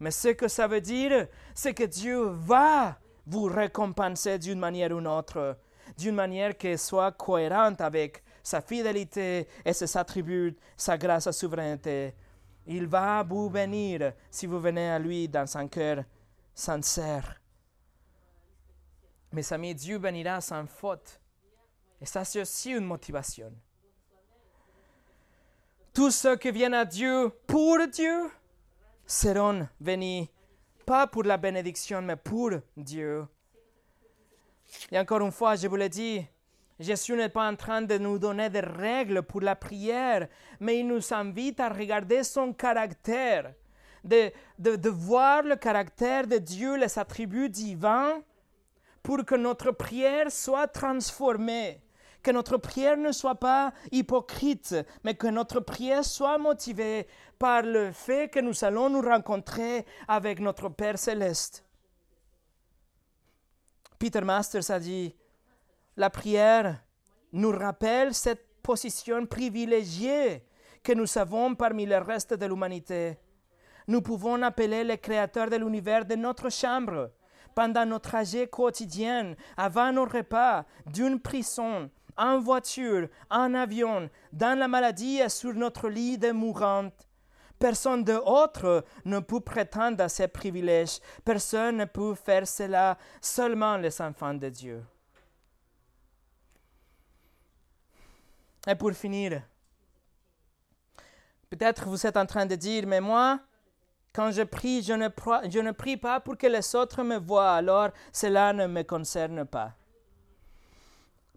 Mais 0.00 0.10
ce 0.10 0.28
que 0.28 0.48
ça 0.48 0.66
veut 0.66 0.80
dire, 0.80 1.28
c'est 1.54 1.74
que 1.74 1.84
Dieu 1.84 2.24
va 2.24 2.98
vous 3.26 3.44
récompenser 3.44 4.38
d'une 4.38 4.58
manière 4.58 4.92
ou 4.92 4.98
d'une 4.98 5.06
autre, 5.06 5.58
d'une 5.98 6.14
manière 6.14 6.56
qui 6.56 6.76
soit 6.78 7.12
cohérente 7.12 7.80
avec 7.80 8.22
sa 8.42 8.60
fidélité 8.60 9.48
et 9.64 9.72
ses 9.72 9.96
attributs, 9.96 10.56
sa 10.76 10.96
grâce, 10.96 11.24
sa 11.24 11.32
souveraineté. 11.32 12.14
Il 12.66 12.86
va 12.86 13.22
vous 13.22 13.50
bénir 13.50 14.12
si 14.30 14.46
vous 14.46 14.60
venez 14.60 14.90
à 14.90 14.98
lui 14.98 15.28
dans 15.28 15.56
un 15.56 15.68
cœur 15.68 16.04
sincère. 16.54 17.40
Mes 19.32 19.52
amis, 19.52 19.74
Dieu 19.74 19.98
bénira 19.98 20.40
sans 20.40 20.66
faute. 20.66 21.20
Et 22.00 22.06
ça, 22.06 22.24
c'est 22.24 22.40
aussi 22.40 22.72
une 22.72 22.84
motivation. 22.84 23.52
Tous 25.92 26.10
ceux 26.10 26.36
qui 26.36 26.50
viennent 26.50 26.74
à 26.74 26.84
Dieu 26.84 27.30
pour 27.46 27.78
Dieu 27.88 28.30
seront 29.06 29.66
bénis, 29.80 30.30
pas 30.84 31.06
pour 31.06 31.22
la 31.24 31.36
bénédiction, 31.36 32.02
mais 32.02 32.16
pour 32.16 32.50
Dieu. 32.76 33.26
Et 34.90 34.98
encore 34.98 35.20
une 35.20 35.32
fois, 35.32 35.56
je 35.56 35.68
vous 35.68 35.76
l'ai 35.76 35.88
dit, 35.88 36.26
Jésus 36.78 37.14
n'est 37.14 37.30
pas 37.30 37.48
en 37.48 37.56
train 37.56 37.80
de 37.80 37.96
nous 37.96 38.18
donner 38.18 38.50
des 38.50 38.60
règles 38.60 39.22
pour 39.22 39.40
la 39.40 39.56
prière, 39.56 40.28
mais 40.60 40.80
il 40.80 40.86
nous 40.86 41.14
invite 41.14 41.60
à 41.60 41.70
regarder 41.70 42.22
son 42.22 42.52
caractère, 42.52 43.54
de, 44.04 44.30
de 44.58 44.90
voir 44.90 45.42
le 45.42 45.56
caractère 45.56 46.26
de 46.26 46.36
Dieu, 46.36 46.76
les 46.76 46.98
attributs 46.98 47.48
divins, 47.48 48.20
pour 49.06 49.24
que 49.24 49.36
notre 49.36 49.70
prière 49.70 50.32
soit 50.32 50.66
transformée 50.66 51.80
que 52.24 52.32
notre 52.32 52.56
prière 52.56 52.96
ne 52.96 53.12
soit 53.12 53.36
pas 53.36 53.72
hypocrite, 53.92 54.74
mais 55.04 55.14
que 55.14 55.28
notre 55.28 55.60
prière 55.60 56.04
soit 56.04 56.38
motivée 56.38 57.06
par 57.38 57.62
le 57.62 57.92
fait 57.92 58.28
que 58.28 58.40
nous 58.40 58.64
allons 58.64 58.90
nous 58.90 59.00
rencontrer 59.00 59.86
avec 60.08 60.40
notre 60.40 60.68
Père 60.70 60.98
céleste. 60.98 61.64
Peter 63.96 64.22
Masters 64.22 64.68
a 64.72 64.80
dit, 64.80 65.14
la 65.96 66.10
prière 66.10 66.82
nous 67.32 67.52
rappelle 67.52 68.12
cette 68.12 68.60
position 68.60 69.24
privilégiée 69.24 70.42
que 70.82 70.94
nous 70.94 71.16
avons 71.16 71.54
parmi 71.54 71.86
le 71.86 71.98
reste 71.98 72.34
de 72.34 72.46
l'humanité. 72.46 73.18
Nous 73.86 74.02
pouvons 74.02 74.42
appeler 74.42 74.82
le 74.82 74.96
Créateur 74.96 75.48
de 75.48 75.54
l'univers 75.58 76.04
de 76.04 76.16
notre 76.16 76.50
chambre, 76.50 77.12
pendant 77.56 77.86
nos 77.86 77.98
trajets 77.98 78.46
quotidiens, 78.46 79.34
avant 79.56 79.90
nos 79.90 80.04
repas, 80.04 80.66
d'une 80.84 81.18
prison, 81.18 81.90
en 82.18 82.38
voiture, 82.38 83.08
en 83.30 83.54
avion, 83.54 84.10
dans 84.30 84.58
la 84.58 84.68
maladie 84.68 85.16
et 85.16 85.30
sur 85.30 85.54
notre 85.54 85.88
lit 85.88 86.18
de 86.18 86.32
mourante. 86.32 87.08
Personne 87.58 88.04
d'autre 88.04 88.84
ne 89.06 89.20
peut 89.20 89.40
prétendre 89.40 90.04
à 90.04 90.10
ces 90.10 90.28
privilèges. 90.28 91.00
Personne 91.24 91.78
ne 91.78 91.84
peut 91.86 92.14
faire 92.14 92.46
cela, 92.46 92.98
seulement 93.22 93.78
les 93.78 94.02
enfants 94.02 94.34
de 94.34 94.50
Dieu. 94.50 94.84
Et 98.68 98.74
pour 98.74 98.92
finir, 98.92 99.42
peut-être 101.48 101.88
vous 101.88 102.06
êtes 102.06 102.18
en 102.18 102.26
train 102.26 102.44
de 102.44 102.56
dire, 102.56 102.86
mais 102.86 103.00
moi, 103.00 103.40
quand 104.16 104.30
je 104.30 104.44
prie, 104.44 104.82
je 104.82 104.94
ne, 104.94 105.72
prie 105.72 105.98
pas 105.98 106.20
pour 106.20 106.38
que 106.38 106.46
les 106.46 106.74
autres 106.74 107.02
me 107.02 107.18
voient, 107.18 107.56
alors 107.56 107.90
cela 108.10 108.54
ne 108.54 108.66
me 108.66 108.82
concerne 108.82 109.44
pas. 109.44 109.74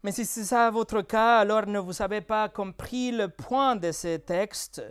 Mais 0.02 0.14
si 0.14 0.26
c'est 0.26 0.46
ça 0.46 0.72
votre 0.72 1.02
cas, 1.02 1.40
alors 1.40 1.68
ne 1.68 1.78
vous 1.80 2.02
avez 2.02 2.22
pas 2.22 2.48
compris 2.48 3.12
le 3.12 3.28
point 3.28 3.76
de 3.76 3.92
ce 3.92 4.16
texte. 4.16 4.82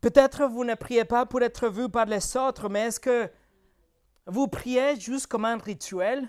Peut-être 0.00 0.46
vous 0.46 0.64
ne 0.64 0.74
priez 0.74 1.04
pas 1.04 1.26
pour 1.26 1.42
être 1.42 1.68
vu 1.68 1.90
par 1.90 2.06
les 2.06 2.36
autres, 2.38 2.70
mais 2.70 2.86
est-ce 2.86 3.00
que 3.00 3.30
vous 4.26 4.48
priez 4.48 4.98
juste 4.98 5.26
comme 5.26 5.44
un 5.44 5.58
rituel? 5.58 6.26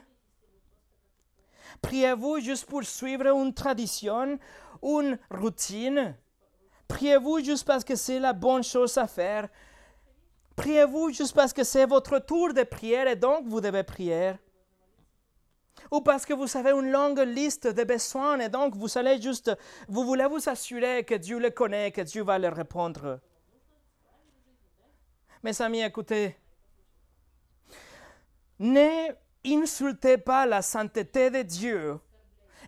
Priez-vous 1.82 2.42
juste 2.42 2.66
pour 2.66 2.84
suivre 2.84 3.28
une 3.28 3.54
tradition, 3.54 4.38
une 4.82 5.18
routine? 5.32 6.18
Priez-vous 6.90 7.46
juste 7.46 7.66
parce 7.66 7.86
que 7.86 7.96
c'est 7.96 8.20
la 8.20 8.34
bonne 8.34 8.64
chose 8.64 8.98
à 8.98 9.08
faire? 9.08 9.48
Priez-vous 10.56 11.12
juste 11.12 11.34
parce 11.34 11.54
que 11.54 11.64
c'est 11.64 11.86
votre 11.86 12.20
tour 12.20 12.54
de 12.54 12.64
prière 12.64 13.08
et 13.08 13.16
donc 13.16 13.48
vous 13.48 13.62
devez 13.62 13.84
prier? 13.84 14.34
ou 15.92 16.02
parce 16.02 16.26
que 16.26 16.34
vous 16.34 16.58
avez 16.58 16.72
une 16.72 16.92
longue 16.92 17.20
liste 17.20 17.68
de 17.68 17.84
besoins 17.84 18.40
et 18.40 18.50
donc 18.50 18.76
vous 18.76 18.98
allez 18.98 19.22
juste, 19.22 19.52
vous 19.88 20.04
voulez 20.04 20.26
vous 20.26 20.50
assurer 20.50 21.04
que 21.04 21.16
Dieu 21.16 21.40
le 21.40 21.52
connaît, 21.52 21.92
que 21.92 22.02
Dieu 22.02 22.24
va 22.24 22.40
leur 22.40 22.56
répondre. 22.56 23.20
Mes 25.44 25.62
amis, 25.62 25.82
écoutez, 25.82 26.36
ne 28.60 29.10
insultez 29.46 30.18
pas 30.18 30.46
la 30.46 30.62
sainteté 30.62 31.30
de 31.30 31.42
Dieu 31.42 32.00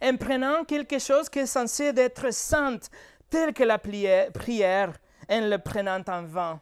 en 0.03 0.17
prenant 0.17 0.65
quelque 0.65 0.99
chose 0.99 1.29
qui 1.29 1.39
est 1.39 1.45
censé 1.45 1.85
être 1.95 2.31
sainte, 2.31 2.91
tel 3.29 3.53
que 3.53 3.63
la 3.63 3.79
prière, 3.79 4.93
en 5.29 5.49
le 5.49 5.57
prenant 5.57 6.03
en 6.07 6.23
vain. 6.23 6.61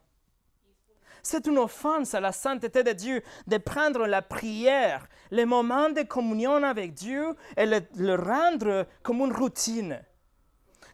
C'est 1.26 1.48
une 1.48 1.58
offense 1.58 2.14
à 2.14 2.20
la 2.20 2.34
sainteté 2.34 2.84
de 2.84 2.92
Dieu 2.92 3.24
de 3.48 3.58
prendre 3.58 4.06
la 4.06 4.22
prière, 4.22 5.08
le 5.32 5.46
moment 5.46 5.90
de 5.90 6.02
communion 6.02 6.62
avec 6.64 6.94
Dieu 6.94 7.34
et 7.56 7.66
le, 7.66 7.80
le 7.96 8.16
rendre 8.16 8.86
comme 9.02 9.22
une 9.22 9.32
routine, 9.32 10.04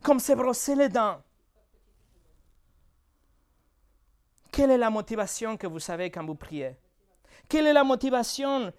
comme 0.03 0.19
se 0.19 0.33
brosser 0.33 0.75
les 0.75 0.87
dents. 0.87 1.19
Quelle 4.51 4.69
est 4.69 4.77
la 4.77 4.91
motivation 4.91 5.57
que 5.57 5.65
vous 5.65 5.79
savez 5.79 6.11
quand 6.11 6.23
vous 6.23 6.35
priez? 6.35 6.77
Quelle 7.47 7.65
est 7.65 7.73
la 7.73 7.83
motivation 7.83 8.71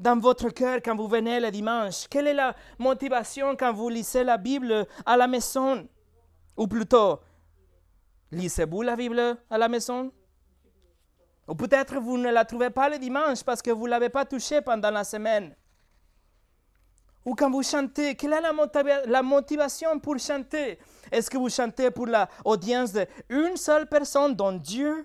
dans 0.00 0.18
votre 0.18 0.48
cœur 0.48 0.80
quand 0.84 0.96
vous 0.96 1.06
venez 1.06 1.38
le 1.38 1.52
dimanche? 1.52 2.08
Quelle 2.08 2.26
est 2.26 2.34
la 2.34 2.56
motivation 2.80 3.54
quand 3.54 3.72
vous 3.72 3.90
lisez 3.90 4.24
la 4.24 4.38
Bible 4.38 4.86
à 5.06 5.16
la 5.16 5.28
maison? 5.28 5.88
Ou 6.56 6.66
plutôt, 6.66 7.20
lisez-vous 8.32 8.82
la 8.82 8.96
Bible 8.96 9.38
à 9.48 9.56
la 9.56 9.68
maison? 9.68 10.10
Ou 11.50 11.54
peut-être 11.56 11.98
vous 11.98 12.16
ne 12.16 12.30
la 12.30 12.44
trouvez 12.44 12.70
pas 12.70 12.88
le 12.88 12.96
dimanche 12.96 13.42
parce 13.42 13.60
que 13.60 13.72
vous 13.72 13.86
ne 13.86 13.90
l'avez 13.90 14.08
pas 14.08 14.24
touchée 14.24 14.60
pendant 14.60 14.92
la 14.92 15.02
semaine. 15.02 15.52
Ou 17.24 17.34
quand 17.34 17.50
vous 17.50 17.64
chantez, 17.64 18.14
quelle 18.14 18.34
est 18.34 18.40
la, 18.40 18.52
la 19.06 19.22
motivation 19.22 19.98
pour 19.98 20.16
chanter? 20.18 20.78
Est-ce 21.10 21.28
que 21.28 21.36
vous 21.36 21.50
chantez 21.50 21.90
pour 21.90 22.06
l'audience 22.06 22.92
d'une 23.28 23.56
seule 23.56 23.88
personne, 23.88 24.36
dont 24.36 24.52
Dieu? 24.52 25.04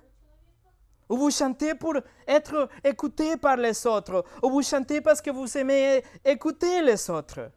Ou 1.10 1.18
vous 1.18 1.32
chantez 1.32 1.74
pour 1.74 1.96
être 2.28 2.70
écouté 2.84 3.38
par 3.38 3.58
les 3.58 3.88
autres? 3.88 4.24
Ou 4.44 4.52
vous 4.52 4.62
chantez 4.62 5.02
parce 5.02 5.22
que 5.22 5.32
vous 5.32 5.58
aimez 5.58 6.04
écouter 6.24 6.84
les 6.84 7.10
autres? 7.10 7.52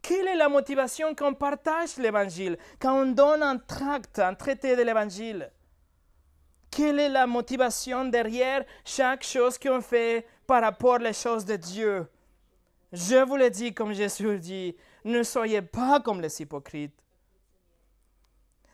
Quelle 0.00 0.26
est 0.26 0.36
la 0.36 0.48
motivation 0.48 1.14
quand 1.14 1.28
on 1.28 1.34
partage 1.34 1.98
l'évangile, 1.98 2.56
quand 2.80 3.02
on 3.02 3.12
donne 3.12 3.42
un 3.42 3.58
tract, 3.58 4.20
un 4.20 4.34
traité 4.34 4.74
de 4.74 4.82
l'évangile? 4.82 5.52
Quelle 6.70 7.00
est 7.00 7.08
la 7.08 7.26
motivation 7.26 8.04
derrière 8.04 8.64
chaque 8.84 9.24
chose 9.24 9.58
qu'on 9.58 9.80
fait 9.80 10.26
par 10.46 10.62
rapport 10.62 10.98
aux 11.00 11.12
choses 11.12 11.44
de 11.44 11.56
Dieu? 11.56 12.06
Je 12.92 13.16
vous 13.24 13.36
le 13.36 13.50
dis 13.50 13.74
comme 13.74 13.92
Jésus 13.92 14.38
dit, 14.38 14.76
ne 15.04 15.22
soyez 15.22 15.62
pas 15.62 16.00
comme 16.00 16.20
les 16.20 16.40
hypocrites. 16.40 16.98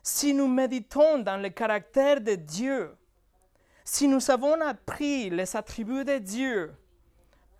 Si 0.03 0.35
nous 0.35 0.49
méditons 0.49 1.19
dans 1.19 1.41
le 1.41 1.49
caractère 1.49 2.21
de 2.21 2.35
Dieu, 2.35 2.95
si 3.85 4.07
nous 4.07 4.31
avons 4.31 4.61
appris 4.61 5.31
les 5.31 5.57
attributs 5.57 6.05
de 6.05 6.19
Dieu, 6.19 6.75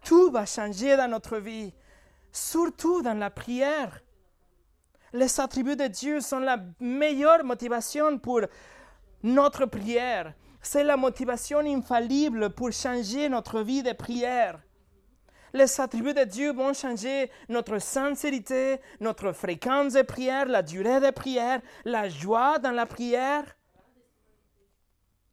tout 0.05 0.31
va 0.31 0.47
changer 0.47 0.97
dans 0.97 1.09
notre 1.09 1.39
vie 1.39 1.73
surtout 2.35 3.01
dans 3.01 3.15
la 3.19 3.31
prière. 3.31 4.01
Les 5.13 5.41
attributs 5.41 5.77
de 5.77 5.87
Dieu 5.87 6.21
sont 6.21 6.41
la 6.41 6.59
meilleure 6.81 7.45
motivation 7.45 8.19
pour 8.19 8.41
notre 9.25 9.65
prière. 9.65 10.35
C'est 10.61 10.85
la 10.85 10.97
motivation 10.97 11.59
infaillible 11.59 12.51
pour 12.51 12.71
changer 12.73 13.29
notre 13.29 13.61
vie 13.63 13.83
de 13.83 13.93
prière. 13.93 14.61
Les 15.53 15.81
attributs 15.81 16.15
de 16.15 16.25
Dieu 16.25 16.53
vont 16.53 16.75
changer 16.75 17.31
notre 17.49 17.79
sincérité, 17.79 18.81
notre 19.01 19.33
fréquence 19.33 19.95
de 19.95 20.03
prière, 20.03 20.47
la 20.47 20.63
durée 20.63 21.01
de 21.01 21.11
prière, 21.11 21.61
la 21.85 22.09
joie 22.09 22.59
dans 22.59 22.71
la 22.71 22.87
prière. 22.87 23.45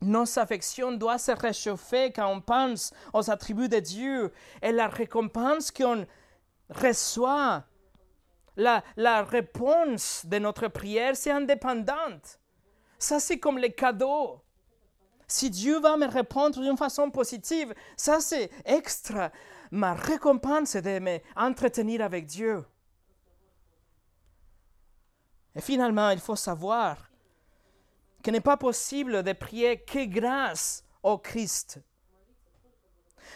Nos 0.01 0.39
affections 0.39 0.93
doivent 0.93 1.19
se 1.19 1.31
réchauffer 1.31 2.11
quand 2.11 2.31
on 2.31 2.41
pense 2.41 2.93
aux 3.13 3.29
attributs 3.29 3.69
de 3.69 3.79
Dieu 3.79 4.31
et 4.61 4.71
la 4.71 4.87
récompense 4.87 5.69
qu'on 5.69 6.05
reçoit 6.69 7.65
la, 8.55 8.83
la 8.95 9.23
réponse 9.23 10.25
de 10.25 10.39
notre 10.39 10.67
prière, 10.67 11.15
c'est 11.15 11.31
indépendante. 11.31 12.40
Ça, 13.01 13.19
c'est 13.19 13.39
comme 13.39 13.57
les 13.57 13.73
cadeaux. 13.73 14.39
Si 15.27 15.49
Dieu 15.49 15.79
va 15.79 15.97
me 15.97 16.05
répondre 16.05 16.61
d'une 16.61 16.77
façon 16.77 17.09
positive, 17.09 17.73
ça, 17.97 18.21
c'est 18.21 18.51
extra. 18.63 19.31
Ma 19.71 19.95
récompense 19.95 20.75
est 20.75 20.83
de 20.83 20.99
m'entretenir 20.99 22.03
avec 22.03 22.27
Dieu. 22.27 22.63
Et 25.55 25.61
finalement, 25.61 26.11
il 26.11 26.19
faut 26.19 26.35
savoir 26.35 27.09
qu'il 28.21 28.33
n'est 28.33 28.39
pas 28.39 28.57
possible 28.57 29.23
de 29.23 29.33
prier 29.33 29.81
que 29.81 30.05
grâce 30.05 30.85
au 31.01 31.17
Christ. 31.17 31.79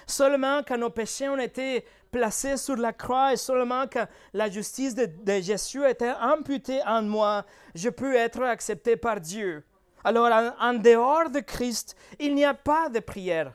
Seulement 0.08 0.62
quand 0.68 0.78
nos 0.78 0.90
péchés 0.90 1.30
ont 1.30 1.38
été 1.38 1.86
placé 2.12 2.58
sur 2.58 2.76
la 2.78 2.94
croix 2.94 3.34
et 3.34 3.38
seulement 3.38 3.88
que 3.88 4.00
la 4.34 4.50
justice 4.50 4.96
de, 4.96 5.10
Jésus 5.42 5.86
était 5.86 6.14
imputée 6.20 6.82
en 6.86 7.02
moi, 7.02 7.46
je 7.74 7.90
peux 7.90 8.16
être 8.16 8.42
accepté 8.44 8.96
par 8.96 9.20
Dieu. 9.20 9.64
Alors 10.04 10.30
en, 10.60 10.74
dehors 10.74 11.30
de 11.30 11.40
Christ, 11.40 11.96
il 12.20 12.36
n'y 12.36 12.46
a 12.46 12.54
pas 12.54 12.90
de 12.90 13.00
prière. 13.00 13.54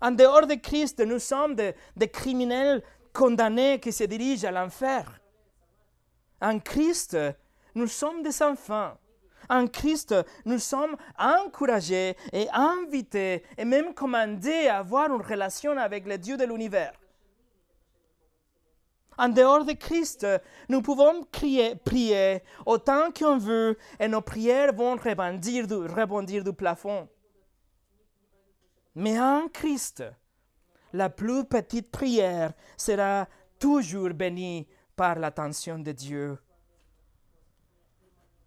En 0.00 0.12
dehors 0.12 0.46
de 0.46 0.54
Christ, 0.54 1.00
nous 1.00 1.18
sommes 1.18 1.54
des, 1.54 1.74
des 1.96 2.08
criminels 2.08 2.82
condamnés 3.12 3.80
qui 3.80 3.92
se 3.92 4.04
dirigent 4.04 4.46
à 4.46 4.52
l'enfer. 4.52 5.20
En 6.40 6.60
Christ, 6.60 7.16
nous 7.74 7.88
sommes 7.88 8.22
des 8.22 8.42
enfants. 8.42 8.92
En 9.48 9.66
Christ, 9.66 10.14
nous 10.44 10.58
sommes 10.58 10.96
encouragés 11.18 12.16
et 12.32 12.48
invités 12.52 13.42
et 13.56 13.64
même 13.64 13.94
commandés 13.94 14.68
à 14.68 14.78
avoir 14.78 15.12
une 15.12 15.22
relation 15.22 15.76
avec 15.78 16.06
le 16.06 16.18
Dieu 16.18 16.36
de 16.36 16.44
l'univers. 16.44 16.92
En 19.16 19.28
dehors 19.28 19.64
de 19.64 19.72
Christ, 19.72 20.24
nous 20.68 20.80
pouvons 20.80 21.24
crier, 21.32 21.74
prier 21.74 22.40
autant 22.64 23.10
qu'on 23.10 23.36
veut 23.36 23.76
et 23.98 24.06
nos 24.06 24.20
prières 24.20 24.72
vont 24.72 24.94
rebondir 24.94 25.66
du, 25.66 25.74
rebondir 25.74 26.44
du 26.44 26.52
plafond. 26.52 27.08
Mais 28.94 29.18
en 29.18 29.48
Christ, 29.48 30.04
la 30.92 31.10
plus 31.10 31.44
petite 31.44 31.90
prière 31.90 32.52
sera 32.76 33.26
toujours 33.58 34.10
bénie 34.10 34.68
par 34.94 35.16
l'attention 35.18 35.78
de 35.78 35.92
Dieu. 35.92 36.38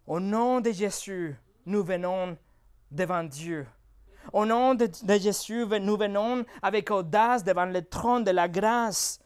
Au 0.06 0.18
nom 0.18 0.60
de 0.60 0.72
Jésus, 0.72 1.36
nous 1.66 1.84
venons 1.84 2.36
devant 2.90 3.24
Dieu. 3.24 3.66
Au 4.32 4.44
nom 4.44 4.74
de, 4.74 4.88
Jésus, 5.18 5.66
nous 5.80 5.96
venons 5.96 6.44
avec 6.62 6.90
audace 6.90 7.44
devant 7.44 7.64
le 7.64 7.82
trône 7.82 8.24
de 8.24 8.30
la 8.30 8.48
grâce 8.48 9.20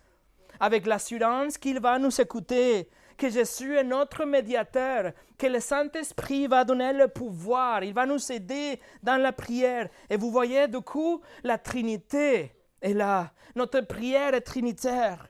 avec 0.61 0.87
l'assurance 0.87 1.59
qu'il 1.59 1.81
va 1.81 1.99
nous 1.99 2.21
écouter, 2.21 2.89
que 3.17 3.29
Jésus 3.29 3.77
est 3.77 3.85
notre 3.85 4.25
médiateur, 4.25 5.13
que 5.39 5.47
le 5.47 5.61
Saint-Esprit 5.61 6.47
va 6.47 6.65
donner 6.65 6.93
le 6.93 7.09
pouvoir, 7.09 7.83
il 7.83 7.95
va 7.95 8.07
nous 8.07 8.33
aider 8.33 8.81
dans 9.03 9.21
la 9.21 9.33
prière. 9.33 9.89
Et 10.09 10.17
vous 10.17 10.31
voyez, 10.31 10.69
du 10.69 10.81
coup, 10.81 11.21
la 11.43 11.59
Trinité 11.59 12.53
est 12.81 12.95
là. 12.95 13.33
Notre 13.55 13.81
prière 13.81 14.35
est 14.35 14.43
trinitaire. 14.43 15.29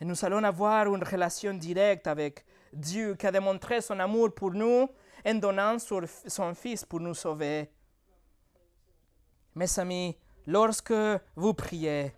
Et 0.00 0.04
nous 0.04 0.24
allons 0.24 0.42
avoir 0.42 0.92
une 0.92 1.04
relation 1.04 1.54
directe 1.54 2.06
avec 2.06 2.44
Dieu 2.74 3.14
qui 3.14 3.26
a 3.26 3.32
démontré 3.32 3.80
son 3.80 3.98
amour 4.00 4.34
pour 4.34 4.52
nous 4.52 4.88
en 5.26 5.34
donnant 5.34 5.76
son 5.78 6.54
Fils 6.54 6.84
pour 6.84 7.00
nous 7.00 7.14
sauver. 7.14 7.70
Mes 9.54 9.78
amis, 9.78 10.16
lorsque 10.46 10.92
vous 11.36 11.54
priez, 11.54 12.12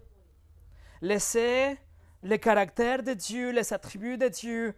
Laissez 1.03 1.79
le 2.23 2.37
caractère 2.39 3.03
de 3.03 3.13
Dieu, 3.13 3.51
les 3.51 3.73
attributs 3.73 4.17
de 4.17 4.29
Dieu, 4.29 4.75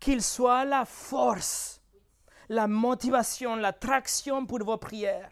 qu'ils 0.00 0.22
soient 0.22 0.64
la 0.64 0.84
force, 0.84 1.80
la 2.48 2.66
motivation, 2.66 3.56
l'attraction 3.56 4.46
pour 4.46 4.64
vos 4.64 4.78
prières. 4.78 5.30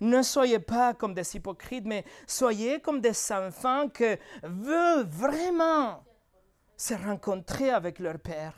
Ne 0.00 0.22
soyez 0.22 0.58
pas 0.58 0.94
comme 0.94 1.14
des 1.14 1.36
hypocrites, 1.36 1.84
mais 1.84 2.04
soyez 2.26 2.80
comme 2.80 3.00
des 3.00 3.32
enfants 3.32 3.88
qui 3.88 4.16
veulent 4.42 5.06
vraiment 5.06 6.02
se 6.76 6.94
rencontrer 6.94 7.70
avec 7.70 7.98
leur 7.98 8.18
Père, 8.18 8.54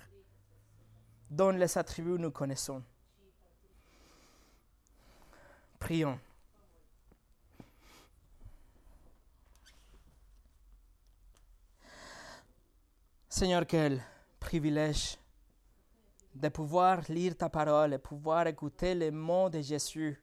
dont 1.32 1.50
les 1.50 1.78
attributs 1.78 2.18
nous 2.18 2.30
connaissons. 2.30 2.82
Prions. 5.78 6.18
Seigneur, 13.30 13.66
quel 13.66 14.02
privilège 14.38 15.16
de 16.34 16.48
pouvoir 16.50 17.00
lire 17.08 17.34
ta 17.34 17.48
parole 17.48 17.94
et 17.94 17.98
pouvoir 17.98 18.46
écouter 18.46 18.94
les 18.94 19.10
mots 19.10 19.48
de 19.48 19.62
Jésus, 19.62 20.22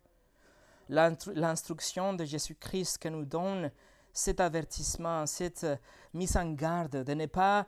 l'instruction 0.90 2.14
de 2.14 2.24
Jésus-Christ 2.24 3.00
que 3.00 3.10
nous 3.10 3.26
donne 3.26 3.72
cet 4.14 4.40
avertissement, 4.40 5.26
cette 5.26 5.66
mise 6.14 6.38
en 6.38 6.52
garde 6.52 7.04
de 7.04 7.14
ne 7.16 7.26
pas 7.26 7.66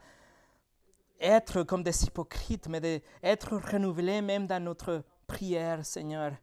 être 1.22 1.64
comme 1.64 1.84
des 1.84 2.04
hypocrites, 2.06 2.68
mais 2.68 2.82
d'être 2.82 3.56
renouvelés 3.56 4.22
même 4.22 4.48
dans 4.48 4.64
notre 4.64 5.04
prière, 5.28 5.86
Seigneur. 5.86 6.34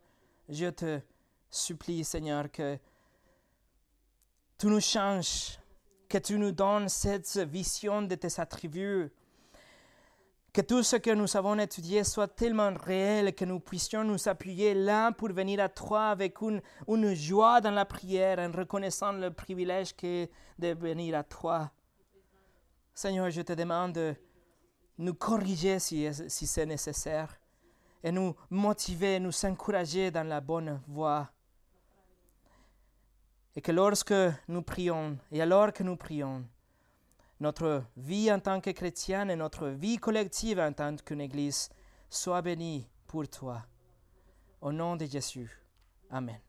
Je 0.49 0.66
te 0.66 1.01
supplie, 1.51 2.05
Seigneur, 2.05 2.51
que 2.51 2.79
tu 4.57 4.66
nous 4.66 4.81
changes 4.81 5.59
que 6.09 6.18
tu 6.18 6.39
nous 6.39 6.53
donnes 6.53 6.89
cette 6.89 7.39
vision 7.39 8.03
de 8.03 8.14
tes 8.14 8.41
attributs, 8.41 9.11
que 10.53 10.62
tout 10.62 10.83
ce 10.83 10.97
que 10.97 11.11
nous 11.11 11.37
avons 11.37 11.59
étudié 11.59 12.03
soit 12.03 12.29
tellement 12.29 12.72
réel 12.74 13.35
que 13.35 13.45
nous 13.45 13.61
puissions 13.61 14.03
nous 14.05 14.29
appuyer 14.29 14.72
là 14.72 15.12
pour 15.12 15.29
venir 15.29 15.61
à 15.61 15.68
toi 15.68 16.09
avec 16.09 16.41
une, 16.41 16.62
une 16.89 17.14
joie 17.14 17.61
dans 17.61 17.70
la 17.70 17.85
prière 17.85 18.39
en 18.39 18.51
reconnaissant 18.51 19.12
le 19.12 19.31
privilège 19.31 19.95
que 19.95 20.26
de 20.59 20.68
venir 20.68 21.18
à 21.18 21.22
toi. 21.22 21.70
Seigneur, 22.95 23.31
je 23.31 23.43
te 23.43 23.53
demande 23.53 23.93
de 23.93 24.14
nous 24.99 25.15
corriger 25.15 25.79
si, 25.79 26.09
si 26.29 26.47
c'est 26.47 26.67
nécessaire 26.67 27.39
et 28.03 28.13
nous 28.13 28.35
motiver, 28.51 29.19
nous 29.19 29.45
encourager 29.45 30.11
dans 30.11 30.27
la 30.27 30.41
bonne 30.41 30.81
voie. 30.87 31.31
Et 33.57 33.61
que 33.61 33.73
lorsque 33.73 34.15
nous 34.47 34.63
prions, 34.63 35.19
et 35.33 35.43
alors 35.43 35.73
que 35.73 35.83
nous 35.83 35.97
prions, 35.97 36.45
notre 37.41 37.85
vie 37.97 38.33
en 38.33 38.41
tant 38.41 38.61
que 38.61 38.71
chrétienne 38.71 39.31
et 39.31 39.37
notre 39.37 39.69
vie 39.69 39.97
collective 39.97 40.59
en 40.59 40.73
tant 40.73 40.97
qu'une 40.97 41.21
Église 41.21 41.71
soit 42.11 42.43
bénie 42.43 42.89
pour 43.07 43.29
toi. 43.29 43.65
Au 44.61 44.73
nom 44.73 44.97
de 44.97 45.07
Jésus. 45.07 45.51
Amen. 46.11 46.41